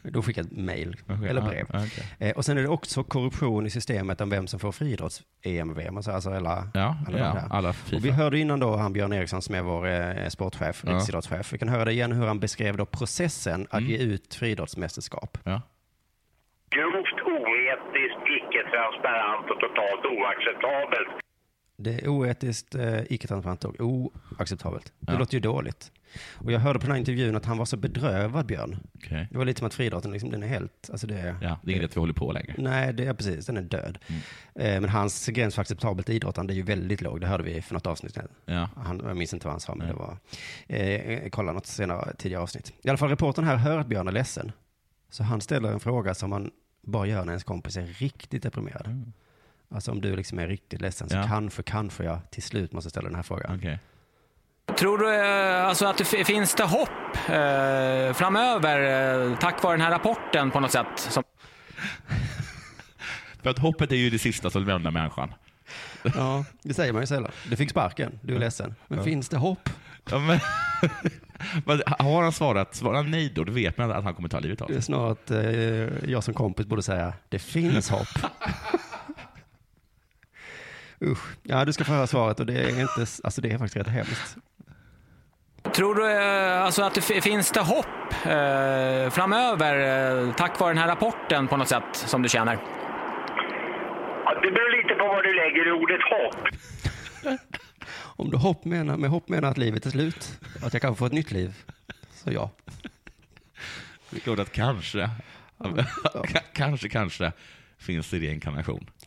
Då 0.03 0.23
skickade 0.23 0.49
ett 0.49 0.57
mail 0.57 0.97
Okej, 1.09 1.29
eller 1.29 1.41
brev. 1.41 1.67
okej. 1.69 2.07
Eh, 2.19 2.37
och 2.37 2.45
sen 2.45 2.59
är 2.59 2.63
det 2.63 2.69
också 2.69 3.05
korruption 3.05 3.67
i 3.67 3.71
systemet 3.71 4.21
om 4.21 4.31
vem 4.31 4.47
som 4.47 4.61
får 4.61 4.73
friidrotts-EM 4.73 5.71
och 5.71 5.79
VM. 5.79 5.97
Alltså, 5.97 6.11
alltså 6.11 6.31
alla, 6.31 6.69
Ja, 6.75 6.97
alla, 7.09 7.19
ja, 7.19 7.33
de 7.51 7.57
alla 7.57 7.69
och 7.69 8.05
vi 8.05 8.11
hörde 8.11 8.39
innan 8.39 8.61
då 8.61 8.77
han 8.77 8.93
Björn 8.93 9.13
Eriksson 9.13 9.43
som 9.43 9.55
är 9.55 9.63
vår 9.63 9.87
eh, 9.89 10.29
sportchef, 10.29 10.83
Ja. 10.87 10.93
riksidrottschef. 10.95 11.53
Vi 11.53 11.59
kan 11.59 11.69
höra 11.69 11.85
det 11.85 11.93
igen 11.93 12.13
hur 12.13 12.27
han 12.27 12.41
beskrev 12.41 12.77
då 12.77 12.87
processen 12.87 13.67
att 13.71 13.81
Mm. 13.81 13.91
ge 13.91 13.99
ut 13.99 14.35
friidrottsmästerskap. 14.35 15.39
Ja. 15.45 15.61
Grovt 16.71 17.19
oetiskt, 17.27 18.23
icke-transparent 18.39 19.47
och 19.51 19.61
totalt 19.61 20.05
oacceptabelt. 20.17 21.09
Det 21.79 21.95
är 22.05 22.09
oetiskt, 22.09 22.75
eh, 22.75 23.01
icke-transparent 23.13 23.65
och 23.65 23.81
oacceptabelt. 23.81 24.93
Det 25.01 25.13
Ja. 25.13 25.19
låter 25.19 25.35
ju 25.35 25.41
dåligt. 25.41 25.93
Och 26.35 26.53
jag 26.53 26.61
hörde 26.61 26.79
på 26.79 26.83
den 26.83 26.91
här 26.93 26.99
intervjun 26.99 27.37
att 27.37 27.45
han 27.45 27.59
var 27.59 27.65
så 27.65 27.77
bedrövad, 27.77 28.47
Björn. 28.47 28.77
Okej. 28.95 29.29
Det 29.31 29.39
var 29.39 29.45
lite 29.45 29.59
som 29.59 29.67
att 29.67 29.75
friidrotten, 29.75 30.13
liksom, 30.13 30.31
den 30.31 30.43
är 30.43 30.47
helt... 30.47 30.89
Alltså 30.91 31.07
det, 31.07 31.37
Ja, 31.43 31.59
det 31.63 31.73
är 31.73 31.77
inget 31.77 31.97
vi 31.97 32.01
håller 32.01 32.13
på 32.15 32.33
längre. 32.33 32.55
Nej, 32.59 32.93
det 32.93 33.05
är 33.07 33.15
precis. 33.15 33.47
Den 33.47 33.57
är 33.57 33.63
död. 33.63 33.99
Eh, 34.55 34.81
men 34.81 34.89
hans 34.89 35.27
gräns 35.27 35.55
för 35.55 35.63
acceptabelt 35.63 36.09
idrottande 36.09 36.53
är 36.53 36.57
ju 36.57 36.63
väldigt 36.63 37.01
låg. 37.01 37.21
Det 37.21 37.27
hörde 37.27 37.45
vi 37.45 37.63
för 37.63 37.75
något 37.75 37.87
avsnitt. 37.87 38.19
Ja. 38.45 38.69
Han, 38.77 39.03
jag 39.07 39.17
minns 39.17 39.33
inte 39.35 39.47
vad 39.47 39.53
han 39.53 39.61
sa, 39.61 39.75
men 39.75 39.87
det 39.89 39.95
var... 39.95 40.19
Eh, 40.69 41.29
kolla 41.31 41.53
något 41.53 41.67
senare, 41.67 42.15
tidigare 42.19 42.43
avsnitt. 42.43 42.73
I 42.83 42.89
alla 42.89 42.99
fall, 42.99 43.09
reportern 43.09 43.45
här 43.45 43.57
hör 43.57 43.79
att 43.79 43.87
Björn 43.87 44.09
är 44.09 44.13
ledsen. 44.13 44.53
Så 45.11 45.23
han 45.23 45.41
ställer 45.41 45.73
en 45.73 45.81
fråga 45.81 46.15
som 46.15 46.31
man 46.31 46.51
bara 46.83 47.07
gör 47.07 47.25
när 47.25 47.33
ens 47.33 47.45
kompis 47.45 47.77
är 47.77 47.83
riktigt 47.87 48.43
deprimerad. 48.43 49.13
Alltså 49.75 49.91
om 49.91 50.01
du 50.01 50.17
liksom 50.17 50.39
är 50.39 50.49
riktigt 50.49 50.81
ledsen 50.81 51.09
så 51.09 51.17
Ja. 51.17 51.27
kanske, 51.29 51.63
kanske 51.63 52.05
jag 52.05 52.19
till 52.31 52.43
slut 52.43 52.73
måste 52.73 52.91
ställa 52.91 53.09
den 53.09 53.15
här 53.17 53.23
frågan. 53.23 53.57
Okej. 53.59 53.79
Tror 54.79 54.99
du 54.99 55.15
eh, 55.15 55.67
alltså 55.67 55.87
att 55.87 55.99
det 55.99 56.05
fi- 56.05 56.25
finns 56.25 56.55
det 56.55 56.65
hopp 56.65 56.89
eh, 57.29 58.13
framöver 58.15 59.27
eh, 59.31 59.39
tack 59.39 59.63
vare 59.63 59.73
den 59.73 59.81
här 59.81 59.91
rapporten 59.91 60.51
på 60.51 60.61
något 60.61 60.73
sätt? 60.73 60.87
Som... 60.97 61.23
För 63.43 63.51
att 63.51 63.59
hoppet 63.59 63.93
är 63.93 63.97
ju 63.97 64.11
det 64.11 64.19
sista 64.19 64.51
som 64.51 64.65
lämnar 64.65 64.91
människan. 64.91 65.35
Ja, 66.15 66.45
det 66.63 66.75
säger 66.75 66.93
man 66.93 67.03
ju 67.03 67.07
sällan. 67.07 67.31
Du 67.51 67.57
fick 67.57 67.71
sparken, 67.71 68.19
du 68.23 68.35
är 68.35 68.39
ledsen. 68.39 68.75
Men 68.89 68.99
Ja. 68.99 69.05
finns 69.05 69.29
det 69.29 69.37
hopp? 69.37 69.69
Ja, 70.11 70.19
men, 70.19 70.41
men 71.67 71.83
har 71.99 72.23
han 72.23 72.33
svarat, 72.33 72.75
svarar 72.75 72.97
han 72.97 73.11
nej 73.11 73.33
då, 73.35 73.45
då 73.45 73.53
vet 73.53 73.79
man 73.79 73.91
att 73.91 74.05
han 74.05 74.15
kommer 74.15 74.29
ta 74.29 74.39
livet 74.41 74.61
av 74.61 74.69
Det 74.69 74.75
är 74.75 74.77
sig. 74.77 74.83
snarare 74.83 75.13
att 75.13 75.31
eh, 75.31 76.11
jag 76.11 76.25
som 76.25 76.35
kompis 76.35 76.67
borde 76.67 76.83
säga, 76.83 77.13
det 77.29 77.39
finns 77.39 77.91
hopp. 77.91 78.09
Usch. 81.01 81.37
Ja, 81.43 81.65
du 81.65 81.73
ska 81.73 81.85
få 81.85 81.93
höra 81.93 82.07
svaret 82.07 82.41
och 82.41 82.47
det 82.47 82.55
är 82.55 82.81
inte, 82.81 83.07
alltså 83.25 83.41
det 83.41 83.51
är 83.53 83.59
faktiskt 83.59 83.77
rätt 83.77 83.89
hemskt. 83.89 84.37
Tror 85.75 85.95
du 85.95 86.13
eh, 86.13 86.63
alltså 86.63 86.83
att 86.83 86.95
det 86.95 87.01
fi- 87.01 87.21
finns 87.21 87.51
det 87.53 87.61
hopp 87.61 87.87
eh, 88.25 89.11
framöver 89.11 90.27
eh, 90.27 90.35
tack 90.35 90.61
vare 90.61 90.71
den 90.71 90.79
här 90.79 90.87
rapporten 90.89 91.49
på 91.49 91.57
något 91.57 91.69
sätt 91.69 91.85
som 91.93 92.23
du 92.23 92.29
känner? 92.29 92.55
Ja, 94.25 94.35
det 94.43 94.51
beror 94.51 94.83
lite 94.83 94.95
på 94.95 95.05
vad 95.09 95.25
du 95.25 95.33
lägger 95.35 95.69
i 95.69 95.73
ordet 95.73 96.01
hopp. 96.11 96.49
Om 98.19 98.31
du 98.31 98.37
hopp 98.37 98.65
menar, 98.65 98.97
med 98.97 99.11
hopp 99.11 99.29
menar 99.29 99.49
att 99.51 99.59
livet 99.59 99.87
är 99.87 99.91
slut, 99.91 100.39
att 100.63 100.73
jag 100.73 100.83
kanske 100.83 100.99
får 100.99 101.07
ett 101.07 101.13
nytt 101.13 101.31
liv, 101.31 101.55
så 102.15 102.33
ja. 102.33 102.51
Det 104.11 104.17
är 104.17 104.21
klart 104.21 104.39
att 104.39 104.53
kanske, 104.53 105.11
kanske, 106.53 106.89
kanske 106.89 107.33
finns 107.79 108.11
det 108.11 108.19
reinkarnation. 108.19 108.91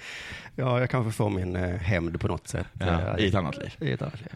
Ja, 0.58 0.80
jag 0.80 0.90
kanske 0.90 1.12
får 1.12 1.30
min 1.30 1.56
eh, 1.56 1.76
hämnd 1.76 2.20
på 2.20 2.28
något 2.28 2.48
sätt. 2.48 2.66
Ja, 2.80 3.18
i 3.18 3.28
ett 3.28 3.34
annat 3.34 3.56
liv. 3.58 3.74
I 3.80 3.92
ett 3.92 4.02
annat 4.02 4.20
liv. 4.20 4.28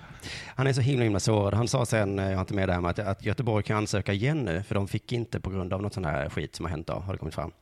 Han 0.46 0.66
är 0.66 0.72
så 0.72 0.80
himla, 0.80 1.04
himla 1.04 1.20
sårad. 1.20 1.54
Han 1.54 1.68
sa 1.68 1.86
sen, 1.86 2.18
eh, 2.18 2.24
jag 2.24 2.34
har 2.34 2.40
inte 2.40 2.54
med 2.54 2.68
det 2.68 2.72
här 2.72 2.80
med 2.80 2.90
att, 2.90 2.98
att 2.98 3.24
Göteborg 3.24 3.64
kan 3.64 3.76
ansöka 3.76 4.12
igen 4.12 4.44
nu, 4.44 4.62
för 4.62 4.74
de 4.74 4.88
fick 4.88 5.12
inte 5.12 5.40
på 5.40 5.50
grund 5.50 5.72
av 5.72 5.82
något 5.82 5.94
sån 5.94 6.04
här 6.04 6.28
skit 6.28 6.54
som 6.56 6.64
har 6.64 6.70
hänt 6.70 6.86
då, 6.86 6.92
har 6.92 7.12
det 7.12 7.18
kommit 7.18 7.34
fram. 7.34 7.52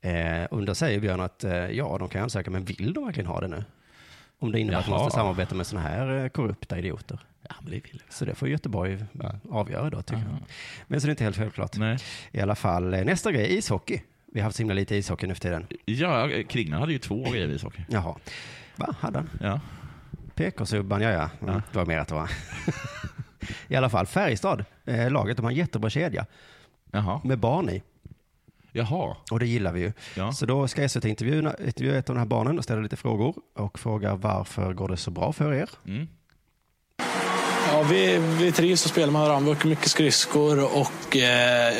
Eh, 0.00 0.44
och 0.44 0.64
då 0.64 0.74
säger 0.74 1.00
Björn 1.00 1.20
att 1.20 1.44
eh, 1.44 1.52
ja, 1.52 1.96
de 1.98 2.08
kan 2.08 2.22
ansöka, 2.22 2.50
men 2.50 2.64
vill 2.64 2.92
de 2.92 3.04
verkligen 3.04 3.26
ha 3.26 3.40
det 3.40 3.48
nu? 3.48 3.64
Om 4.38 4.52
det 4.52 4.60
innebär 4.60 4.78
att 4.78 4.88
man 4.88 4.96
Jaha. 4.96 5.04
måste 5.04 5.18
samarbeta 5.18 5.54
med 5.54 5.66
sådana 5.66 5.88
här 5.88 6.24
eh, 6.24 6.28
korrupta 6.28 6.78
idioter. 6.78 7.20
Ja, 7.48 7.54
men 7.60 7.70
det 7.70 7.80
vill 7.84 8.02
Så 8.08 8.24
det 8.24 8.34
får 8.34 8.48
Göteborg 8.48 9.04
avgöra 9.50 9.90
då, 9.90 10.02
tycker 10.02 10.22
jag. 10.22 10.38
Men 10.86 11.00
så 11.00 11.04
är 11.04 11.08
det 11.08 11.10
inte 11.10 11.24
helt 11.24 11.36
självklart. 11.36 11.76
I 12.32 12.40
alla 12.40 12.54
fall, 12.54 12.90
nästa 12.90 13.32
grej, 13.32 13.56
ishockey. 13.56 14.00
Vi 14.34 14.40
har 14.40 14.44
haft 14.44 14.56
så 14.56 14.60
himla 14.60 14.74
lite 14.74 14.96
ishockey 14.96 15.26
nu 15.26 15.34
för 15.34 15.40
tiden. 15.40 15.66
Ja, 15.84 16.28
Kringlan 16.48 16.80
hade 16.80 16.92
ju 16.92 16.98
två 16.98 17.30
grejer 17.30 17.48
i 17.48 17.54
ishockey. 17.54 17.82
Jaha. 17.88 18.16
Va, 18.76 18.94
hade 19.00 19.18
han? 19.18 19.30
Ja. 19.40 19.60
PK-subban, 20.34 21.00
ja, 21.02 21.10
ja. 21.10 21.30
Mm, 21.42 21.62
Det 21.72 21.78
var 21.78 21.86
mer 21.86 21.98
att 21.98 22.08
det 22.08 22.14
var. 22.14 22.30
I 23.68 23.76
alla 23.76 23.90
fall, 23.90 24.06
Färjestad, 24.06 24.64
eh, 24.84 25.10
laget, 25.10 25.36
de 25.36 25.42
har 25.42 25.50
en 25.50 25.56
jättebra 25.56 25.90
kedja. 25.90 26.26
Jaha. 26.92 27.20
Med 27.24 27.38
barn 27.38 27.68
i. 27.70 27.82
Jaha. 28.72 29.16
Och 29.30 29.38
det 29.38 29.46
gillar 29.46 29.72
vi 29.72 29.80
ju. 29.80 29.92
Ja. 30.16 30.32
Så 30.32 30.46
då 30.46 30.68
ska 30.68 30.88
SVT 30.88 31.04
intervjua, 31.04 31.54
intervjua 31.66 31.98
ett 31.98 32.08
av 32.10 32.14
de 32.14 32.18
här 32.18 32.26
barnen 32.26 32.58
och 32.58 32.64
ställa 32.64 32.80
lite 32.80 32.96
frågor 32.96 33.34
och 33.56 33.78
fråga 33.78 34.14
varför 34.14 34.72
går 34.72 34.88
det 34.88 34.96
så 34.96 35.10
bra 35.10 35.32
för 35.32 35.54
er? 35.54 35.70
Mm. 35.86 36.08
Ja, 37.72 37.82
vi, 37.90 38.18
vi 38.18 38.52
trivs 38.52 38.84
och 38.84 38.90
spelar 38.90 39.12
med 39.12 39.22
varandra. 39.22 39.50
Vi 39.52 39.56
åker 39.58 39.68
mycket 39.68 39.88
skridskor 39.88 40.64
och 40.80 41.16
eh, 41.16 41.74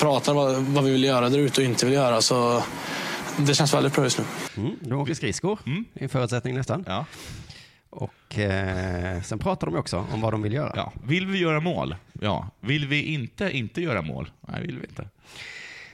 pratar 0.00 0.34
vad, 0.34 0.56
vad 0.56 0.84
vi 0.84 0.90
vill 0.90 1.04
göra 1.04 1.28
där 1.28 1.38
ute 1.38 1.60
och 1.60 1.64
inte 1.64 1.86
vill 1.86 1.94
göra. 1.94 2.20
Så 2.20 2.62
det 3.38 3.54
känns 3.54 3.74
väldigt 3.74 3.94
bra 3.94 4.04
just 4.04 4.18
nu. 4.18 4.24
Mm, 4.56 4.76
de 4.80 4.92
åker 4.92 5.14
skridskor, 5.14 5.58
är 5.94 6.02
en 6.02 6.08
förutsättning 6.08 6.54
nästan. 6.54 6.84
Ja. 6.86 7.06
Och 7.90 8.38
eh, 8.38 9.22
sen 9.22 9.38
pratar 9.38 9.66
de 9.66 9.76
också 9.76 10.06
om 10.12 10.20
vad 10.20 10.32
de 10.32 10.42
vill 10.42 10.52
göra. 10.52 10.72
Ja. 10.76 10.92
Vill 11.04 11.26
vi 11.26 11.38
göra 11.38 11.60
mål? 11.60 11.96
Ja. 12.20 12.48
Vill 12.60 12.86
vi 12.86 13.02
inte 13.02 13.56
inte 13.56 13.82
göra 13.82 14.02
mål? 14.02 14.30
Nej, 14.40 14.60
vill 14.60 14.78
vi 14.78 14.86
inte. 14.86 15.08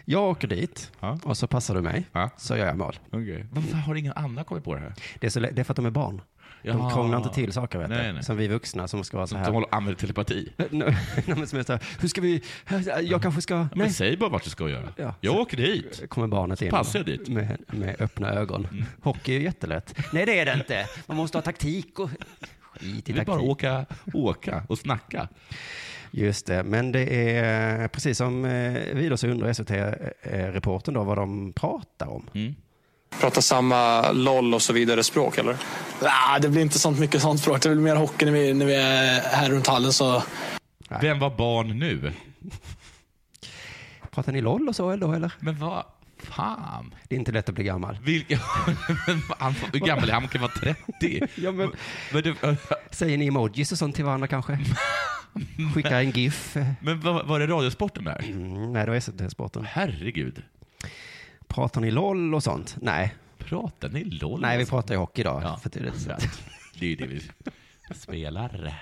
Jag 0.05 0.23
åker 0.23 0.49
dit 0.49 0.93
och 1.23 1.37
så 1.37 1.47
passar 1.47 1.75
du 1.75 1.81
mig, 1.81 2.05
så 2.37 2.57
gör 2.57 2.67
jag 2.67 2.77
mål. 2.77 2.99
Okay. 3.09 3.45
Varför 3.51 3.77
har 3.77 3.95
ingen 3.95 4.13
annan 4.13 4.45
kommit 4.45 4.65
på 4.65 4.75
det 4.75 4.81
här? 4.81 4.95
Det 5.21 5.27
är, 5.27 5.31
så, 5.31 5.41
det 5.41 5.59
är 5.59 5.65
för 5.65 5.73
att 5.73 5.77
de 5.77 5.87
är 5.87 5.91
barn. 5.91 6.21
De 6.73 6.79
Jaha. 6.79 6.91
krånglar 6.95 7.19
inte 7.19 7.35
till 7.35 7.53
saker, 7.53 7.79
vet 7.79 7.89
Nej, 7.89 8.07
du. 8.07 8.12
nej. 8.12 8.25
Som 8.25 8.37
vi 8.37 8.49
vuxna 8.49 8.89
som 8.89 9.05
ska 9.05 9.17
vara 9.17 9.27
så 9.27 9.31
Som 9.31 9.39
här. 9.39 9.47
de 9.47 9.55
håller- 9.55 9.75
använder 9.75 10.01
telepati. 10.01 10.53
Nej, 10.71 10.97
men 11.27 11.47
som 11.47 11.59
är 11.59 11.62
så 11.62 11.73
här, 11.73 11.83
hur 12.01 12.09
ska 12.09 12.21
vi, 12.21 12.43
jag 13.03 13.23
kanske 13.23 13.43
ska, 13.43 13.69
Men 13.75 13.93
säg 13.93 14.17
bara 14.17 14.31
vart 14.31 14.45
du 14.45 14.51
ska 14.51 14.69
göra. 14.69 14.89
Ja. 14.97 15.14
Jag 15.21 15.35
åker 15.37 15.57
dit. 15.57 16.03
kommer 16.09 16.27
barnet 16.27 16.62
in. 16.62 16.71
Passar 16.71 16.99
jag 16.99 17.07
dit? 17.07 17.29
Med, 17.29 17.59
med 17.67 17.97
öppna 18.01 18.31
ögon. 18.33 18.69
Hockey 19.03 19.33
är 19.35 19.39
ju 19.39 19.45
jättelätt. 19.45 19.95
Nej, 20.12 20.27
det 20.27 20.39
är 20.39 20.45
det 20.47 20.53
inte. 20.55 20.87
Man 21.07 21.17
måste 21.17 21.39
ha 21.39 21.43
taktik 21.43 21.99
och 21.99 22.11
skit 22.61 23.09
i 23.09 23.12
Vi 23.12 23.21
bara 23.21 23.25
taktik. 23.27 23.49
åka, 23.51 23.87
åka 24.14 24.62
och 24.69 24.79
snacka. 24.79 25.29
Just 26.11 26.47
det, 26.47 26.62
men 26.64 26.93
det 26.93 27.37
är 27.39 27.89
precis 27.89 28.19
som 28.19 28.45
eh, 28.45 28.83
vi 28.95 29.09
då 29.09 29.17
så 29.17 29.29
undrar 29.29 29.53
SVT-reporten 29.53 30.95
då 30.95 31.05
vad 31.05 31.19
de 31.19 31.53
pratar 31.53 32.07
om. 32.07 32.27
Mm. 32.35 32.55
Prata 33.21 33.43
samma 33.43 34.12
LOL 34.12 34.55
och 34.55 34.62
så 34.62 34.73
vidare 34.73 35.05
språk 35.05 35.39
eller? 35.39 35.57
Nej, 36.03 36.41
det 36.41 36.49
blir 36.49 36.62
inte 36.62 36.79
sånt 36.79 36.99
mycket 36.99 37.23
sånt 37.23 37.41
språk. 37.41 37.62
Det 37.62 37.69
blir 37.69 37.81
mer 37.81 37.97
hockey 37.97 38.25
när 38.25 38.33
vi, 38.33 38.55
när 38.55 38.67
vi 38.67 38.75
är 38.75 39.21
här 39.21 39.51
runt 39.51 39.67
hallen. 39.67 39.93
Så... 39.93 40.23
Vem 41.01 41.19
var 41.19 41.31
barn 41.31 41.79
nu? 41.79 42.12
Pratar 44.11 44.33
ni 44.33 44.41
LOL 44.41 44.69
och 44.69 44.77
så 44.77 44.91
eller? 44.91 45.14
eller? 45.14 45.33
Men 45.41 45.59
vad 45.59 45.85
fan? 46.19 46.95
Det 47.09 47.14
är 47.14 47.19
inte 47.19 47.33
lätt 47.33 47.49
att 47.49 47.55
bli 47.55 47.64
gammal. 47.64 47.99
Vilka, 48.03 48.37
han, 49.39 49.55
hur 49.73 49.79
gammal 49.79 50.09
är 50.09 50.12
han? 50.12 50.23
Han 50.23 50.29
kan 50.29 50.41
vara 50.41 50.53
30. 50.53 51.27
Ja, 51.35 51.53
men, 51.53 51.73
men 52.12 52.23
du, 52.23 52.35
Säger 52.91 53.19
ni 53.19 53.27
emojis 53.27 53.73
och 53.73 53.79
sånt 53.79 53.97
till 53.97 54.05
varandra 54.05 54.27
kanske? 54.27 54.59
Skickar 55.75 56.01
en 56.01 56.11
GIF? 56.11 56.57
Men 56.81 57.01
var, 57.01 57.25
var 57.25 57.41
det 57.41 57.47
Radiosporten 57.47 58.05
där? 58.05 58.25
Mm, 58.25 58.73
nej, 58.73 58.85
det 58.85 58.91
var 58.91 59.01
SVT-sporten. 59.01 59.64
Herregud. 59.64 60.43
Pratar 61.49 61.80
ni 61.80 61.90
LOL 61.90 62.34
och 62.34 62.42
sånt? 62.42 62.76
Nej. 62.80 63.14
Pratar 63.38 63.88
ni 63.88 64.05
LOL? 64.05 64.40
Nej, 64.40 64.59
vi 64.59 64.66
pratar 64.66 64.94
ju 64.94 64.99
hockey 64.99 65.22
då. 65.22 65.40
Ja. 65.42 65.57
För 65.57 65.70
det 65.70 65.78
är 65.78 65.82
det. 65.82 66.86
Ju 66.86 66.97
det 66.97 67.07
vi 67.07 67.22
spelar. 67.94 68.80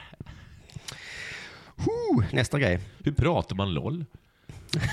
Huh, 1.77 2.25
nästa 2.33 2.59
grej. 2.59 2.81
Hur 3.05 3.13
pratar 3.13 3.57
man 3.57 3.75
LOL? 3.75 4.05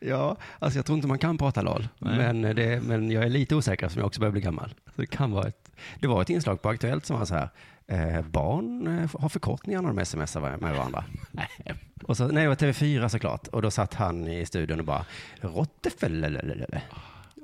Ja, 0.00 0.36
alltså 0.58 0.78
jag 0.78 0.86
tror 0.86 0.96
inte 0.96 1.08
man 1.08 1.18
kan 1.18 1.38
prata 1.38 1.62
LOL. 1.62 1.88
Nej. 1.98 2.16
Men, 2.16 2.56
det, 2.56 2.82
men 2.82 3.10
jag 3.10 3.24
är 3.24 3.28
lite 3.28 3.54
osäker 3.54 3.88
som 3.88 3.98
jag 3.98 4.06
också 4.06 4.20
börjar 4.20 4.32
bli 4.32 4.40
gammal. 4.40 4.74
Så 4.86 5.00
det 5.00 5.06
kan 5.06 5.30
vara 5.32 5.48
ett, 5.48 5.70
det 6.00 6.06
var 6.06 6.22
ett 6.22 6.30
inslag 6.30 6.62
på 6.62 6.68
Aktuellt 6.68 7.06
som 7.06 7.18
var 7.18 7.26
så 7.26 7.34
här, 7.34 7.48
eh, 7.86 8.22
barn 8.22 8.86
eh, 8.86 9.10
har 9.20 9.28
förkortningar 9.28 9.82
när 9.82 9.92
de 9.92 10.04
smsar 10.04 10.40
med 10.40 10.76
varandra. 10.76 11.04
Och 12.02 12.16
så, 12.16 12.28
nej, 12.28 12.48
var 12.48 12.54
TV4 12.54 13.08
såklart. 13.08 13.48
Och 13.48 13.62
då 13.62 13.70
satt 13.70 13.94
han 13.94 14.28
i 14.28 14.46
studion 14.46 14.80
och 14.80 14.86
bara, 14.86 15.06
rottefellelelele. 15.40 16.82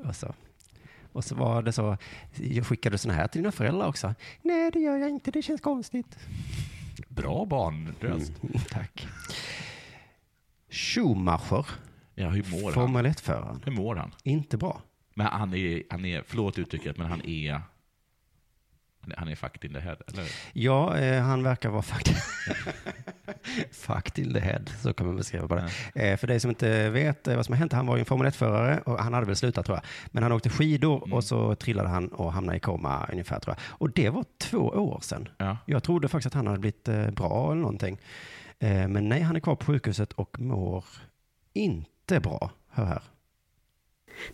Och 0.04 0.16
så, 0.16 0.34
och 1.12 1.24
så 1.24 1.34
var 1.34 1.62
det 1.62 1.72
så, 1.72 1.96
jag 2.34 2.66
skickade 2.66 2.98
sådana 2.98 3.20
här 3.20 3.28
till 3.28 3.40
dina 3.42 3.52
föräldrar 3.52 3.86
också. 3.86 4.14
Nej, 4.42 4.70
det 4.70 4.78
gör 4.78 4.96
jag 4.96 5.10
inte, 5.10 5.30
det 5.30 5.42
känns 5.42 5.60
konstigt. 5.60 6.18
Bra 7.08 7.44
barnröst. 7.44 8.32
Mm, 8.42 8.60
tack. 8.70 9.08
Schumacher, 10.70 11.66
Ja, 12.14 12.28
hur 12.28 12.44
mår 12.50 12.62
han? 12.62 12.72
Formel 12.72 13.06
1-föraren. 13.06 13.60
Hur 13.64 13.72
mår 13.72 13.96
han? 13.96 14.14
Inte 14.22 14.56
bra. 14.56 14.80
Men 15.14 15.26
han 15.26 15.54
är, 15.54 15.82
han 15.90 16.04
är 16.04 16.22
förlåt 16.26 16.58
uttrycket, 16.58 16.98
men 16.98 17.06
han 17.06 17.24
är 17.24 17.60
han 19.16 19.28
är- 19.28 19.34
fucked 19.36 19.64
in 19.70 19.74
the 19.74 19.80
head, 19.80 19.96
eller? 20.06 20.24
Ja, 20.52 20.98
eh, 20.98 21.22
han 21.22 21.42
verkar 21.42 21.68
vara 21.70 21.82
fucked. 21.82 22.16
fucked 23.72 24.18
in 24.24 24.34
the 24.34 24.40
head, 24.40 24.62
så 24.82 24.92
kan 24.94 25.06
man 25.06 25.16
beskriva 25.16 25.48
på 25.48 25.54
det. 25.54 25.70
Eh, 25.94 26.16
för 26.16 26.26
dig 26.26 26.40
som 26.40 26.50
inte 26.50 26.90
vet 26.90 27.28
eh, 27.28 27.36
vad 27.36 27.46
som 27.46 27.52
har 27.52 27.58
hänt, 27.58 27.72
han 27.72 27.86
var 27.86 27.96
ju 27.96 28.00
en 28.00 28.06
Formel 28.06 28.26
1-förare 28.26 28.80
och 28.80 28.98
han 28.98 29.14
hade 29.14 29.26
väl 29.26 29.36
slutat 29.36 29.66
tror 29.66 29.76
jag. 29.76 29.84
Men 30.06 30.22
han 30.22 30.32
åkte 30.32 30.48
skidor 30.50 31.14
och 31.14 31.24
så 31.24 31.54
trillade 31.54 31.88
han 31.88 32.08
och 32.08 32.32
hamnade 32.32 32.56
i 32.56 32.60
koma 32.60 33.06
ungefär 33.12 33.40
tror 33.40 33.56
jag. 33.56 33.78
Och 33.78 33.90
det 33.90 34.10
var 34.10 34.24
två 34.38 34.58
år 34.58 34.98
sedan. 35.02 35.28
Ja. 35.38 35.56
Jag 35.66 35.82
trodde 35.82 36.08
faktiskt 36.08 36.26
att 36.26 36.34
han 36.34 36.46
hade 36.46 36.58
blivit 36.58 36.88
eh, 36.88 37.10
bra 37.10 37.52
eller 37.52 37.60
någonting. 37.62 37.98
Eh, 38.58 38.88
men 38.88 39.08
nej, 39.08 39.20
han 39.20 39.36
är 39.36 39.40
kvar 39.40 39.54
på 39.56 39.64
sjukhuset 39.66 40.12
och 40.12 40.40
mår 40.40 40.84
inte 41.52 42.20
bra. 42.20 42.50
Hör 42.70 42.84
här. 42.84 43.02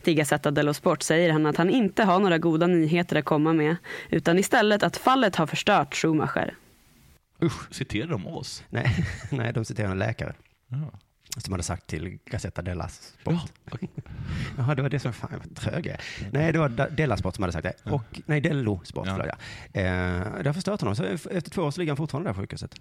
Till 0.03 0.15
Gazzetta 0.15 0.51
dello 0.51 0.75
Sport 0.75 1.03
säger 1.03 1.33
han 1.33 1.47
att 1.47 1.57
han 1.57 1.71
inte 1.71 2.05
har 2.05 2.21
några 2.21 2.39
goda 2.39 2.67
nyheter 2.67 3.17
att 3.17 3.25
komma 3.25 3.53
med 3.53 3.77
utan 4.11 4.39
istället 4.39 4.83
att 4.83 4.97
fallet 4.97 5.37
har 5.37 5.47
förstört 5.47 5.95
Schumacher. 5.95 6.55
Usch, 7.43 7.75
citerar 7.75 8.07
de 8.09 8.27
oss? 8.27 8.65
Nej, 8.69 9.07
nej 9.31 9.53
de 9.53 9.65
citerar 9.65 9.91
en 9.91 9.99
läkare. 9.99 10.35
Ja. 10.69 10.91
Som 11.37 11.53
hade 11.53 11.63
sagt 11.63 11.87
till 11.87 12.19
Gazzetta 12.25 12.63
della 12.63 12.89
Sport. 12.89 13.35
Jaha, 14.57 14.75
det 14.75 14.83
var 14.83 14.89
det 14.89 14.99
som, 14.99 15.13
fan 15.13 15.31
var 15.33 15.55
trög 15.55 15.87
jag. 15.87 15.97
Nej, 16.33 16.53
det 16.53 16.59
var 16.59 16.91
Della 16.91 17.17
Sport 17.17 17.35
som 17.35 17.43
hade 17.43 17.53
sagt 17.53 17.65
det. 17.85 17.91
Och, 17.91 18.21
nej, 18.27 18.41
Dello 18.41 18.81
Sport, 18.85 19.07
Ja. 19.07 19.13
förlåt, 19.17 19.35
ja. 19.73 19.81
Eh, 19.81 20.43
det 20.43 20.49
har 20.49 20.53
förstört 20.53 20.81
honom. 20.81 20.97
Så 20.97 21.05
efter 21.05 21.51
två 21.51 21.63
år 21.63 21.71
så 21.71 21.81
ligger 21.81 21.91
han 21.93 21.97
fortfarande 21.97 22.31
där 22.31 22.35
på 22.35 22.41
sjukhuset. 22.41 22.75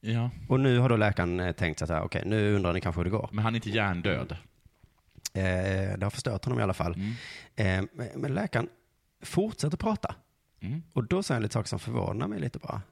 Ja. 0.00 0.30
Och 0.48 0.60
nu 0.60 0.78
har 0.78 0.88
då 0.88 0.96
läkaren 0.96 1.40
eh, 1.40 1.52
tänkt 1.52 1.78
så 1.78 1.86
här, 1.92 2.02
okej, 2.02 2.22
nu 2.26 2.54
undrar 2.54 2.72
ni 2.72 2.80
kanske 2.80 2.98
hur 2.98 3.04
det 3.04 3.10
går. 3.10 3.28
Men 3.32 3.44
han 3.44 3.54
är 3.54 3.56
inte 3.56 3.70
hjärndöd? 3.70 4.36
Eh, 5.34 5.98
det 5.98 6.02
har 6.02 6.10
förstört 6.10 6.44
honom 6.44 6.60
i 6.60 6.62
alla 6.62 6.74
fall. 6.74 6.96
Eh, 7.56 7.82
men- 8.16 8.34
läkaren 8.34 8.68
fortsätter 9.22 9.76
prata. 9.76 10.14
Mm. 10.60 10.82
Och 10.92 11.04
då 11.04 11.22
säger 11.22 11.36
han 11.36 11.42
lite 11.42 11.52
saker 11.52 11.68
som 11.68 11.78
förvånar 11.78 12.28
mig 12.28 12.40
lite 12.40 12.58
bara. 12.58 12.82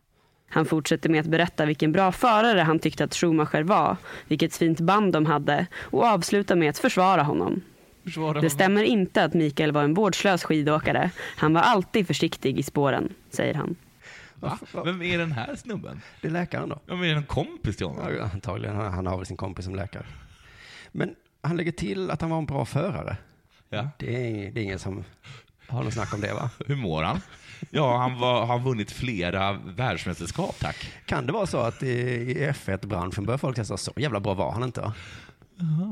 Han 0.49 0.67
fortsätter 0.67 1.09
med 1.09 1.21
att 1.21 1.27
berätta 1.27 1.67
vilken 1.67 1.93
bra 1.93 2.13
förare 2.13 2.61
han 2.61 2.79
tyckte 2.79 3.05
att 3.05 3.15
Schumacher 3.15 3.63
var, 3.63 3.97
vilket 4.29 4.57
fint 4.57 4.81
band 4.81 5.13
de 5.13 5.27
hade 5.27 5.67
och 5.81 6.05
avslutar 6.05 6.57
med 6.57 6.71
att 6.71 6.79
försvara 6.79 7.23
honom. 7.23 7.61
Det 8.41 8.51
stämmer 8.51 8.83
inte 8.83 9.25
att 9.25 9.35
Mikael 9.35 9.73
var 9.73 9.83
en 9.85 9.95
vårdslös 9.95 10.45
skidåkare. 10.45 11.11
Han 11.37 11.53
var 11.55 11.61
alltid 11.61 12.07
försiktig 12.07 12.59
i 12.59 12.63
spåren, 12.63 13.15
säger 13.31 13.55
han. 13.55 13.77
Va? 14.35 14.59
Vem 14.85 15.03
är 15.03 15.19
den 15.19 15.33
här 15.33 15.57
snubben? 15.57 16.01
Det 16.21 16.29
är 16.29 16.33
läkaren 16.33 16.69
då. 16.69 16.81
Ja, 16.87 16.95
men 16.95 17.05
är 17.05 17.09
det 17.09 17.17
en 17.17 17.23
kompis 17.25 17.77
till 17.77 17.87
honom? 17.87 18.15
Ja, 18.19 18.31
antagligen. 18.33 18.77
Han 18.77 18.93
han 18.93 19.07
har 19.07 19.17
väl 19.17 19.27
sin 19.27 19.37
kompis 19.37 19.65
som 19.65 19.75
läkare. 19.75 20.07
Men 20.93 21.15
han 21.47 21.57
lägger 21.57 21.73
till 21.73 22.11
att 22.11 22.21
han 22.21 22.31
var 22.31 22.39
en 22.39 22.47
bra 22.47 22.65
förare. 22.65 23.17
Ja. 23.69 23.89
Det, 23.99 24.17
är, 24.17 24.51
det 24.51 24.61
är 24.61 24.65
ingen 24.65 24.79
som 24.79 25.05
har 25.69 25.83
något 25.85 25.93
snack 25.95 26.15
om 26.15 26.21
det 26.21 26.35
va? 26.35 26.51
Hur 26.67 26.77
mår 26.77 27.03
han? 27.03 27.21
Ja, 27.71 27.97
han 27.99 28.19
var, 28.19 28.47
har 28.47 28.59
vunnit 28.59 28.91
flera 28.91 29.53
världsmästerskap, 29.53 30.57
tack. 30.61 30.93
Kan 31.07 31.27
det 31.27 31.33
vara 31.33 31.47
så 31.47 31.59
att 31.59 31.83
i, 31.83 31.89
i 31.91 32.51
F1-branschen 32.51 33.25
börjar 33.27 33.39
folk 33.39 33.57
säga 33.57 33.77
så 33.77 33.93
jävla 33.97 34.21
bra 34.21 34.35
var 34.35 34.53
han 34.53 34.63
inte? 34.63 34.93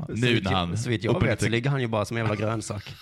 Nu 0.09 0.17
Så 0.17 0.27
vitt 0.27 0.45
när 0.45 0.53
han 0.53 0.79
Så 0.79 0.91
vitt 0.91 1.05
jag 1.05 1.23
vet 1.23 1.43
så 1.43 1.49
ligger 1.49 1.71
han 1.71 1.81
ju 1.81 1.87
bara 1.87 2.05
som 2.05 2.17
en 2.17 2.27
jävla 2.27 2.37
grönsak. 2.47 2.95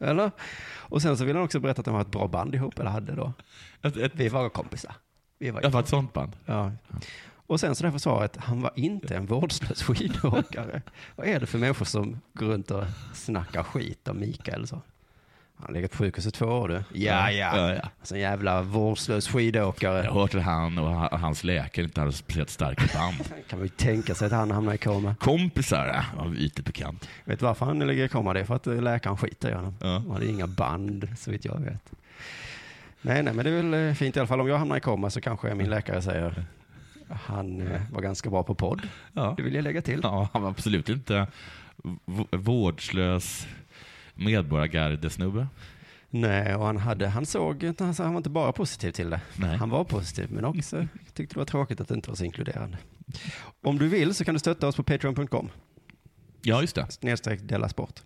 eller? 0.00 0.30
Och 0.76 1.02
sen 1.02 1.16
så 1.16 1.24
vill 1.24 1.36
han 1.36 1.44
också 1.44 1.60
berätta 1.60 1.80
att 1.80 1.84
de 1.84 1.94
har 1.94 2.00
ett 2.00 2.10
bra 2.10 2.28
band 2.28 2.54
ihop, 2.54 2.78
eller 2.78 2.90
hade 2.90 3.14
då. 3.14 3.32
Vi 4.12 4.28
var 4.28 4.48
kompisar. 4.48 4.94
Vi 5.38 5.50
var 5.50 5.62
Jag 5.62 5.70
var 5.70 5.80
ett 5.80 5.88
sånt 5.88 6.12
band. 6.12 6.32
Ja. 6.46 6.72
Och 7.48 7.60
sen 7.60 7.74
så 7.74 7.84
därför 7.84 7.98
svaret, 7.98 8.36
han 8.36 8.60
var 8.60 8.70
inte 8.74 9.16
en 9.16 9.26
vårdslös 9.26 9.82
skidåkare. 9.82 10.82
Vad 11.16 11.26
är 11.26 11.40
det 11.40 11.46
för 11.46 11.58
människor 11.58 11.84
som 11.84 12.20
går 12.34 12.46
runt 12.46 12.70
och 12.70 12.84
snackar 13.14 13.62
skit 13.62 14.08
om 14.08 14.20
Mikael 14.20 14.66
så? 14.66 14.82
Han 15.56 15.66
har 15.66 15.72
legat 15.74 15.90
på 15.90 15.96
sjukhus 15.96 16.26
i 16.26 16.30
två 16.30 16.46
år 16.46 16.68
du. 16.68 16.74
Ja, 16.74 16.82
Ja, 16.92 17.30
ja. 17.30 17.56
ja, 17.56 17.74
ja. 17.74 17.88
Alltså 17.98 18.14
en 18.14 18.20
jävla 18.20 18.62
vårdslös 18.62 19.28
skidåkare. 19.28 20.04
Jag 20.04 20.10
har 20.12 20.20
hört 20.20 20.34
att 20.34 20.42
han 20.42 20.78
och 20.78 20.88
ha- 20.94 21.16
hans 21.16 21.44
läkare 21.44 21.84
inte 21.84 22.00
hade 22.00 22.12
speciellt 22.12 22.50
starka 22.50 22.98
band. 22.98 23.16
kan 23.48 23.58
man 23.58 23.66
ju 23.66 23.68
tänka 23.68 24.14
sig 24.14 24.26
att 24.26 24.32
han 24.32 24.50
hamnar 24.50 24.74
i 24.74 24.78
koma. 24.78 25.14
Kompisar, 25.20 25.86
ja, 25.86 26.24
var 26.24 26.34
ytligt 26.34 26.66
bekant. 26.66 27.08
Vet 27.24 27.38
du 27.38 27.44
varför 27.46 27.66
han 27.66 27.78
ligger 27.78 28.04
i 28.04 28.08
koma? 28.08 28.32
Det 28.34 28.40
är 28.40 28.44
för 28.44 28.54
att 28.56 28.66
läkaren 28.66 29.16
skiter 29.16 29.50
i 29.50 29.54
honom. 29.54 29.74
Han 29.80 30.10
hade 30.10 30.26
inga 30.26 30.46
band, 30.46 31.08
så 31.18 31.30
vitt 31.30 31.44
jag 31.44 31.60
vet. 31.60 31.92
Nej, 33.02 33.22
nej, 33.22 33.34
men 33.34 33.44
det 33.44 33.50
är 33.50 33.62
väl 33.62 33.88
eh, 33.88 33.94
fint 33.94 34.16
i 34.16 34.18
alla 34.20 34.26
fall. 34.26 34.40
Om 34.40 34.48
jag 34.48 34.58
hamnar 34.58 34.76
i 34.76 34.80
koma 34.80 35.10
så 35.10 35.20
kanske 35.20 35.54
min 35.54 35.70
läkare 35.70 36.02
säger 36.02 36.44
han 37.10 37.60
eh, 37.60 37.80
var 37.92 38.02
ganska 38.02 38.30
bra 38.30 38.42
på 38.42 38.54
podd. 38.54 38.88
Ja. 39.12 39.34
Det 39.36 39.42
vill 39.42 39.54
jag 39.54 39.64
lägga 39.64 39.82
till. 39.82 40.00
Ja, 40.02 40.28
han 40.32 40.42
var 40.42 40.50
absolut 40.50 40.88
inte 40.88 41.26
vårdslös 42.30 43.46
medborgargardesnubbe. 44.14 45.46
Nej, 46.10 46.54
och 46.54 46.66
han, 46.66 46.76
hade, 46.76 47.08
han 47.08 47.26
såg 47.26 47.74
han, 47.78 47.94
han 47.98 48.12
var 48.12 48.16
inte 48.16 48.30
bara 48.30 48.52
positiv 48.52 48.92
till 48.92 49.10
det. 49.10 49.20
Nej. 49.36 49.56
Han 49.56 49.70
var 49.70 49.84
positiv, 49.84 50.28
men 50.32 50.44
också 50.44 50.86
tyckte 51.14 51.34
det 51.34 51.38
var 51.38 51.44
tråkigt 51.44 51.80
att 51.80 51.88
det 51.88 51.94
inte 51.94 52.08
var 52.08 52.16
så 52.16 52.24
inkluderande. 52.24 52.78
Om 53.62 53.78
du 53.78 53.88
vill 53.88 54.14
så 54.14 54.24
kan 54.24 54.34
du 54.34 54.38
stötta 54.38 54.68
oss 54.68 54.76
på 54.76 54.82
patreon.com. 54.82 55.50
Ja, 56.42 56.60
just 56.60 56.74
det. 56.74 56.86
Snedstreck 56.90 57.40
Della 57.42 57.68
Sport. 57.68 58.02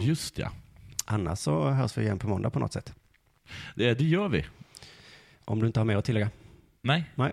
Just 0.00 0.38
ja. 0.38 0.52
Annars 1.04 1.38
så 1.38 1.70
hörs 1.70 1.98
vi 1.98 2.02
igen 2.02 2.18
på 2.18 2.28
måndag 2.28 2.50
på 2.50 2.58
något 2.58 2.72
sätt. 2.72 2.94
Det, 3.74 3.94
det 3.94 4.04
gör 4.04 4.28
vi. 4.28 4.46
Om 5.44 5.60
du 5.60 5.66
inte 5.66 5.80
har 5.80 5.84
mer 5.84 5.96
att 5.96 6.04
tillägga. 6.04 6.30
Nej. 6.82 7.04
Nej. 7.14 7.32